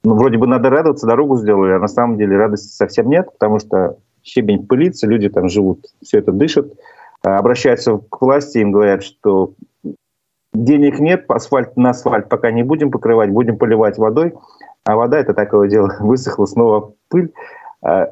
ну, 0.02 0.14
вроде 0.14 0.38
бы 0.38 0.46
надо 0.46 0.70
радоваться, 0.70 1.06
дорогу 1.06 1.36
сделали, 1.36 1.72
а 1.72 1.78
на 1.78 1.88
самом 1.88 2.18
деле 2.18 2.36
радости 2.36 2.68
совсем 2.68 3.08
нет, 3.08 3.30
потому 3.32 3.58
что 3.58 3.98
щебень 4.22 4.66
пылится, 4.66 5.06
люди 5.06 5.28
там 5.28 5.48
живут, 5.48 5.86
все 6.02 6.18
это 6.18 6.32
дышат, 6.32 6.72
а 7.22 7.38
обращаются 7.38 7.98
к 7.98 8.20
власти, 8.20 8.58
им 8.58 8.72
говорят, 8.72 9.02
что 9.02 9.54
денег 10.52 10.98
нет, 10.98 11.24
асфальт 11.28 11.76
на 11.76 11.90
асфальт 11.90 12.28
пока 12.28 12.50
не 12.50 12.62
будем 12.62 12.90
покрывать, 12.90 13.30
будем 13.30 13.58
поливать 13.58 13.98
водой, 13.98 14.34
а 14.84 14.96
вода 14.96 15.18
это 15.18 15.34
такое 15.34 15.68
дело, 15.68 15.94
высохла 16.00 16.46
снова 16.46 16.92
пыль. 17.08 17.32
А, 17.84 18.08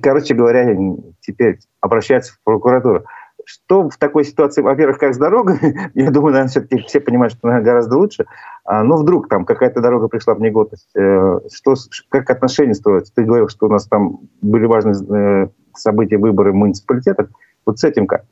короче 0.00 0.34
говоря, 0.34 0.74
теперь 1.20 1.58
обращаются 1.80 2.34
в 2.34 2.40
прокуратуру. 2.42 3.04
Что 3.44 3.90
в 3.90 3.96
такой 3.96 4.24
ситуации, 4.24 4.62
во-первых, 4.62 4.98
как 4.98 5.14
с 5.14 5.18
дорогой, 5.18 5.58
я 5.94 6.10
думаю, 6.10 6.32
наверное, 6.32 6.48
все-таки 6.48 6.78
все 6.84 7.00
понимают, 7.00 7.34
что 7.34 7.46
наверное, 7.46 7.64
гораздо 7.64 7.96
лучше, 7.96 8.24
а, 8.64 8.82
ну, 8.82 8.96
вдруг 8.96 9.28
там 9.28 9.44
какая-то 9.44 9.80
дорога 9.80 10.08
пришла 10.08 10.34
в 10.34 10.40
негодность, 10.40 10.90
э, 10.96 11.40
что, 11.52 11.74
как 12.08 12.30
отношения 12.30 12.74
строятся? 12.74 13.12
Ты 13.14 13.24
говорил, 13.24 13.48
что 13.48 13.66
у 13.66 13.68
нас 13.68 13.86
там 13.86 14.20
были 14.40 14.66
важные 14.66 14.94
э, 14.94 15.48
события, 15.74 16.18
выборы 16.18 16.52
муниципалитетов. 16.52 17.28
Вот 17.66 17.78
с 17.78 17.84
этим 17.84 18.06
как? 18.06 18.24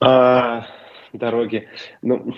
А, 0.00 0.53
дороги. 1.18 1.68
Ну, 2.02 2.34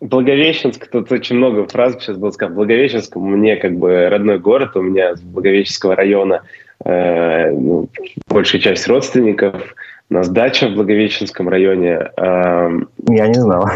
Благовещенск, 0.00 0.88
тут 0.88 1.10
очень 1.12 1.36
много 1.36 1.66
фраз 1.66 1.96
сейчас 2.00 2.16
было 2.16 2.30
сказано. 2.30 2.56
Благовещенск 2.56 3.16
мне 3.16 3.56
как 3.56 3.76
бы 3.76 4.08
родной 4.08 4.38
город, 4.38 4.76
у 4.76 4.82
меня 4.82 5.16
с 5.16 5.20
Благовещенского 5.20 5.96
района 5.96 6.42
э, 6.84 7.50
ну, 7.50 7.88
большая 8.28 8.60
часть 8.60 8.88
родственников. 8.88 9.74
У 10.08 10.14
нас 10.14 10.28
дача 10.28 10.68
в 10.68 10.74
Благовещенском 10.74 11.48
районе. 11.48 12.10
Э, 12.16 12.70
Я 13.08 13.28
не 13.28 13.34
знал. 13.34 13.68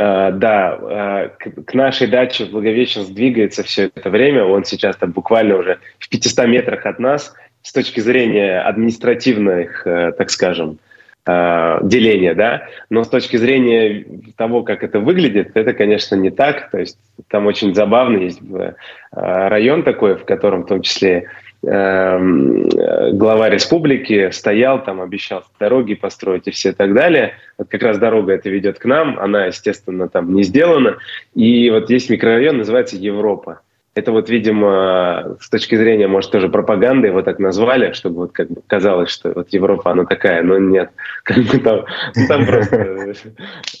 Э, 0.00 0.30
да, 0.30 0.78
э, 0.80 1.28
к, 1.38 1.64
к 1.64 1.74
нашей 1.74 2.06
даче 2.06 2.44
в 2.44 2.50
Благовещенск 2.50 3.10
двигается 3.10 3.64
все 3.64 3.90
это 3.92 4.10
время. 4.10 4.44
Он 4.44 4.64
сейчас 4.64 4.94
там 4.94 5.10
буквально 5.10 5.56
уже 5.56 5.80
в 5.98 6.08
500 6.08 6.46
метрах 6.46 6.86
от 6.86 7.00
нас. 7.00 7.34
С 7.62 7.72
точки 7.72 7.98
зрения 7.98 8.60
административных, 8.60 9.84
э, 9.88 10.12
так 10.12 10.30
скажем, 10.30 10.78
э, 11.28 11.78
деления, 11.82 12.34
да, 12.34 12.62
но 12.88 13.04
с 13.04 13.08
точки 13.08 13.36
зрения 13.36 14.04
того, 14.36 14.62
как 14.62 14.82
это 14.82 14.98
выглядит, 14.98 15.50
это, 15.54 15.74
конечно, 15.74 16.14
не 16.14 16.30
так. 16.30 16.70
То 16.70 16.78
есть 16.78 16.98
там 17.28 17.46
очень 17.46 17.74
забавно 17.74 18.18
есть 18.18 18.40
э, 18.40 18.72
район 19.12 19.82
такой, 19.82 20.16
в 20.16 20.24
котором 20.24 20.62
в 20.62 20.66
том 20.66 20.82
числе 20.82 21.28
эм, 21.62 22.68
глава 23.12 23.50
республики 23.50 24.30
стоял, 24.30 24.82
там 24.82 25.00
обещал 25.00 25.44
дороги 25.60 25.94
построить 25.94 26.48
и 26.48 26.50
все 26.50 26.72
так 26.72 26.94
далее. 26.94 27.34
Вот 27.58 27.68
как 27.68 27.82
раз 27.82 27.98
дорога 27.98 28.32
это 28.32 28.48
ведет 28.48 28.78
к 28.78 28.84
нам, 28.86 29.18
она, 29.18 29.46
естественно, 29.46 30.08
там 30.08 30.34
не 30.34 30.44
сделана. 30.44 30.96
И 31.34 31.68
вот 31.70 31.90
есть 31.90 32.10
микрорайон, 32.10 32.58
называется 32.58 32.96
Европа. 32.96 33.60
Это 33.98 34.12
вот, 34.12 34.30
видимо, 34.30 35.36
с 35.40 35.50
точки 35.50 35.74
зрения, 35.74 36.06
может, 36.06 36.30
тоже 36.30 36.48
пропаганды 36.48 37.08
его 37.08 37.22
так 37.22 37.40
назвали, 37.40 37.92
чтобы 37.94 38.16
вот 38.18 38.32
как 38.32 38.48
бы 38.48 38.62
казалось, 38.64 39.10
что 39.10 39.32
вот 39.34 39.48
Европа, 39.48 39.90
она 39.90 40.04
такая, 40.04 40.44
но 40.44 40.56
нет, 40.56 40.92
как 41.24 41.38
бы 41.38 41.58
там, 41.58 41.84
там 42.28 42.46
просто 42.46 43.12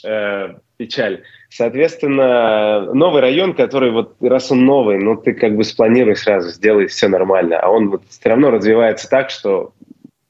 э, 0.04 0.54
печаль. 0.76 1.22
Соответственно, 1.50 2.92
новый 2.94 3.20
район, 3.20 3.54
который 3.54 3.92
вот, 3.92 4.16
раз 4.20 4.50
он 4.50 4.64
новый, 4.64 4.98
ну 4.98 5.16
ты 5.16 5.34
как 5.34 5.54
бы 5.54 5.62
спланируй 5.62 6.16
сразу, 6.16 6.48
сделай 6.48 6.88
все 6.88 7.06
нормально, 7.06 7.60
а 7.60 7.68
он 7.68 7.88
вот 7.88 8.02
все 8.08 8.30
равно 8.30 8.50
развивается 8.50 9.08
так, 9.08 9.30
что 9.30 9.72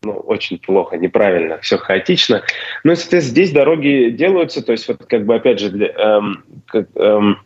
ну, 0.02 0.12
очень 0.12 0.58
плохо, 0.58 0.98
неправильно, 0.98 1.56
все 1.60 1.78
хаотично. 1.78 2.42
Ну, 2.84 2.92
и, 2.92 2.94
соответственно, 2.94 3.32
здесь 3.32 3.52
дороги 3.52 4.10
делаются, 4.10 4.62
то 4.62 4.72
есть 4.72 4.86
вот 4.86 5.06
как 5.06 5.24
бы 5.24 5.34
опять 5.34 5.60
же, 5.60 5.70
для, 5.70 5.88
эм, 5.88 6.44
как, 6.66 6.88
эм, 6.94 7.38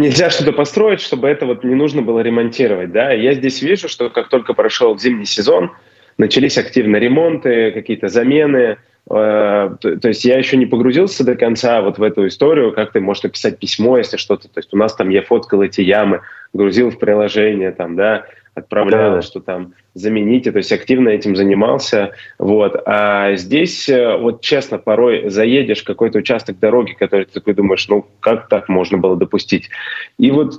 нельзя 0.00 0.30
что-то 0.30 0.52
построить, 0.52 1.00
чтобы 1.00 1.28
это 1.28 1.46
вот 1.46 1.64
не 1.64 1.74
нужно 1.74 2.02
было 2.02 2.20
ремонтировать, 2.20 2.92
да. 2.92 3.12
Я 3.12 3.34
здесь 3.34 3.62
вижу, 3.62 3.88
что 3.88 4.10
как 4.10 4.28
только 4.28 4.54
прошел 4.54 4.98
зимний 4.98 5.26
сезон, 5.26 5.72
начались 6.18 6.58
активно 6.58 6.96
ремонты, 6.96 7.72
какие-то 7.72 8.08
замены, 8.08 8.78
Э, 9.10 9.76
то, 9.80 10.08
есть 10.08 10.24
я 10.24 10.38
еще 10.38 10.56
не 10.56 10.64
погрузился 10.64 11.24
до 11.24 11.36
конца 11.36 11.82
вот 11.82 11.98
в 11.98 12.02
эту 12.02 12.26
историю, 12.26 12.72
как 12.72 12.92
ты 12.92 13.00
можешь 13.00 13.22
написать 13.22 13.58
письмо, 13.58 13.98
если 13.98 14.16
что-то. 14.16 14.48
То 14.48 14.58
есть 14.58 14.72
у 14.72 14.78
нас 14.78 14.94
там 14.94 15.10
я 15.10 15.22
фоткал 15.22 15.62
эти 15.62 15.82
ямы, 15.82 16.22
грузил 16.52 16.90
в 16.90 16.98
приложение, 16.98 17.70
там, 17.72 17.96
да, 17.96 18.26
отправлял, 18.54 19.16
да. 19.16 19.22
что 19.22 19.40
там 19.40 19.74
замените, 19.94 20.52
то 20.52 20.58
есть 20.58 20.72
активно 20.72 21.08
этим 21.08 21.36
занимался. 21.36 22.12
Вот. 22.38 22.76
А 22.86 23.34
здесь, 23.36 23.88
э, 23.88 24.16
вот 24.16 24.40
честно, 24.40 24.78
порой 24.78 25.28
заедешь 25.28 25.82
какой-то 25.82 26.18
участок 26.18 26.58
дороги, 26.58 26.92
который 26.92 27.26
ты 27.26 27.32
такой 27.32 27.54
думаешь, 27.54 27.86
ну 27.88 28.06
как 28.20 28.48
так 28.48 28.68
можно 28.68 28.98
было 28.98 29.16
допустить? 29.16 29.70
И 30.18 30.30
вот 30.30 30.54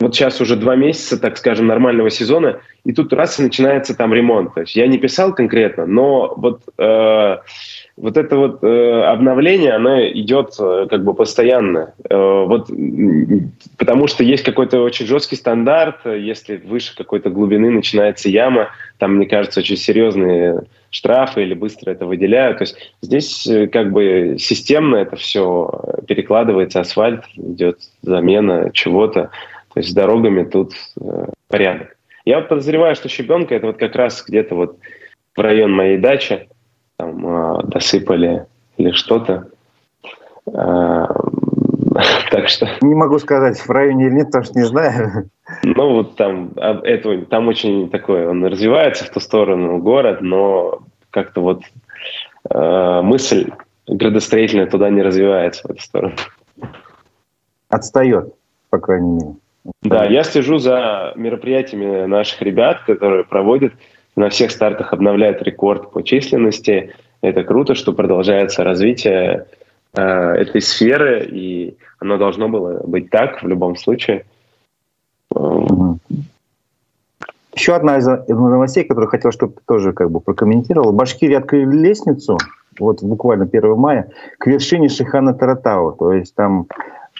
вот 0.00 0.14
сейчас 0.14 0.40
уже 0.40 0.56
два 0.56 0.76
месяца, 0.76 1.20
так 1.20 1.36
скажем, 1.36 1.66
нормального 1.66 2.10
сезона, 2.10 2.60
и 2.84 2.92
тут 2.92 3.12
раз 3.12 3.38
и 3.38 3.42
начинается 3.42 3.94
там 3.94 4.14
ремонт. 4.14 4.54
То 4.54 4.60
есть 4.60 4.74
я 4.74 4.86
не 4.86 4.98
писал 4.98 5.34
конкретно, 5.34 5.84
но 5.84 6.32
вот 6.36 6.62
э, 6.78 7.36
вот 7.98 8.16
это 8.16 8.36
вот 8.36 8.64
э, 8.64 9.02
обновление, 9.02 9.72
оно 9.72 10.00
идет 10.00 10.54
э, 10.58 10.86
как 10.88 11.04
бы 11.04 11.12
постоянно. 11.12 11.92
Э, 12.08 12.44
вот, 12.46 12.70
потому 13.76 14.06
что 14.06 14.24
есть 14.24 14.42
какой-то 14.42 14.80
очень 14.80 15.06
жесткий 15.06 15.36
стандарт, 15.36 16.06
если 16.06 16.56
выше 16.56 16.96
какой-то 16.96 17.28
глубины 17.28 17.70
начинается 17.70 18.30
яма, 18.30 18.70
там, 18.98 19.16
мне 19.16 19.26
кажется, 19.26 19.60
очень 19.60 19.76
серьезные 19.76 20.62
штрафы 20.90 21.42
или 21.42 21.54
быстро 21.54 21.90
это 21.90 22.06
выделяют. 22.06 22.58
То 22.58 22.62
есть 22.62 22.94
здесь 23.02 23.46
э, 23.46 23.66
как 23.66 23.92
бы 23.92 24.36
системно 24.38 24.96
это 24.96 25.16
все 25.16 25.70
перекладывается, 26.08 26.80
асфальт, 26.80 27.24
идет 27.36 27.80
замена 28.00 28.70
чего-то. 28.72 29.30
То 29.72 29.80
есть 29.80 29.90
с 29.90 29.94
дорогами 29.94 30.44
тут 30.44 30.72
э, 31.00 31.26
порядок. 31.48 31.96
Я 32.24 32.40
подозреваю, 32.40 32.94
что 32.96 33.08
щебенка 33.08 33.54
это 33.54 33.68
вот 33.68 33.78
как 33.78 33.94
раз 33.94 34.24
где-то 34.26 34.54
вот 34.54 34.78
в 35.36 35.40
район 35.40 35.72
моей 35.72 35.98
дачи, 35.98 36.48
там 36.96 37.26
э, 37.26 37.62
досыпали 37.64 38.46
или 38.76 38.90
что-то. 38.90 39.48
Э, 40.46 41.06
так 42.30 42.48
что... 42.48 42.68
Не 42.80 42.94
могу 42.94 43.18
сказать, 43.18 43.58
в 43.58 43.70
районе 43.70 44.06
или 44.06 44.14
нет, 44.14 44.26
потому 44.26 44.44
что 44.44 44.58
не 44.58 44.66
знаю. 44.66 45.30
Ну, 45.62 45.94
вот 45.94 46.16
там, 46.16 46.52
а, 46.56 46.80
это, 46.84 47.22
там 47.26 47.48
очень 47.48 47.90
такой, 47.90 48.26
он 48.26 48.44
развивается 48.44 49.04
в 49.04 49.10
ту 49.10 49.20
сторону, 49.20 49.78
город, 49.78 50.20
но 50.20 50.80
как-то 51.10 51.40
вот 51.40 51.62
э, 52.48 53.00
мысль 53.02 53.50
градостроительная 53.86 54.66
туда 54.66 54.90
не 54.90 55.02
развивается, 55.02 55.66
в 55.66 55.70
эту 55.72 55.82
сторону. 55.82 56.14
Отстает, 57.68 58.34
по 58.70 58.78
крайней 58.78 59.12
мере. 59.12 59.34
Да, 59.82 60.04
я 60.04 60.24
слежу 60.24 60.58
за 60.58 61.12
мероприятиями 61.16 62.06
наших 62.06 62.40
ребят, 62.42 62.82
которые 62.86 63.24
проводят 63.24 63.72
на 64.16 64.28
всех 64.28 64.50
стартах 64.50 64.92
обновляют 64.92 65.42
рекорд 65.42 65.90
по 65.92 66.02
численности. 66.02 66.94
Это 67.22 67.44
круто, 67.44 67.74
что 67.74 67.92
продолжается 67.92 68.64
развитие 68.64 69.46
э, 69.94 70.02
этой 70.02 70.60
сферы, 70.60 71.26
и 71.30 71.76
оно 71.98 72.16
должно 72.16 72.48
было 72.48 72.82
быть 72.86 73.10
так 73.10 73.42
в 73.42 73.46
любом 73.46 73.76
случае. 73.76 74.24
Еще 77.54 77.74
одна 77.74 77.98
из 77.98 78.06
новостей, 78.28 78.84
которую 78.84 79.10
хотел, 79.10 79.32
чтобы 79.32 79.54
ты 79.54 79.60
тоже 79.66 79.92
как 79.92 80.10
бы 80.10 80.20
прокомментировал. 80.20 80.92
Башкирии 80.92 81.34
открыли 81.34 81.76
лестницу, 81.76 82.38
вот 82.78 83.02
буквально 83.02 83.44
1 83.44 83.76
мая, 83.76 84.08
к 84.38 84.46
вершине 84.46 84.88
Шихана 84.88 85.34
Таратау. 85.34 85.92
То 85.92 86.12
есть 86.12 86.34
там 86.34 86.66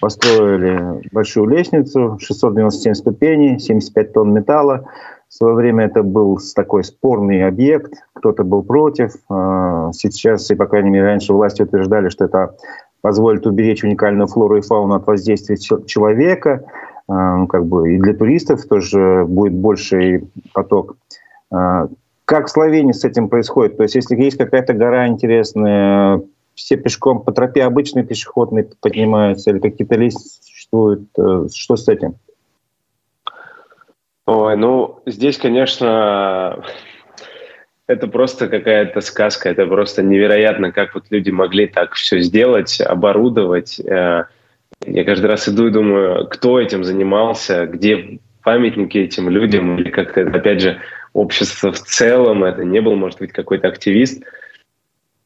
построили 0.00 1.08
большую 1.12 1.46
лестницу, 1.48 2.18
697 2.20 2.94
ступеней, 2.94 3.58
75 3.58 4.12
тонн 4.12 4.32
металла. 4.32 4.86
В 5.28 5.34
свое 5.34 5.54
время 5.54 5.84
это 5.84 6.02
был 6.02 6.38
такой 6.56 6.82
спорный 6.82 7.46
объект, 7.46 7.92
кто-то 8.14 8.42
был 8.42 8.62
против. 8.62 9.12
А, 9.28 9.92
сейчас, 9.92 10.50
и 10.50 10.56
по 10.56 10.66
крайней 10.66 10.90
мере 10.90 11.04
раньше 11.04 11.32
власти 11.32 11.62
утверждали, 11.62 12.08
что 12.08 12.24
это 12.24 12.56
позволит 13.00 13.46
уберечь 13.46 13.84
уникальную 13.84 14.26
флору 14.26 14.58
и 14.58 14.60
фауну 14.60 14.94
от 14.94 15.06
воздействия 15.06 15.56
человека. 15.56 16.64
А, 17.06 17.36
ну, 17.36 17.46
как 17.46 17.66
бы 17.66 17.94
и 17.94 17.98
для 17.98 18.14
туристов 18.14 18.64
тоже 18.66 19.24
будет 19.26 19.54
больший 19.54 20.28
поток. 20.52 20.96
А, 21.52 21.88
как 22.24 22.46
в 22.46 22.50
Словении 22.50 22.92
с 22.92 23.04
этим 23.04 23.28
происходит? 23.28 23.76
То 23.76 23.82
есть, 23.82 23.94
если 23.96 24.16
есть 24.16 24.38
какая-то 24.38 24.72
гора 24.72 25.08
интересная, 25.08 26.22
все 26.60 26.76
пешком 26.76 27.22
по 27.22 27.32
тропе 27.32 27.64
обычные 27.64 28.04
пешеходные 28.04 28.68
поднимаются 28.80 29.50
или 29.50 29.58
какие-то 29.58 29.96
лестницы 29.96 30.42
существуют? 30.42 31.08
Э, 31.18 31.46
что 31.52 31.76
с 31.76 31.88
этим? 31.88 32.16
Ой, 34.26 34.56
ну, 34.56 35.00
здесь, 35.06 35.38
конечно, 35.38 36.62
это 37.86 38.06
просто 38.06 38.48
какая-то 38.48 39.00
сказка, 39.00 39.48
это 39.48 39.66
просто 39.66 40.02
невероятно, 40.02 40.70
как 40.70 40.94
вот 40.94 41.04
люди 41.10 41.30
могли 41.30 41.66
так 41.66 41.94
все 41.94 42.20
сделать, 42.20 42.80
оборудовать. 42.80 43.80
Э, 43.80 44.26
я 44.84 45.04
каждый 45.04 45.26
раз 45.26 45.48
иду 45.48 45.68
и 45.68 45.72
думаю, 45.72 46.28
кто 46.28 46.60
этим 46.60 46.84
занимался, 46.84 47.66
где 47.66 48.20
памятники 48.42 48.98
этим 48.98 49.30
людям, 49.30 49.78
или 49.78 49.90
как-то, 49.90 50.20
опять 50.20 50.60
же, 50.60 50.78
общество 51.14 51.72
в 51.72 51.80
целом, 51.80 52.44
это 52.44 52.64
не 52.64 52.80
был, 52.80 52.96
может 52.96 53.18
быть, 53.18 53.32
какой-то 53.32 53.68
активист. 53.68 54.22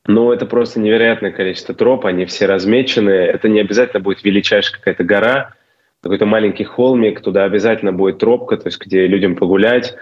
Но 0.06 0.32
это 0.32 0.44
просто 0.44 0.80
невероятное 0.80 1.30
количество 1.30 1.74
троп, 1.74 2.04
они 2.04 2.26
все 2.26 2.46
размечены. 2.46 3.10
Это 3.10 3.48
не 3.48 3.60
обязательно 3.60 4.00
будет 4.00 4.22
величайшая 4.22 4.78
какая-то 4.78 5.02
гора, 5.02 5.54
какой-то 6.02 6.26
маленький 6.26 6.64
холмик, 6.64 7.22
туда 7.22 7.44
обязательно 7.44 7.92
будет 7.92 8.18
тропка, 8.18 8.58
то 8.58 8.66
есть 8.66 8.78
где 8.78 9.06
людям 9.06 9.34
погулять. 9.34 9.96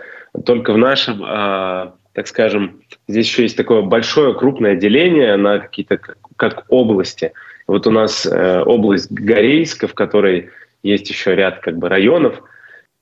Только 0.44 0.72
в 0.72 0.78
нашем, 0.78 1.22
э, 1.22 1.92
так 2.14 2.26
скажем, 2.26 2.80
здесь 3.07 3.28
еще 3.28 3.42
есть 3.42 3.57
такое 3.57 3.82
большое 3.82 4.34
крупное 4.34 4.74
деление 4.74 5.36
на 5.36 5.61
какие-то 5.61 5.98
как, 5.98 6.16
как 6.36 6.64
области. 6.68 7.32
Вот 7.68 7.86
у 7.86 7.92
нас 7.92 8.26
э, 8.26 8.61
область 8.62 9.12
Горейска, 9.12 9.86
в 9.86 9.94
которой 9.94 10.50
есть 10.82 11.09
еще 11.09 11.36
ряд 11.36 11.61
как 11.61 11.78
бы 11.78 11.88
районов. 11.88 12.42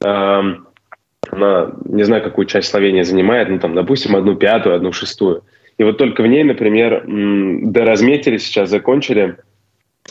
Э, 0.05 0.43
она, 1.31 1.73
не 1.87 2.03
знаю, 2.03 2.23
какую 2.23 2.45
часть 2.45 2.69
Словения 2.69 3.05
занимает, 3.05 3.49
ну 3.49 3.59
там, 3.59 3.75
допустим, 3.75 4.17
одну 4.17 4.37
пятую, 4.37 4.75
одну 4.75 4.93
шестую. 4.93 5.45
И 5.81 5.83
вот 5.83 5.97
только 5.97 6.23
в 6.23 6.27
ней, 6.27 6.45
например, 6.45 7.05
доразметили 7.07 8.37
сейчас, 8.37 8.69
закончили 8.69 9.39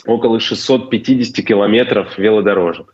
около 0.04 0.40
650 0.40 1.46
километров 1.46 2.18
велодорожек. 2.18 2.92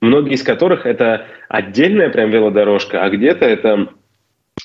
Многие 0.00 0.36
из 0.36 0.42
которых 0.42 0.86
это 0.86 1.26
отдельная 1.50 2.08
прям 2.08 2.30
велодорожка, 2.30 3.04
а 3.04 3.10
где-то 3.10 3.44
это 3.44 3.88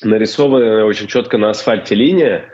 нарисованная 0.02 0.86
очень 0.86 1.08
четко 1.08 1.38
на 1.38 1.50
асфальте 1.50 1.94
линия, 1.94 2.46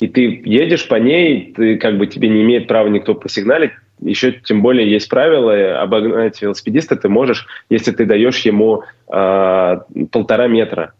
и 0.00 0.06
ты 0.06 0.40
едешь 0.44 0.86
по 0.86 0.94
ней, 0.94 1.52
ты 1.52 1.76
как 1.76 1.98
бы 1.98 2.06
тебе 2.06 2.28
не 2.28 2.42
имеет 2.42 2.68
права 2.68 2.86
никто 2.86 3.16
посигналить, 3.16 3.72
еще 4.00 4.30
тем 4.30 4.62
более 4.62 4.88
есть 4.88 5.08
правила, 5.08 5.82
обогнать 5.82 6.40
велосипедиста 6.40 6.94
ты 6.94 7.08
можешь, 7.08 7.48
если 7.68 7.90
ты 7.90 8.04
даешь 8.04 8.38
ему 8.42 8.84
э, 9.12 9.76
полтора 10.12 10.46
метра 10.46 10.92
Э, 10.92 10.99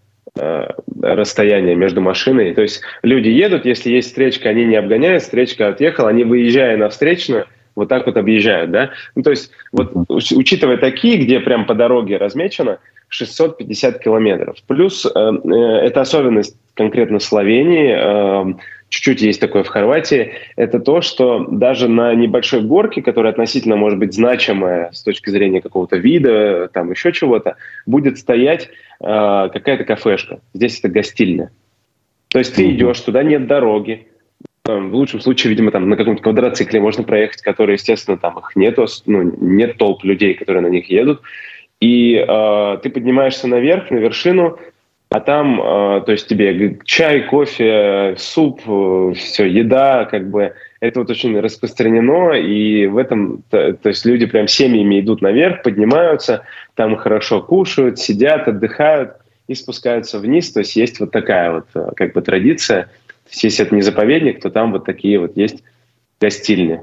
расстояние 1.03 1.75
между 1.75 2.01
машиной. 2.01 2.55
То 2.55 2.63
есть 2.63 2.83
люди 3.03 3.29
едут, 3.29 3.65
если 3.65 3.91
есть 3.91 4.09
встречка, 4.09 4.49
они 4.49 4.65
не 4.65 4.77
обгоняют, 4.77 5.23
встречка 5.23 5.69
отъехала, 5.69 6.09
они 6.11 6.25
выезжая 6.25 6.77
на 6.77 6.89
встречную, 6.89 7.47
вот 7.75 7.89
так 7.89 8.07
вот 8.07 8.17
объезжают, 8.17 8.71
да? 8.71 8.91
Ну, 9.15 9.23
то 9.23 9.31
есть, 9.31 9.51
вот 9.73 9.93
учитывая 10.09 10.77
такие, 10.77 11.19
где 11.19 11.41
прям 11.41 11.67
по 11.67 11.75
дороге 11.75 12.17
размечено, 12.17 12.79
650 13.09 13.99
километров. 13.99 14.57
Плюс 14.67 15.05
э, 15.05 15.11
э, 15.11 15.55
это 15.87 16.01
особенность 16.01 16.57
конкретно 16.75 17.19
Словении, 17.19 17.93
э, 17.93 18.55
чуть-чуть 18.91 19.23
есть 19.23 19.41
такое 19.41 19.63
в 19.63 19.69
Хорватии, 19.69 20.33
это 20.57 20.81
то, 20.81 21.01
что 21.01 21.47
даже 21.47 21.89
на 21.89 22.15
небольшой 22.15 22.61
горке, 22.61 23.01
которая 23.01 23.33
относительно 23.33 23.77
может 23.77 23.99
быть 23.99 24.13
значимая 24.13 24.91
с 24.93 25.03
точки 25.03 25.31
зрения 25.31 25.63
какого-то 25.63 25.97
вида, 25.97 26.69
там 26.73 26.91
еще 26.91 27.13
чего-то, 27.13 27.57
будет 27.87 28.19
стоять 28.19 28.69
э, 29.01 29.49
какая-то 29.53 29.85
кафешка. 29.85 30.41
Здесь 30.53 30.79
это 30.81 30.89
гостиная. 30.89 31.51
То 32.29 32.39
есть 32.39 32.55
ты 32.55 32.69
идешь, 32.71 33.01
туда 33.01 33.23
нет 33.23 33.47
дороги, 33.47 34.09
там, 34.63 34.91
в 34.91 34.95
лучшем 34.95 35.21
случае, 35.21 35.51
видимо, 35.51 35.71
там 35.71 35.89
на 35.89 35.97
каком-то 35.97 36.23
квадроцикле 36.23 36.81
можно 36.81 37.03
проехать, 37.03 37.43
которые, 37.43 37.75
естественно, 37.75 38.19
там 38.19 38.39
их 38.39 38.55
нету, 38.57 38.87
ну, 39.07 39.23
нет 39.23 39.79
толп 39.79 40.05
людей, 40.05 40.35
которые 40.35 40.63
на 40.63 40.69
них 40.69 40.91
едут. 40.91 41.23
И 41.81 42.15
э, 42.15 42.79
ты 42.83 42.91
поднимаешься 42.91 43.49
наверх, 43.49 43.91
на 43.91 43.97
вершину, 43.97 44.59
а 45.11 45.19
там, 45.19 45.61
э, 45.61 46.03
то 46.07 46.13
есть 46.13 46.29
тебе 46.29 46.79
чай, 46.85 47.23
кофе, 47.23 48.15
суп, 48.17 48.63
э, 48.65 49.13
все, 49.17 49.45
еда, 49.45 50.05
как 50.05 50.31
бы, 50.31 50.55
это 50.79 51.01
вот 51.01 51.11
очень 51.11 51.39
распространено, 51.41 52.35
и 52.35 52.87
в 52.87 52.97
этом, 52.97 53.43
то, 53.51 53.77
есть 53.85 54.05
люди 54.05 54.27
прям 54.27 54.47
семьями 54.47 55.01
идут 55.01 55.21
наверх, 55.21 55.63
поднимаются, 55.63 56.45
там 56.77 56.95
хорошо 56.95 57.43
кушают, 57.43 57.99
сидят, 57.99 58.47
отдыхают 58.47 59.15
и 59.49 59.57
спускаются 59.57 60.21
вниз, 60.21 60.53
то 60.53 60.61
есть 60.61 60.77
есть 60.77 61.01
вот 61.01 61.11
такая 61.11 61.51
вот 61.55 61.67
э, 61.75 61.91
как 61.97 62.13
бы 62.13 62.23
традиция, 62.23 62.85
то 62.85 63.31
есть 63.31 63.43
если 63.43 63.67
это 63.67 63.75
не 63.75 63.83
заповедник, 63.83 64.41
то 64.41 64.49
там 64.49 64.71
вот 64.71 64.85
такие 64.85 65.19
вот 65.19 65.37
есть 65.37 65.65
гостильни. 66.21 66.83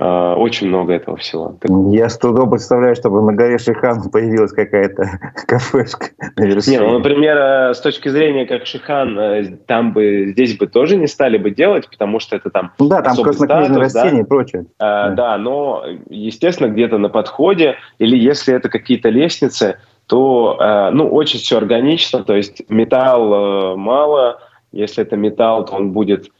А, 0.00 0.36
очень 0.36 0.68
много 0.68 0.92
этого 0.92 1.16
всего. 1.16 1.58
Я 1.90 2.08
с 2.08 2.16
трудом 2.18 2.50
представляю, 2.50 2.94
чтобы 2.94 3.20
на 3.22 3.32
горе 3.32 3.58
Шихан 3.58 4.10
появилась 4.10 4.52
какая-то 4.52 5.18
кафешка 5.46 6.06
на 6.36 6.44
вершине. 6.44 6.78
Не, 6.78 6.82
ну, 6.84 6.98
например, 6.98 7.36
э, 7.36 7.74
с 7.74 7.80
точки 7.80 8.08
зрения 8.08 8.46
как 8.46 8.66
Шихан, 8.66 9.18
э, 9.18 9.56
там 9.66 9.92
бы, 9.92 10.28
здесь 10.30 10.56
бы 10.56 10.68
тоже 10.68 10.96
не 10.96 11.08
стали 11.08 11.36
бы 11.36 11.50
делать, 11.50 11.88
потому 11.90 12.20
что 12.20 12.36
это 12.36 12.50
там 12.50 12.72
Ну 12.78 12.88
да, 12.88 13.02
там 13.02 13.16
краснокнижные 13.16 13.80
растения 13.80 14.10
да? 14.10 14.20
и 14.20 14.24
прочее. 14.24 14.66
А, 14.78 15.08
да. 15.08 15.14
да, 15.14 15.38
но, 15.38 15.84
естественно, 16.08 16.68
где-то 16.68 16.98
на 16.98 17.08
подходе, 17.08 17.76
или 17.98 18.16
если 18.16 18.54
это 18.54 18.68
какие-то 18.68 19.08
лестницы, 19.08 19.78
то, 20.06 20.58
э, 20.60 20.90
ну, 20.92 21.08
очень 21.08 21.40
все 21.40 21.56
органично, 21.56 22.22
то 22.22 22.36
есть 22.36 22.62
металл 22.68 23.76
мало, 23.76 24.40
если 24.70 25.02
это 25.02 25.16
металл, 25.16 25.64
то 25.64 25.74
он 25.74 25.90
будет 25.90 26.30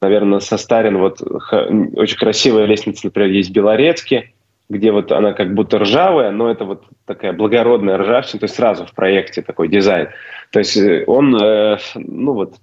наверное, 0.00 0.40
состарен. 0.40 0.98
Вот 0.98 1.20
очень 1.20 2.18
красивая 2.18 2.66
лестница, 2.66 3.06
например, 3.06 3.30
есть 3.30 3.50
в 3.50 3.52
Белорецке, 3.52 4.32
где 4.68 4.90
вот 4.92 5.12
она 5.12 5.32
как 5.32 5.54
будто 5.54 5.78
ржавая, 5.78 6.30
но 6.30 6.50
это 6.50 6.64
вот 6.64 6.84
такая 7.04 7.32
благородная 7.32 7.98
ржавчина, 7.98 8.40
то 8.40 8.44
есть 8.44 8.56
сразу 8.56 8.84
в 8.84 8.92
проекте 8.92 9.42
такой 9.42 9.68
дизайн. 9.68 10.08
То 10.50 10.58
есть 10.58 10.76
э, 10.76 11.04
он, 11.06 11.36
э, 11.36 11.78
ну 11.94 12.32
вот, 12.32 12.56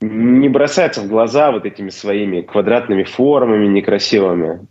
не 0.00 0.48
бросается 0.48 1.00
в 1.00 1.08
глаза 1.08 1.52
вот 1.52 1.64
этими 1.64 1.90
своими 1.90 2.40
квадратными 2.40 3.04
формами 3.04 3.68
некрасивыми. 3.68 4.66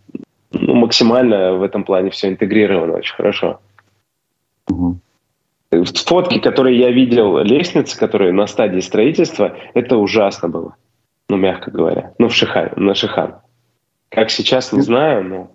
Ну, 0.52 0.74
максимально 0.74 1.54
в 1.54 1.62
этом 1.62 1.84
плане 1.84 2.10
все 2.10 2.28
интегрировано 2.28 2.98
очень 2.98 3.14
хорошо. 3.14 3.60
Угу. 4.68 4.98
Фотки, 6.06 6.38
которые 6.38 6.78
я 6.78 6.90
видел, 6.90 7.38
лестницы, 7.38 7.98
которые 7.98 8.32
на 8.32 8.46
стадии 8.46 8.80
строительства, 8.80 9.56
это 9.72 9.96
ужасно 9.96 10.50
было 10.50 10.76
ну, 11.28 11.36
мягко 11.36 11.70
говоря. 11.70 12.12
Ну, 12.18 12.28
в 12.28 12.32
Шихан, 12.34 12.70
на 12.76 12.94
Шихан. 12.94 13.36
Как 14.10 14.30
сейчас, 14.30 14.72
не 14.72 14.82
знаю, 14.82 15.24
но... 15.24 15.50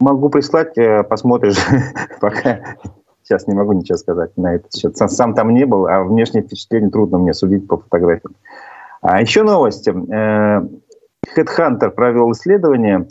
Могу 0.00 0.28
прислать, 0.28 0.76
э, 0.78 1.02
посмотришь. 1.04 1.58
Пока 2.20 2.76
сейчас 3.22 3.46
не 3.46 3.54
могу 3.54 3.72
ничего 3.72 3.96
сказать 3.96 4.36
на 4.36 4.56
этот 4.56 4.74
счет. 4.74 4.96
Сам, 4.96 5.08
сам 5.08 5.34
там 5.34 5.54
не 5.54 5.66
был, 5.66 5.86
а 5.86 6.02
внешнее 6.02 6.42
впечатление 6.42 6.90
трудно 6.90 7.18
мне 7.18 7.34
судить 7.34 7.66
по 7.68 7.76
фотографиям. 7.76 8.34
А 9.02 9.20
еще 9.20 9.42
новости. 9.42 9.90
Э, 9.90 10.62
Headhunter 11.36 11.90
провел 11.90 12.32
исследование 12.32 13.08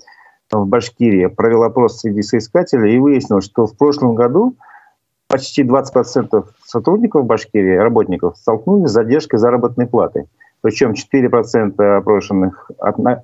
в 0.52 0.66
Башкирии, 0.68 1.28
провел 1.28 1.64
опрос 1.64 2.00
среди 2.00 2.22
соискателей 2.22 2.96
и 2.96 3.00
выяснил, 3.00 3.42
что 3.42 3.66
в 3.66 3.78
прошлом 3.78 4.14
году 4.14 4.56
почти 5.28 5.64
20% 5.64 6.46
сотрудников 6.64 7.26
Башкирии, 7.26 7.76
работников, 7.76 8.38
столкнулись 8.38 8.90
с 8.90 8.94
задержкой 8.94 9.40
заработной 9.40 9.88
платы– 9.88 10.26
причем 10.64 10.94
4% 10.94 11.98
опрошенных 11.98 12.72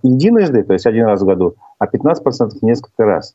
единожды, 0.03 0.61
то 0.63 0.73
есть 0.73 0.85
один 0.85 1.05
раз 1.05 1.21
в 1.21 1.25
году, 1.25 1.55
а 1.79 1.85
15% 1.85 2.51
несколько 2.61 3.05
раз. 3.05 3.33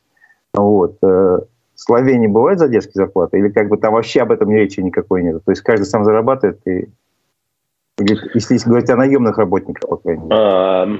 Вот. 0.53 0.97
Э, 1.01 1.39
в 1.73 1.79
Словении 1.79 2.27
бывают 2.27 2.59
задержки 2.59 2.91
зарплаты? 2.93 3.39
Или 3.39 3.49
как 3.49 3.67
бы 3.67 3.77
там 3.77 3.93
вообще 3.93 4.21
об 4.21 4.31
этом 4.31 4.51
речи 4.51 4.79
никакой 4.79 5.23
нет? 5.23 5.43
То 5.43 5.51
есть 5.51 5.63
каждый 5.63 5.85
сам 5.85 6.05
зарабатывает? 6.05 6.59
И... 6.67 6.87
Если 7.97 8.69
говорить 8.69 8.91
о 8.91 8.95
наемных 8.95 9.39
работниках, 9.39 9.89
по 9.89 9.97
крайней 9.97 10.23
мере. 10.23 10.99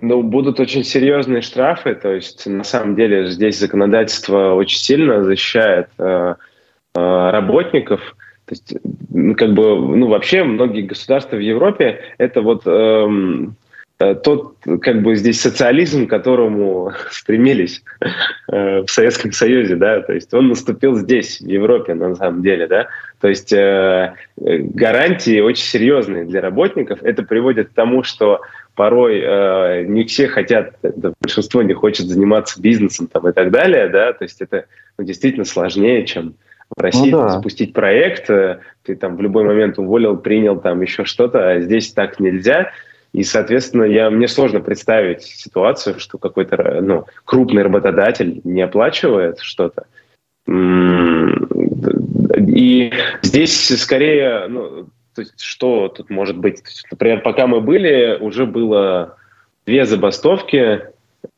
Ну, 0.00 0.22
будут 0.22 0.60
очень 0.60 0.84
серьезные 0.84 1.42
штрафы. 1.42 1.94
То 1.94 2.14
есть, 2.14 2.46
на 2.46 2.64
самом 2.64 2.94
деле, 2.94 3.28
здесь 3.28 3.58
законодательство 3.58 4.54
очень 4.54 4.78
сильно 4.78 5.24
защищает 5.24 5.90
э, 5.98 6.36
э, 6.94 7.30
работников– 7.30 8.00
то 8.48 8.54
есть, 8.54 8.74
как 9.36 9.52
бы, 9.52 9.76
ну, 9.96 10.08
вообще 10.08 10.42
многие 10.42 10.82
государства 10.82 11.36
в 11.36 11.40
Европе 11.40 12.00
это 12.16 12.40
вот 12.40 12.62
эм, 12.64 13.56
э, 13.98 14.14
тот, 14.14 14.56
как 14.80 15.02
бы, 15.02 15.16
здесь 15.16 15.38
социализм, 15.38 16.06
к 16.06 16.10
которому 16.10 16.92
стремились 17.10 17.82
э, 18.50 18.80
в 18.80 18.88
Советском 18.88 19.32
Союзе, 19.32 19.76
да, 19.76 20.00
то 20.00 20.14
есть 20.14 20.32
он 20.32 20.48
наступил 20.48 20.96
здесь, 20.96 21.42
в 21.42 21.46
Европе, 21.46 21.92
на 21.92 22.14
самом 22.14 22.42
деле, 22.42 22.66
да, 22.66 22.88
то 23.20 23.28
есть 23.28 23.52
э, 23.52 24.14
гарантии 24.38 25.40
очень 25.40 25.64
серьезные 25.64 26.24
для 26.24 26.40
работников. 26.40 27.02
Это 27.02 27.22
приводит 27.24 27.68
к 27.68 27.74
тому, 27.74 28.02
что 28.02 28.40
порой 28.74 29.20
э, 29.22 29.84
не 29.84 30.04
все 30.04 30.28
хотят, 30.28 30.72
да, 30.82 31.12
большинство 31.20 31.60
не 31.60 31.74
хочет 31.74 32.06
заниматься 32.06 32.62
бизнесом 32.62 33.08
там 33.08 33.28
и 33.28 33.32
так 33.32 33.50
далее, 33.50 33.88
да, 33.88 34.14
то 34.14 34.24
есть 34.24 34.40
это 34.40 34.64
ну, 34.96 35.04
действительно 35.04 35.44
сложнее, 35.44 36.06
чем 36.06 36.34
в 36.76 36.80
России 36.80 37.10
ну, 37.10 37.22
да. 37.22 37.28
запустить 37.30 37.72
проект, 37.72 38.28
э, 38.30 38.60
ты 38.82 38.94
там 38.96 39.16
в 39.16 39.22
любой 39.22 39.44
момент 39.44 39.78
уволил, 39.78 40.16
принял 40.16 40.60
там 40.60 40.80
еще 40.82 41.04
что-то, 41.04 41.50
а 41.50 41.60
здесь 41.60 41.92
так 41.92 42.20
нельзя. 42.20 42.72
И, 43.12 43.22
соответственно, 43.22 43.84
я, 43.84 44.10
мне 44.10 44.28
сложно 44.28 44.60
представить 44.60 45.22
ситуацию, 45.22 45.98
что 45.98 46.18
какой-то 46.18 46.80
ну, 46.82 47.06
крупный 47.24 47.62
работодатель 47.62 48.40
не 48.44 48.60
оплачивает 48.60 49.40
что-то. 49.40 49.86
И 52.46 52.92
здесь 53.22 53.80
скорее, 53.80 54.46
ну, 54.48 54.88
то 55.14 55.22
есть, 55.22 55.40
что 55.40 55.88
тут 55.88 56.10
может 56.10 56.36
быть? 56.36 56.60
есть, 56.64 56.86
например, 56.90 57.22
пока 57.22 57.46
мы 57.46 57.60
были, 57.60 58.18
уже 58.20 58.46
было 58.46 59.16
две 59.66 59.84
забастовки, 59.84 60.82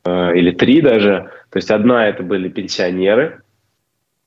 э, 0.05 0.37
или 0.37 0.51
три 0.51 0.81
даже. 0.81 1.31
То 1.51 1.57
есть 1.57 1.71
одна 1.71 2.09
это 2.09 2.23
были 2.23 2.49
пенсионеры, 2.49 3.43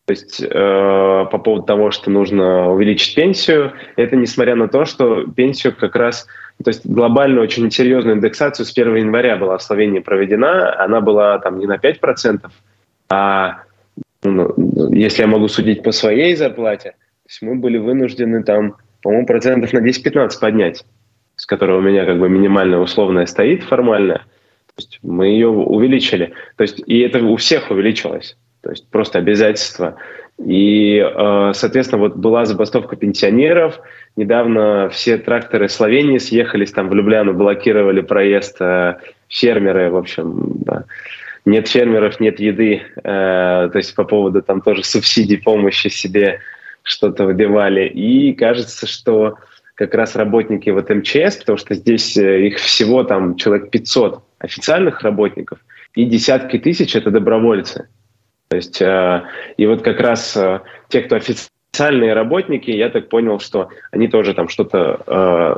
то 0.06 0.12
есть 0.12 0.41
э, 0.41 0.49
по 0.49 1.38
поводу 1.38 1.64
того, 1.66 1.91
что 1.91 2.12
нужно 2.12 2.70
увеличить 2.72 3.16
пенсию, 3.16 3.72
это 3.95 4.18
несмотря 4.18 4.56
на 4.56 4.68
то, 4.68 4.84
что 4.84 5.26
пенсию 5.28 5.74
как 5.74 5.95
раз, 5.95 6.28
то 6.62 6.70
есть 6.70 6.86
глобальную 6.86 7.41
очень 7.41 7.72
серьезную 7.72 8.18
индексацию 8.18 8.66
с 8.66 8.72
1 8.72 8.95
января 8.97 9.38
была 9.38 9.58
в 9.58 9.64
Словении 9.64 9.99
проведена, 9.99 10.78
она 10.78 10.99
была 10.99 11.39
там 11.39 11.58
не 11.58 11.68
на 11.68 11.78
5%, 11.78 12.41
а 13.10 13.64
ну, 14.24 14.54
если 14.91 15.22
я 15.22 15.28
могу 15.28 15.47
судить 15.47 15.84
по 15.84 15.93
своей 15.93 16.36
зарплате, 16.36 16.91
то 16.91 17.30
есть 17.30 17.41
мы 17.41 17.56
были 17.56 17.78
вынуждены 17.78 18.43
там, 18.43 18.76
по-моему, 19.01 19.26
процентов 19.26 19.72
на 19.72 19.80
10-15 19.80 20.32
поднять, 20.41 20.84
с 21.38 21.45
которого 21.45 21.78
у 21.78 21.82
меня 21.82 22.06
как 22.06 22.20
бы 22.20 22.28
минимальная 22.28 22.80
условная 22.80 23.26
стоит 23.26 23.64
формальная. 23.64 24.20
То 24.76 24.80
есть 24.80 24.99
мы 25.01 25.28
ее 25.28 25.47
увеличили. 25.47 26.34
То 26.58 26.64
есть 26.64 26.82
и 26.86 26.99
это 26.99 27.24
у 27.24 27.36
всех 27.38 27.72
увеличилось 27.72 28.36
то 28.64 28.70
есть 28.70 28.89
просто 28.89 29.20
обязательства. 29.20 29.97
И, 30.43 30.97
э, 30.97 31.51
соответственно, 31.53 32.01
вот 32.01 32.16
была 32.16 32.45
забастовка 32.45 32.95
пенсионеров. 32.95 33.80
Недавно 34.16 34.89
все 34.89 35.18
тракторы 35.18 35.68
Словении 35.68 36.18
съехались 36.18 36.72
там 36.72 36.89
в 36.89 36.95
Любляну, 36.95 37.34
блокировали 37.34 37.99
проезд 38.01 38.57
э, 38.61 38.95
фермеры, 39.28 39.91
в 39.91 39.97
общем, 39.97 40.53
да. 40.66 40.86
нет 41.45 41.68
фермеров, 41.68 42.22
нет 42.22 42.39
еды. 42.39 42.84
Э, 43.03 43.70
то 43.72 43.78
есть 43.78 43.93
по 43.95 44.05
поводу 44.05 44.41
там 44.41 44.61
тоже 44.61 44.84
субсидий, 44.84 45.38
помощи 45.38 45.89
себе 45.89 46.39
что-то 46.84 47.26
выбивали. 47.26 47.88
И 47.88 48.34
кажется, 48.34 48.88
что 48.88 49.36
как 49.76 49.93
раз 49.93 50.16
работники 50.16 50.70
вот 50.70 50.89
МЧС, 50.89 51.36
потому 51.38 51.57
что 51.57 51.76
здесь 51.76 52.16
их 52.16 52.57
всего 52.59 53.03
там 53.03 53.36
человек 53.36 53.72
500 53.72 54.24
официальных 54.39 55.01
работников, 55.01 55.59
и 55.95 56.05
десятки 56.05 56.57
тысяч— 56.57 56.95
это 56.95 57.11
добровольцы. 57.11 57.88
То 58.54 58.58
есть, 58.58 58.82
э, 58.84 59.24
и 59.58 59.66
вот 59.66 59.82
как 59.82 59.99
раз 59.99 60.38
э, 60.38 60.62
те, 60.88 61.01
кто 61.01 61.16
официальные 61.16 62.14
работники, 62.14 62.70
я 62.70 62.89
так 62.89 63.10
понял, 63.10 63.39
что 63.39 63.70
они 63.89 64.08
тоже 64.08 64.36
там 64.36 64.47
что-то 64.47 65.01
э, 65.08 65.56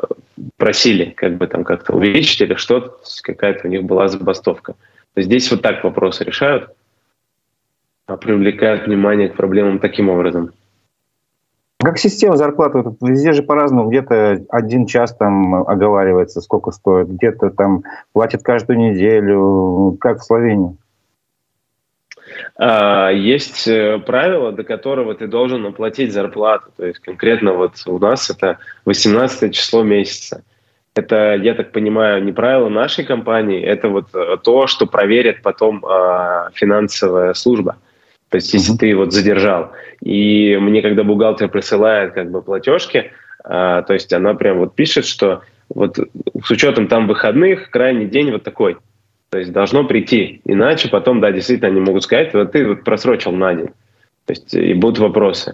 просили, 0.56 1.10
как 1.10 1.36
бы 1.36 1.46
там 1.48 1.66
как-то 1.66 1.92
увеличить 1.92 2.40
или 2.40 2.54
что-то, 2.54 2.96
какая-то 3.22 3.68
у 3.68 3.70
них 3.70 3.84
была 3.84 4.08
забастовка. 4.08 4.76
Здесь 5.18 5.52
вот 5.52 5.62
так 5.62 5.84
вопросы 5.84 6.24
решают, 6.24 6.70
а 8.06 8.16
привлекают 8.16 8.88
внимание 8.88 9.28
к 9.28 9.36
проблемам 9.36 9.80
таким 9.80 10.08
образом. 10.08 10.54
Как 11.80 11.98
система 11.98 12.38
зарплаты? 12.38 12.82
Везде 13.02 13.34
же 13.34 13.44
по-разному. 13.44 13.90
Где-то 13.90 14.46
один 14.48 14.86
час 14.86 15.14
там 15.18 15.54
оговаривается, 15.68 16.40
сколько 16.40 16.72
стоит, 16.72 17.10
где-то 17.10 17.50
там 17.50 17.84
платят 18.14 18.42
каждую 18.42 18.80
неделю, 18.80 19.98
как 20.00 20.20
в 20.20 20.24
Словении. 20.24 20.78
А, 22.58 23.10
есть 23.10 23.68
э, 23.68 24.00
правило, 24.00 24.52
до 24.52 24.64
которого 24.64 25.14
ты 25.16 25.28
должен 25.28 25.66
оплатить 25.66 26.14
зарплату. 26.14 26.72
То 26.78 26.86
есть 26.86 27.00
конкретно 27.00 27.54
вот 27.54 27.74
у 27.86 28.00
нас 28.00 28.30
это 28.30 28.60
18 28.86 29.54
число 29.54 29.84
месяца. 29.84 30.44
Это, 30.96 31.36
я 31.36 31.54
так 31.56 31.72
понимаю, 31.72 32.24
не 32.24 32.32
правило 32.32 32.70
нашей 32.70 33.04
компании, 33.04 33.62
это 33.62 33.90
вот 33.90 34.08
э, 34.14 34.38
то, 34.42 34.68
что 34.68 34.86
проверит 34.86 35.42
потом 35.42 35.84
э, 35.86 36.50
финансовая 36.54 37.34
служба. 37.34 37.76
То 38.30 38.38
есть 38.38 38.54
если 38.54 38.74
mm-hmm. 38.74 38.80
ты 38.80 38.96
вот 38.96 39.12
задержал. 39.12 39.72
И 40.02 40.58
мне, 40.58 40.82
когда 40.82 41.04
бухгалтер 41.04 41.50
присылает 41.50 42.14
как 42.14 42.32
бы 42.32 42.42
платежки, 42.42 43.12
э, 43.44 43.84
то 43.86 43.94
есть 43.94 44.14
она 44.14 44.34
прям 44.34 44.60
вот 44.60 44.76
пишет, 44.76 45.06
что 45.06 45.42
вот 45.68 45.98
с 45.98 46.52
учетом 46.52 46.88
там 46.88 47.08
выходных 47.08 47.70
крайний 47.72 48.08
день 48.08 48.32
вот 48.32 48.44
такой– 48.44 48.78
то 49.36 49.40
есть 49.40 49.52
должно 49.52 49.84
прийти. 49.84 50.40
Иначе 50.46 50.88
потом, 50.88 51.20
да, 51.20 51.30
действительно, 51.30 51.68
они 51.68 51.82
могут 51.82 52.04
сказать, 52.04 52.34
вот 52.34 52.54
ты 52.54 52.66
вот 52.66 52.86
просрочил 52.86 53.34
на 53.34 53.54
день. 53.54 53.68
То 54.26 54.32
есть 54.32 54.54
и 54.54 54.74
будут 54.74 55.00
вопросы. 55.00 55.54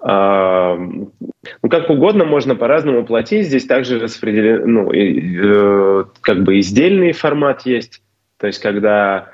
А, 0.00 0.74
ну, 0.78 1.68
как 1.68 1.90
угодно, 1.90 2.24
можно 2.24 2.56
по-разному 2.56 3.04
платить. 3.04 3.46
Здесь 3.46 3.66
также 3.66 4.00
распределен, 4.00 4.62
ну, 4.72 4.90
и, 4.92 5.40
э, 5.44 6.04
как 6.22 6.42
бы 6.42 6.58
издельный 6.58 7.12
формат 7.12 7.66
есть. 7.66 8.00
То 8.38 8.46
есть 8.46 8.62
когда 8.62 9.28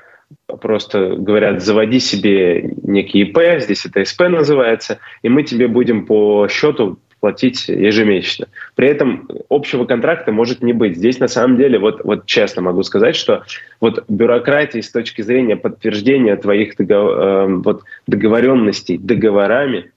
просто 0.59 1.15
говорят, 1.15 1.63
заводи 1.63 2.01
себе 2.01 2.69
некий 2.83 3.21
ИП, 3.21 3.61
здесь 3.61 3.85
это 3.85 4.03
СП 4.03 4.23
называется, 4.23 4.99
и 5.21 5.29
мы 5.29 5.43
тебе 5.43 5.69
будем 5.69 6.05
по 6.05 6.49
счету 6.49 6.99
платить 7.25 7.69
ежемесячно. 7.69 8.49
При 8.75 8.87
этом 8.87 9.27
общего 9.49 9.85
контракта 9.85 10.31
может 10.31 10.61
не 10.61 10.73
быть. 10.73 10.95
Здесь 10.95 11.17
на 11.17 11.27
самом 11.27 11.57
деле, 11.57 11.79
вот, 11.79 12.03
вот 12.03 12.27
честно 12.27 12.61
могу 12.61 12.83
сказать, 12.83 13.15
что 13.15 13.41
вот 13.81 14.05
бюрократии 14.07 14.79
с 14.79 14.91
точки 14.91 15.23
зрения 15.23 15.55
подтверждения 15.55 16.35
твоих 16.35 16.77
договор, 16.77 17.17
э, 17.17 17.47
вот, 17.47 17.81
договоренностей 18.05 18.99
договорами, 18.99 19.91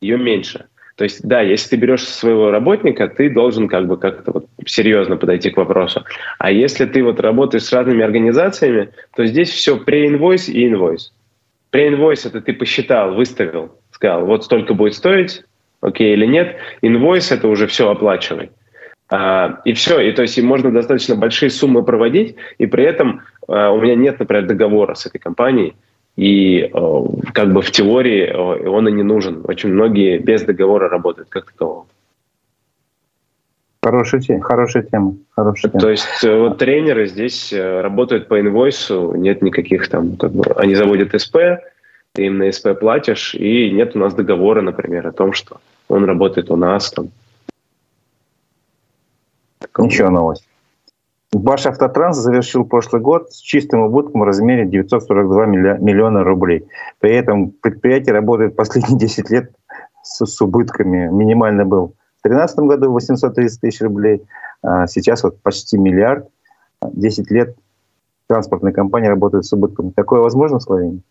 ее 0.00 0.18
меньше. 0.18 0.64
То 0.96 1.04
есть, 1.04 1.22
да, 1.22 1.42
если 1.42 1.70
ты 1.70 1.76
берешь 1.76 2.02
своего 2.02 2.50
работника, 2.50 3.06
ты 3.06 3.30
должен 3.30 3.68
как 3.68 3.86
бы 3.86 3.96
как-то 3.96 4.32
вот 4.32 4.46
серьезно 4.66 5.16
подойти 5.16 5.50
к 5.50 5.56
вопросу. 5.56 6.02
А 6.40 6.50
если 6.50 6.86
ты 6.86 7.04
вот 7.04 7.20
работаешь 7.20 7.62
с 7.62 7.72
разными 7.72 8.02
организациями, 8.02 8.88
то 9.14 9.24
здесь 9.24 9.50
все 9.50 9.76
pre-инвойс 9.76 10.50
и 10.50 10.66
инвойс. 10.66 11.12
Pre-инвойс— 11.70 12.24
это 12.26 12.40
ты 12.40 12.52
посчитал, 12.52 13.14
выставил, 13.14 13.78
сказал, 13.92 14.26
вот 14.26 14.44
столько 14.44 14.74
будет 14.74 14.94
стоить, 14.94 15.44
окей 15.84 16.12
или 16.14 16.26
нет. 16.26 16.56
Инвойс— 16.82 17.30
это 17.32 17.48
уже 17.48 17.66
все 17.66 17.90
оплачивай. 17.90 18.50
А, 19.10 19.60
и 19.64 19.74
все, 19.74 20.00
и 20.00 20.12
то 20.12 20.22
есть 20.22 20.38
и 20.38 20.42
можно 20.42 20.72
достаточно 20.72 21.14
большие 21.14 21.50
суммы 21.50 21.84
проводить, 21.84 22.36
и 22.58 22.66
при 22.66 22.84
этом 22.84 23.20
а, 23.46 23.70
у 23.70 23.80
меня 23.80 23.94
нет, 23.94 24.18
например, 24.18 24.46
договора 24.46 24.94
с 24.94 25.06
этой 25.06 25.18
компанией, 25.18 25.74
и 26.16 26.60
э, 26.60 27.04
как 27.32 27.52
бы 27.52 27.60
в 27.60 27.70
теории 27.72 28.22
э, 28.22 28.68
он 28.68 28.88
и 28.88 28.92
не 28.92 29.02
нужен. 29.02 29.42
Очень 29.48 29.70
многие 29.70 30.18
без 30.18 30.42
договора 30.42 30.88
работают 30.88 31.28
как 31.28 31.50
такового. 31.50 31.86
Хорошая 33.82 34.20
тема. 34.20 34.42
Хорошая 34.42 34.84
тема. 34.84 35.16
Хорошая 35.34 35.72
тема. 35.72 35.80
То 35.80 35.90
есть 35.90 36.24
э, 36.24 36.38
вот 36.38 36.58
тренеры 36.58 37.08
здесь 37.08 37.52
работают 37.52 38.28
по 38.28 38.40
инвойсу, 38.40 39.14
нет 39.16 39.42
никаких 39.42 39.88
там, 39.88 40.16
как 40.16 40.30
бы, 40.30 40.44
они 40.56 40.76
заводят 40.76 41.20
СП, 41.20 41.36
ты 42.12 42.26
им 42.26 42.38
на 42.38 42.52
СП 42.52 42.78
платишь, 42.78 43.34
и 43.34 43.72
нет 43.72 43.96
у 43.96 43.98
нас 43.98 44.14
договора, 44.14 44.62
например, 44.62 45.08
о 45.08 45.12
том, 45.12 45.32
что 45.32 45.56
он 45.88 46.04
работает 46.04 46.50
у 46.50 46.56
нас 46.56 46.90
там. 46.90 47.10
Еще 49.78 50.08
новость. 50.08 50.46
Башавтотранс 51.32 52.16
завершил 52.16 52.64
прошлый 52.64 53.02
год 53.02 53.32
с 53.32 53.38
чистым 53.38 53.80
убытком 53.80 54.20
в 54.20 54.24
размере 54.24 54.66
942 54.66 55.46
миллиона 55.46 56.22
рублей. 56.22 56.66
При 57.00 57.12
этом 57.12 57.50
предприятие 57.50 58.12
работает 58.12 58.54
последние 58.56 58.98
10 59.00 59.30
лет 59.30 59.52
с, 60.02 60.24
с 60.24 60.40
убытками. 60.40 61.08
Минимально 61.08 61.64
был 61.64 61.94
в 62.22 62.28
2013 62.28 62.58
году 62.60 62.92
830 62.92 63.60
тысяч 63.60 63.80
рублей, 63.80 64.22
а 64.62 64.86
сейчас 64.86 65.24
вот 65.24 65.40
почти 65.40 65.76
миллиард. 65.76 66.28
10 66.92 67.30
лет 67.30 67.56
транспортная 68.26 68.72
компания 68.72 69.08
работает 69.08 69.44
с 69.44 69.52
убытками. 69.52 69.90
Такое 69.90 70.20
возможно 70.20 70.58
в 70.58 70.62
Словении? 70.62 71.02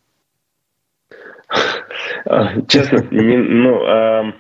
Честно, 2.68 3.04
ну, 3.12 3.84
а, 3.86 4.34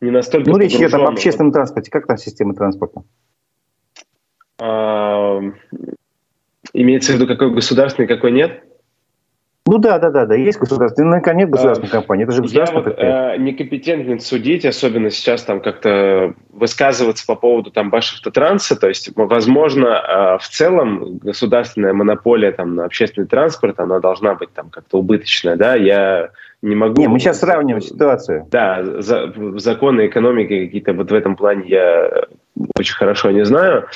не 0.00 0.10
настолько... 0.10 0.50
Ну, 0.50 0.58
речь 0.58 0.74
идет 0.74 0.94
об 0.94 1.02
общественном 1.02 1.52
транспорте. 1.52 1.90
Как 1.90 2.06
там 2.06 2.18
система 2.18 2.54
транспорта? 2.54 3.02
А, 4.60 5.40
имеется 6.72 7.12
в 7.12 7.14
виду, 7.16 7.26
какой 7.26 7.52
государственный, 7.52 8.08
какой 8.08 8.32
нет? 8.32 8.62
Ну 9.70 9.76
да, 9.76 9.98
да, 9.98 10.08
да, 10.08 10.24
да, 10.24 10.34
есть 10.34 10.58
государственная, 10.58 11.20
нет 11.34 11.50
государственной 11.50 11.90
а, 11.90 11.92
компании, 11.92 12.24
это 12.24 12.32
же 12.32 12.40
государственная 12.40 12.84
Я 12.96 13.32
вот 13.32 13.34
э, 13.34 13.36
некомпетентен 13.36 14.18
судить, 14.18 14.64
особенно 14.64 15.10
сейчас 15.10 15.42
там 15.42 15.60
как-то 15.60 16.32
высказываться 16.48 17.26
по 17.26 17.34
поводу 17.34 17.70
там 17.70 17.90
Башавтотранса, 17.90 18.76
то 18.76 18.88
есть, 18.88 19.10
возможно, 19.14 19.88
э, 19.88 20.38
в 20.42 20.48
целом 20.48 21.18
государственная 21.18 21.92
монополия 21.92 22.50
там 22.52 22.76
на 22.76 22.86
общественный 22.86 23.26
транспорт, 23.26 23.78
она 23.78 24.00
должна 24.00 24.36
быть 24.36 24.54
там 24.54 24.70
как-то 24.70 25.00
убыточная, 25.00 25.56
да, 25.56 25.74
я 25.74 26.30
не 26.60 26.74
могу... 26.74 27.00
Не, 27.00 27.08
мы 27.08 27.20
сейчас 27.20 27.40
сравниваем 27.40 27.82
ситуацию. 27.82 28.46
Да, 28.50 28.82
за, 29.00 29.32
законы 29.56 30.06
экономики 30.06 30.66
какие-то 30.66 30.92
вот 30.92 31.10
в 31.10 31.14
этом 31.14 31.36
плане 31.36 31.68
я 31.68 32.24
очень 32.76 32.94
хорошо 32.94 33.30
не 33.30 33.44
знаю. 33.44 33.86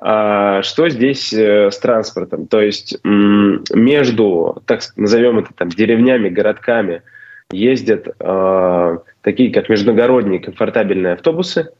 А, 0.00 0.62
что 0.62 0.88
здесь 0.88 1.32
э, 1.32 1.70
с 1.70 1.78
транспортом? 1.78 2.46
То 2.46 2.60
есть 2.60 2.98
между, 3.04 4.62
так 4.66 4.80
назовем 4.96 5.40
это 5.40 5.50
там, 5.54 5.68
деревнями, 5.68 6.30
городками 6.30 7.02
ездят 7.50 8.08
э, 8.18 8.98
такие, 9.20 9.52
как 9.52 9.68
междугородние 9.68 10.40
комфортабельные 10.40 11.14
автобусы, 11.14 11.70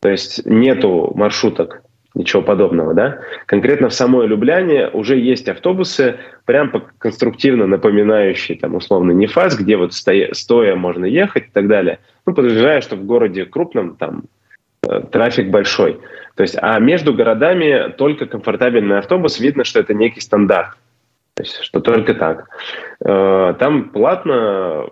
то 0.00 0.08
есть 0.08 0.46
нету 0.46 1.10
маршруток, 1.14 1.82
ничего 2.14 2.42
подобного, 2.42 2.94
да. 2.94 3.20
Конкретно 3.46 3.88
в 3.88 3.94
самой 3.94 4.26
Любляне 4.26 4.88
уже 4.88 5.16
есть 5.16 5.48
автобусы, 5.48 6.16
прям 6.44 6.72
конструктивно 6.98 7.66
напоминающие, 7.66 8.58
там, 8.58 8.74
условно, 8.74 9.12
Нефас, 9.12 9.56
где 9.56 9.76
вот 9.76 9.92
стоя, 9.94 10.32
стоя 10.32 10.74
можно 10.74 11.04
ехать 11.04 11.46
и 11.46 11.50
так 11.52 11.68
далее. 11.68 12.00
Ну, 12.26 12.34
подозревая, 12.34 12.80
что 12.80 12.96
в 12.96 13.04
городе 13.04 13.44
крупном 13.44 13.96
там 13.96 14.24
э, 14.86 15.00
трафик 15.10 15.50
большой. 15.50 16.00
То 16.34 16.42
есть, 16.42 16.56
а 16.60 16.78
между 16.78 17.12
городами 17.12 17.92
только 17.96 18.26
комфортабельный 18.26 18.98
автобус, 18.98 19.40
видно, 19.40 19.64
что 19.64 19.80
это 19.80 19.94
некий 19.94 20.20
стандарт. 20.20 20.76
То 21.34 21.42
есть, 21.42 21.62
что 21.62 21.80
только 21.80 22.14
так. 22.14 22.48
Э, 23.04 23.54
там 23.58 23.90
платно, 23.90 24.86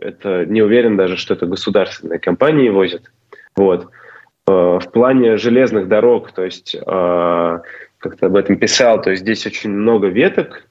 это 0.00 0.46
не 0.46 0.62
уверен 0.62 0.96
даже, 0.96 1.16
что 1.16 1.34
это 1.34 1.46
государственные 1.46 2.18
компании 2.18 2.68
возят. 2.70 3.10
Вот. 3.56 3.88
Э, 4.46 4.78
в 4.80 4.90
плане 4.92 5.36
железных 5.36 5.88
дорог, 5.88 6.32
то 6.32 6.44
есть, 6.44 6.74
э, 6.74 7.58
как 7.98 8.16
то 8.16 8.26
об 8.26 8.36
этом 8.36 8.56
писал, 8.56 9.00
то 9.02 9.10
есть 9.10 9.22
здесь 9.22 9.46
очень 9.46 9.70
много 9.70 10.08
веток 10.08 10.66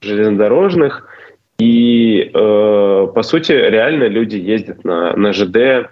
железнодорожных, 0.00 1.08
и, 1.56 2.30
по 2.32 3.22
сути, 3.22 3.52
реально 3.52 4.08
люди 4.08 4.36
ездят 4.36 4.82
на, 4.82 5.16
на 5.16 5.32
ЖД 5.32 5.88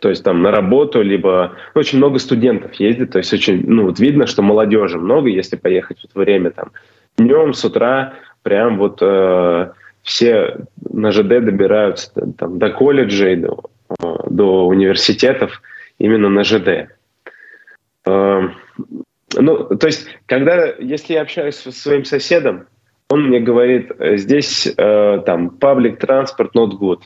то 0.00 0.08
есть 0.08 0.24
там 0.24 0.42
на 0.42 0.50
работу, 0.50 1.02
либо 1.02 1.52
очень 1.74 1.98
много 1.98 2.18
студентов 2.18 2.74
ездит, 2.74 3.12
то 3.12 3.18
есть 3.18 3.32
очень, 3.32 3.64
ну 3.66 3.84
вот 3.84 3.98
видно, 3.98 4.26
что 4.26 4.42
молодежи 4.42 4.98
много, 4.98 5.28
если 5.28 5.56
поехать 5.56 6.00
в 6.00 6.04
это 6.04 6.18
время 6.18 6.50
там 6.50 6.70
днем 7.16 7.52
с 7.52 7.64
утра, 7.64 8.14
прям 8.42 8.78
вот 8.78 8.98
э, 9.00 9.70
все 10.02 10.56
на 10.90 11.12
ЖД 11.12 11.44
добираются 11.44 12.10
там, 12.38 12.58
до 12.58 12.70
колледжей, 12.70 13.36
до, 13.36 13.64
э, 14.02 14.14
до 14.30 14.66
университетов 14.66 15.60
именно 16.04 16.28
на 16.28 16.44
ЖД. 16.44 16.88
Э, 18.06 18.48
ну, 19.36 19.64
то 19.76 19.86
есть, 19.86 20.06
когда, 20.26 20.66
если 20.78 21.14
я 21.14 21.22
общаюсь 21.22 21.56
со 21.56 21.72
своим 21.72 22.04
соседом, 22.04 22.66
он 23.08 23.28
мне 23.28 23.40
говорит, 23.40 23.90
здесь 23.98 24.66
э, 24.66 25.22
там 25.26 25.56
public 25.60 25.98
transport 26.00 26.50
not 26.54 26.72
good. 26.78 27.00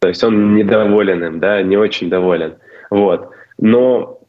То 0.00 0.08
есть 0.08 0.22
он 0.24 0.54
недоволен 0.54 1.24
им, 1.24 1.40
да, 1.40 1.62
не 1.62 1.76
очень 1.76 2.08
доволен. 2.08 2.54
Вот. 2.90 3.30
Но 3.58 4.20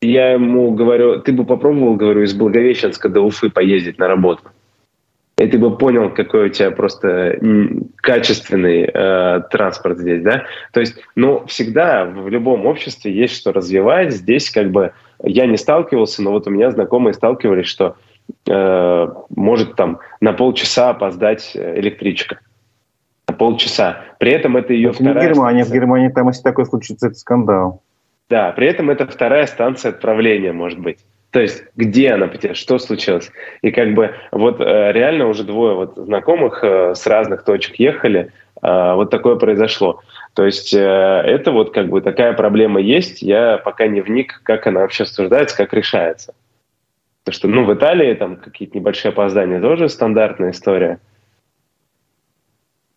я 0.00 0.32
ему 0.32 0.72
говорю, 0.72 1.20
ты 1.20 1.32
бы 1.32 1.44
попробовал, 1.44 1.96
говорю, 1.96 2.22
из 2.22 2.34
Благовещенска 2.34 3.08
до 3.08 3.20
Уфы 3.20 3.50
поездить 3.50 3.98
на 3.98 4.08
работу. 4.08 4.42
И 5.38 5.46
ты 5.46 5.56
бы 5.56 5.76
понял, 5.76 6.10
какой 6.10 6.46
у 6.46 6.48
тебя 6.48 6.70
просто 6.72 7.38
качественный 7.96 8.90
э, 8.92 9.40
транспорт 9.50 9.98
здесь, 9.98 10.22
да? 10.22 10.44
То 10.72 10.80
есть, 10.80 11.00
ну, 11.14 11.46
всегда 11.46 12.04
в 12.04 12.28
любом 12.28 12.66
обществе 12.66 13.12
есть 13.12 13.36
что 13.36 13.52
развивать. 13.52 14.12
Здесь 14.12 14.50
как 14.50 14.70
бы 14.70 14.92
я 15.22 15.46
не 15.46 15.56
сталкивался, 15.56 16.22
но 16.22 16.32
вот 16.32 16.48
у 16.48 16.50
меня 16.50 16.70
знакомые 16.72 17.14
сталкивались, 17.14 17.66
что 17.66 17.96
э, 18.48 19.08
может 19.30 19.76
там 19.76 20.00
на 20.20 20.32
полчаса 20.32 20.90
опоздать 20.90 21.52
электричка 21.54 22.40
полчаса. 23.38 24.04
При 24.18 24.32
этом 24.32 24.56
это 24.56 24.72
ее 24.72 24.90
это 24.90 25.02
вторая... 25.02 25.22
Не 25.22 25.28
Германия. 25.28 25.62
Станция. 25.62 25.78
В 25.78 25.80
Германии 25.80 26.08
там, 26.08 26.28
если 26.28 26.42
такое 26.42 26.64
случится, 26.64 27.06
это 27.06 27.16
скандал. 27.16 27.82
Да, 28.28 28.52
при 28.52 28.66
этом 28.66 28.90
это 28.90 29.06
вторая 29.06 29.46
станция 29.46 29.90
отправления, 29.90 30.52
может 30.52 30.78
быть. 30.78 30.98
То 31.30 31.40
есть 31.40 31.64
где 31.76 32.10
она 32.10 32.26
потерялась, 32.26 32.58
что 32.58 32.78
случилось. 32.78 33.30
И 33.60 33.70
как 33.70 33.94
бы 33.94 34.14
вот 34.32 34.60
э, 34.60 34.92
реально 34.92 35.28
уже 35.28 35.44
двое 35.44 35.74
вот 35.74 35.94
знакомых 35.96 36.64
э, 36.64 36.94
с 36.94 37.06
разных 37.06 37.44
точек 37.44 37.78
ехали, 37.78 38.32
э, 38.62 38.94
вот 38.94 39.10
такое 39.10 39.36
произошло. 39.36 40.00
То 40.34 40.46
есть 40.46 40.72
это 40.72 41.50
вот 41.50 41.74
как 41.74 41.88
бы 41.88 42.00
такая 42.00 42.32
проблема 42.32 42.80
есть, 42.80 43.22
я 43.22 43.58
пока 43.58 43.88
не 43.88 44.00
вник, 44.00 44.40
как 44.44 44.68
она 44.68 44.80
вообще 44.80 45.02
обсуждается, 45.02 45.56
как 45.56 45.74
решается. 45.74 46.32
Потому 47.24 47.34
что, 47.34 47.48
ну, 47.48 47.64
в 47.64 47.74
Италии 47.74 48.14
там 48.14 48.36
какие-то 48.36 48.78
небольшие 48.78 49.10
опоздания 49.10 49.60
тоже 49.60 49.88
стандартная 49.88 50.52
история. 50.52 51.00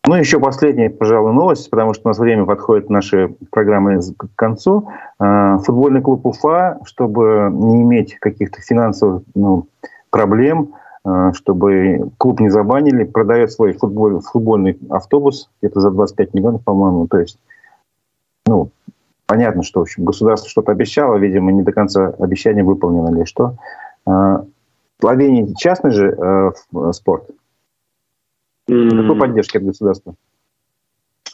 Ну, 0.08 0.16
еще 0.16 0.40
последняя, 0.40 0.90
пожалуй, 0.90 1.32
новость, 1.32 1.70
потому 1.70 1.94
что 1.94 2.04
у 2.06 2.08
нас 2.10 2.18
время 2.18 2.46
подходит 2.46 2.90
нашей 2.90 3.30
программы 3.52 4.00
к 4.18 4.30
концу. 4.36 4.90
А, 5.20 5.60
футбольный 5.60 6.02
клуб 6.02 6.26
Уфа, 6.26 6.80
чтобы 6.86 7.50
не 7.52 7.84
иметь 7.84 8.18
каких-то 8.18 8.62
финансовых 8.62 9.24
ну, 9.36 9.68
проблем, 10.10 10.74
а, 11.04 11.34
чтобы 11.34 12.10
клуб 12.18 12.40
не 12.40 12.50
забанили, 12.50 13.04
продает 13.04 13.52
свой 13.52 13.74
футболь, 13.74 14.22
футбольный 14.22 14.80
автобус 14.90 15.52
где-то 15.62 15.82
за 15.82 15.92
25 15.92 16.34
миллионов, 16.34 16.64
по-моему. 16.64 17.08
То 17.08 17.20
есть, 17.20 17.38
ну, 18.48 18.72
понятно, 19.28 19.62
что 19.62 19.82
в 19.82 19.84
общем, 19.84 20.04
государство 20.04 20.50
что-то 20.50 20.72
обещало, 20.72 21.18
видимо, 21.18 21.52
не 21.52 21.62
до 21.62 21.74
конца 21.74 22.08
обещание 22.18 22.64
выполнено 22.64 23.16
или 23.16 23.26
что. 23.26 23.56
А, 24.08 24.46
Словении 25.02 25.52
частный 25.58 25.90
же 25.90 26.16
э, 26.16 26.52
спорт. 26.92 27.28
Какой 28.68 29.18
поддержки 29.18 29.58
от 29.58 29.64
государства? 29.64 30.16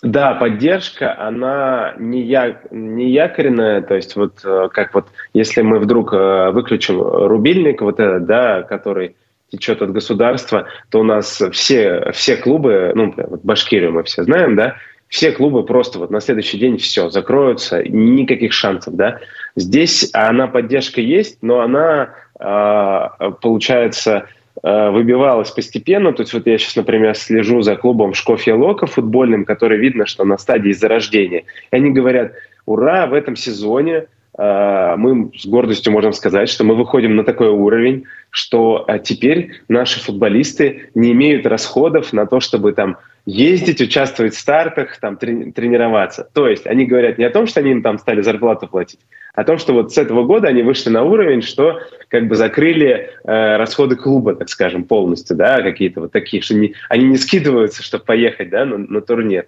Да, 0.03 0.35
поддержка, 0.35 1.19
она 1.19 1.95
не, 1.97 2.21
я, 2.21 2.61
не 2.69 3.09
якоренная, 3.11 3.81
то 3.81 3.95
есть 3.95 4.15
вот 4.15 4.41
э, 4.43 4.69
как 4.71 4.93
вот 4.93 5.07
если 5.33 5.63
мы 5.63 5.79
вдруг 5.79 6.13
э, 6.13 6.51
выключим 6.51 7.01
рубильник, 7.01 7.81
вот 7.81 7.99
этот, 7.99 8.25
да, 8.25 8.61
который 8.61 9.15
течет 9.49 9.81
от 9.81 9.91
государства, 9.91 10.67
то 10.91 10.99
у 10.99 11.03
нас 11.03 11.41
все, 11.51 12.11
все 12.11 12.37
клубы, 12.37 12.91
ну, 12.93 13.13
вот 13.17 13.43
Башкирию 13.43 13.91
мы 13.91 14.03
все 14.03 14.23
знаем, 14.23 14.55
да, 14.55 14.75
все 15.07 15.31
клубы 15.31 15.65
просто 15.65 15.97
вот 15.97 16.11
на 16.11 16.19
следующий 16.19 16.59
день 16.59 16.77
все, 16.77 17.09
закроются, 17.09 17.81
никаких 17.81 18.53
шансов, 18.53 18.95
да. 18.95 19.19
Здесь 19.55 20.11
она 20.13 20.47
поддержка 20.47 21.01
есть, 21.01 21.39
но 21.41 21.61
она, 21.61 22.13
э, 22.39 23.31
получается, 23.41 24.27
выбивалась 24.63 25.51
постепенно. 25.51 26.13
То 26.13 26.23
есть 26.23 26.33
вот 26.33 26.47
я 26.47 26.57
сейчас, 26.57 26.75
например, 26.75 27.15
слежу 27.15 27.61
за 27.61 27.75
клубом 27.75 28.13
Шкофья 28.13 28.55
Лока 28.55 28.87
футбольным, 28.87 29.45
который 29.45 29.77
видно, 29.77 30.05
что 30.05 30.25
на 30.25 30.37
стадии 30.37 30.71
зарождения. 30.71 31.43
И 31.71 31.75
они 31.75 31.91
говорят, 31.91 32.33
ура, 32.65 33.07
в 33.07 33.13
этом 33.13 33.35
сезоне 33.35 34.05
э, 34.37 34.95
мы 34.97 35.31
с 35.35 35.45
гордостью 35.47 35.93
можем 35.93 36.13
сказать, 36.13 36.49
что 36.49 36.63
мы 36.63 36.75
выходим 36.75 37.15
на 37.15 37.23
такой 37.23 37.49
уровень, 37.49 38.05
что 38.29 38.85
э, 38.87 38.99
теперь 38.99 39.61
наши 39.67 39.99
футболисты 39.99 40.89
не 40.93 41.13
имеют 41.13 41.47
расходов 41.47 42.13
на 42.13 42.27
то, 42.27 42.39
чтобы 42.39 42.73
там 42.73 42.97
ездить, 43.27 43.81
участвовать 43.81 44.33
в 44.33 44.39
стартах, 44.39 44.97
там, 44.99 45.17
трени- 45.17 45.51
тренироваться. 45.51 46.27
То 46.33 46.47
есть 46.47 46.65
они 46.65 46.85
говорят 46.85 47.17
не 47.17 47.25
о 47.25 47.29
том, 47.29 47.45
что 47.45 47.59
они 47.59 47.71
им 47.71 47.83
там 47.83 47.99
стали 47.99 48.21
зарплату 48.21 48.67
платить, 48.67 49.01
о 49.35 49.43
том, 49.43 49.57
что 49.57 49.73
вот 49.73 49.93
с 49.93 49.97
этого 49.97 50.23
года 50.23 50.47
они 50.47 50.63
вышли 50.63 50.89
на 50.89 51.03
уровень, 51.03 51.41
что 51.41 51.81
как 52.07 52.29
бы 52.29 52.35
закрыли 52.35 53.09
э, 53.25 53.57
расходы 53.57 53.97
клуба, 53.97 54.33
так 54.33 54.47
скажем, 54.47 54.85
полностью, 54.85 55.35
да, 55.35 55.61
какие-то 55.61 55.99
вот 55.99 56.13
такие, 56.13 56.41
что 56.41 56.55
не, 56.55 56.73
они 56.87 57.03
не 57.03 57.17
скидываются, 57.17 57.83
чтобы 57.83 58.05
поехать, 58.05 58.49
да, 58.49 58.63
на, 58.63 58.77
на 58.77 59.01
турнир. 59.01 59.45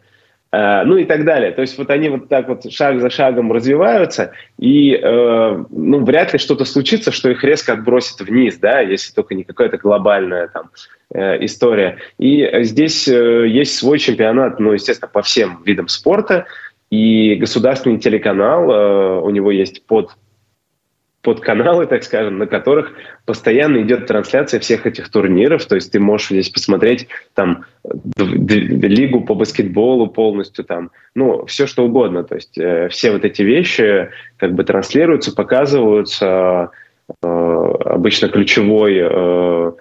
Uh, 0.51 0.83
ну 0.83 0.97
и 0.97 1.05
так 1.05 1.25
далее. 1.25 1.51
То 1.51 1.61
есть 1.61 1.77
вот 1.77 1.91
они 1.91 2.09
вот 2.09 2.27
так 2.27 2.47
вот 2.47 2.71
шаг 2.71 2.99
за 3.01 3.11
шагом 3.11 3.51
развиваются, 3.51 4.31
и 4.57 4.95
uh, 4.95 5.63
ну, 5.69 6.03
вряд 6.03 6.33
ли 6.33 6.39
что-то 6.39 6.65
случится, 6.65 7.11
что 7.11 7.29
их 7.29 7.43
резко 7.43 7.73
отбросит 7.73 8.19
вниз, 8.21 8.57
да, 8.57 8.79
если 8.79 9.13
только 9.13 9.35
не 9.35 9.43
какая-то 9.43 9.77
глобальная 9.77 10.47
там 10.47 10.71
история. 11.11 11.97
И 12.19 12.47
здесь 12.63 13.07
есть 13.07 13.75
свой 13.75 13.97
чемпионат, 13.97 14.59
ну, 14.59 14.73
естественно, 14.73 15.09
по 15.11 15.23
всем 15.23 15.63
видам 15.65 15.87
спорта, 15.87 16.45
и 16.89 17.35
государственный 17.35 17.99
телеканал, 17.99 18.71
э, 18.71 19.19
у 19.21 19.29
него 19.29 19.51
есть 19.51 19.85
под 19.85 20.11
подканалы, 21.21 21.85
так 21.85 22.03
скажем, 22.03 22.37
на 22.37 22.47
которых 22.47 22.93
постоянно 23.25 23.81
идет 23.81 24.07
трансляция 24.07 24.59
всех 24.59 24.87
этих 24.87 25.09
турниров. 25.09 25.65
То 25.65 25.75
есть 25.75 25.91
ты 25.91 25.99
можешь 25.99 26.29
здесь 26.29 26.49
посмотреть 26.49 27.07
там 27.35 27.65
лигу 28.17 29.21
по 29.21 29.35
баскетболу 29.35 30.07
полностью, 30.07 30.63
там, 30.63 30.91
ну, 31.15 31.45
все 31.45 31.67
что 31.67 31.85
угодно. 31.85 32.23
То 32.23 32.35
есть 32.35 32.57
э, 32.57 32.87
все 32.89 33.11
вот 33.11 33.25
эти 33.25 33.41
вещи 33.41 34.09
как 34.37 34.53
бы 34.53 34.63
транслируются, 34.63 35.35
показываются. 35.35 36.71
Э, 37.21 37.27
обычно 37.85 38.29
ключевой 38.29 38.97
э, 38.99 39.71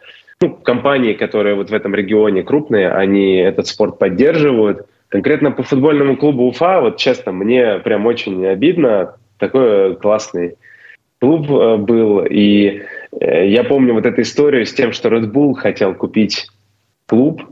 ну, 0.41 0.51
компании, 0.55 1.14
которые 1.14 1.55
вот 1.55 1.70
в 1.70 1.74
этом 1.74 1.95
регионе 1.95 2.43
крупные, 2.43 2.91
они 2.91 3.36
этот 3.36 3.66
спорт 3.66 3.99
поддерживают. 3.99 4.86
Конкретно 5.09 5.51
по 5.51 5.62
футбольному 5.62 6.16
клубу 6.16 6.47
Уфа, 6.47 6.80
вот 6.80 6.97
честно, 6.97 7.32
мне 7.32 7.78
прям 7.78 8.07
очень 8.07 8.47
обидно. 8.47 9.16
Такой 9.39 9.97
классный 9.97 10.57
клуб 11.20 11.51
э, 11.51 11.76
был. 11.76 12.24
И 12.24 12.82
э, 13.20 13.49
я 13.49 13.64
помню 13.64 13.95
вот 13.95 14.07
эту 14.07 14.20
историю 14.20 14.64
с 14.64 14.72
тем, 14.72 14.93
что 14.93 15.09
Red 15.09 15.32
Bull 15.32 15.55
хотел 15.55 15.95
купить 15.95 16.47
клуб. 17.07 17.43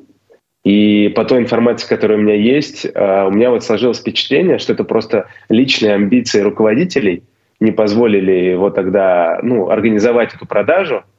И 0.64 1.12
по 1.14 1.24
той 1.24 1.39
информации, 1.39 1.89
которая 1.89 2.18
у 2.18 2.20
меня 2.20 2.34
есть, 2.34 2.84
э, 2.84 3.24
у 3.26 3.30
меня 3.30 3.51
вот 3.51 3.64
сложилось 3.64 3.99
впечатление, 3.99 4.59
что 4.59 4.74
это 4.74 4.84
просто 4.84 5.26
личные 5.49 5.95
амбиции 5.95 6.41
руководителей 6.41 7.24
не 7.59 7.72
позволили 7.72 8.32
его 8.32 8.70
тогда 8.70 9.41
ну, 9.43 9.70
организовать 9.70 10.34
эту 10.34 10.47
продажу– 10.47 11.03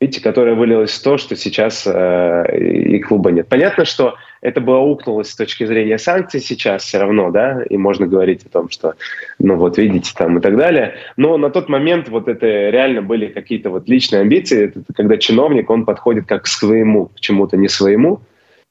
видите, 0.00 0.22
которая 0.22 0.54
вылилась 0.54 0.92
в 0.92 1.02
то, 1.02 1.18
что 1.18 1.34
сейчас 1.34 1.86
э, 1.86 2.58
и 2.58 2.98
клуба 3.00 3.32
нет. 3.32 3.48
Понятно, 3.48 3.84
что 3.84 4.14
это 4.40 4.60
бы 4.60 4.76
аукнулось 4.76 5.30
с 5.30 5.36
точки 5.36 5.66
зрения 5.66 5.98
санкций 5.98 6.40
сейчас 6.40 6.84
все 6.84 6.98
равно, 6.98 7.30
да, 7.30 7.62
и 7.68 7.76
можно 7.76 8.06
говорить 8.06 8.46
о 8.46 8.48
том, 8.48 8.70
что, 8.70 8.94
ну 9.40 9.56
вот, 9.56 9.76
видите, 9.76 10.12
там 10.16 10.38
и 10.38 10.40
так 10.40 10.56
далее. 10.56 10.94
Но 11.16 11.36
на 11.36 11.50
тот 11.50 11.68
момент 11.68 12.08
вот 12.08 12.28
это 12.28 12.46
реально 12.46 13.02
были 13.02 13.26
какие-то 13.26 13.70
вот 13.70 13.88
личные 13.88 14.22
амбиции, 14.22 14.66
это 14.66 14.80
когда 14.94 15.16
чиновник, 15.16 15.68
он 15.68 15.84
подходит 15.84 16.26
как 16.26 16.44
к 16.44 16.46
своему, 16.46 17.06
к 17.06 17.20
чему-то 17.20 17.56
не 17.56 17.68
своему, 17.68 18.20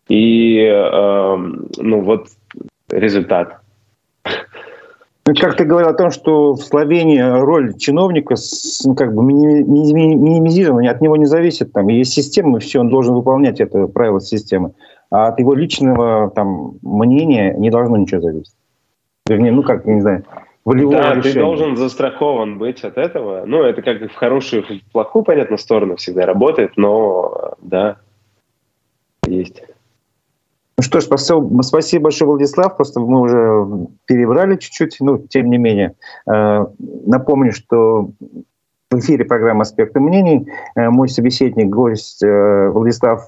и, 0.07 0.59
э, 0.59 1.37
ну 1.77 2.01
вот, 2.01 2.27
результат. 2.89 3.59
Ну, 5.27 5.33
как 5.35 5.57
ты 5.57 5.65
говорил 5.65 5.89
о 5.89 5.93
том, 5.93 6.09
что 6.09 6.53
в 6.53 6.61
Словении 6.61 7.19
роль 7.19 7.77
чиновника 7.77 8.35
ну, 8.85 8.95
как 8.95 9.13
бы 9.13 9.23
минимизирована, 9.23 10.89
от 10.89 11.01
него 11.01 11.17
не 11.17 11.25
зависит. 11.25 11.73
Там 11.73 11.89
есть 11.89 12.13
система, 12.13 12.59
все, 12.59 12.79
он 12.79 12.89
должен 12.89 13.13
выполнять 13.13 13.59
это 13.59 13.87
правило 13.87 14.21
системы. 14.21 14.71
А 15.09 15.27
от 15.27 15.39
его 15.39 15.53
личного 15.53 16.31
там, 16.31 16.75
мнения 16.81 17.53
не 17.57 17.69
должно 17.69 17.97
ничего 17.97 18.21
зависеть. 18.21 18.55
Вернее, 19.27 19.51
ну 19.51 19.63
как, 19.63 19.85
не 19.85 19.99
знаю, 19.99 20.23
волевого 20.63 20.95
Да, 20.95 21.15
решения. 21.15 21.33
ты 21.33 21.39
должен 21.41 21.75
застрахован 21.75 22.57
быть 22.57 22.85
от 22.85 22.97
этого. 22.97 23.43
Ну, 23.45 23.63
это 23.63 23.81
как 23.81 24.01
в 24.09 24.15
хорошую, 24.15 24.63
в 24.63 24.91
плохую, 24.93 25.25
понятно, 25.25 25.57
сторону 25.57 25.97
всегда 25.97 26.25
работает, 26.25 26.77
но 26.77 27.55
да, 27.61 27.97
есть. 29.25 29.61
Ну 30.77 30.83
что 30.83 30.99
ж, 30.99 31.05
спасибо, 31.05 31.61
спасибо 31.63 32.03
большое, 32.03 32.29
Владислав. 32.29 32.77
Просто 32.77 32.99
мы 32.99 33.21
уже 33.21 33.87
перебрали 34.05 34.57
чуть-чуть, 34.57 34.97
но 34.99 35.17
тем 35.17 35.49
не 35.49 35.57
менее. 35.57 35.95
Э, 36.31 36.65
напомню, 37.07 37.51
что 37.51 38.11
в 38.91 38.99
эфире 38.99 39.25
программы 39.25 39.63
«Аспекты 39.63 39.99
мнений». 39.99 40.47
Э, 40.75 40.89
мой 40.89 41.09
собеседник, 41.09 41.69
гость 41.69 42.21
э, 42.21 42.69
Владислав 42.69 43.27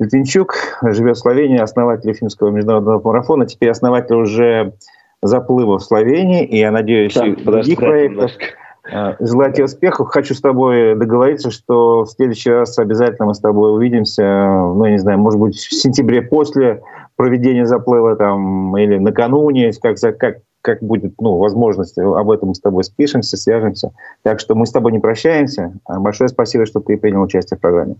Литвинчук, 0.00 0.56
живет 0.82 1.16
в 1.16 1.20
Словении, 1.20 1.58
основатель 1.58 2.10
Уфимского 2.10 2.50
международного 2.50 3.00
марафона, 3.00 3.46
теперь 3.46 3.70
основатель 3.70 4.16
уже 4.16 4.74
заплыва 5.22 5.78
в 5.78 5.84
Словении, 5.84 6.44
и 6.44 6.58
я 6.58 6.72
надеюсь, 6.72 7.14
так, 7.14 7.42
других 7.44 7.78
проектов. 7.78 8.32
Немножко. 8.32 8.44
Э, 8.90 9.14
желаю 9.20 9.52
тебе 9.52 9.64
успехов. 9.64 10.08
Хочу 10.08 10.34
с 10.34 10.40
тобой 10.40 10.94
договориться, 10.94 11.50
что 11.50 12.04
в 12.04 12.08
следующий 12.08 12.50
раз 12.50 12.78
обязательно 12.78 13.26
мы 13.26 13.34
с 13.34 13.40
тобой 13.40 13.74
увидимся, 13.74 14.22
ну, 14.22 14.84
я 14.84 14.92
не 14.92 14.98
знаю, 14.98 15.18
может 15.18 15.38
быть, 15.38 15.56
в 15.56 15.74
сентябре 15.74 16.22
после 16.22 16.82
проведения 17.16 17.66
заплыва 17.66 18.16
там, 18.16 18.76
или 18.76 18.96
накануне, 18.98 19.72
как, 19.82 19.98
как, 20.18 20.38
как 20.62 20.82
будет 20.82 21.20
ну, 21.20 21.36
возможность, 21.36 21.98
об 21.98 22.30
этом 22.30 22.48
мы 22.48 22.54
с 22.54 22.60
тобой 22.60 22.84
спишемся, 22.84 23.36
свяжемся. 23.36 23.92
Так 24.22 24.40
что 24.40 24.54
мы 24.54 24.66
с 24.66 24.70
тобой 24.70 24.92
не 24.92 24.98
прощаемся. 24.98 25.74
Большое 25.86 26.28
спасибо, 26.28 26.64
что 26.64 26.80
ты 26.80 26.96
принял 26.96 27.22
участие 27.22 27.58
в 27.58 27.60
программе. 27.60 27.96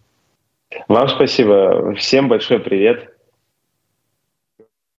Вам 0.88 1.08
спасибо. 1.08 1.94
Всем 1.94 2.28
большой 2.28 2.60
привет. 2.60 3.17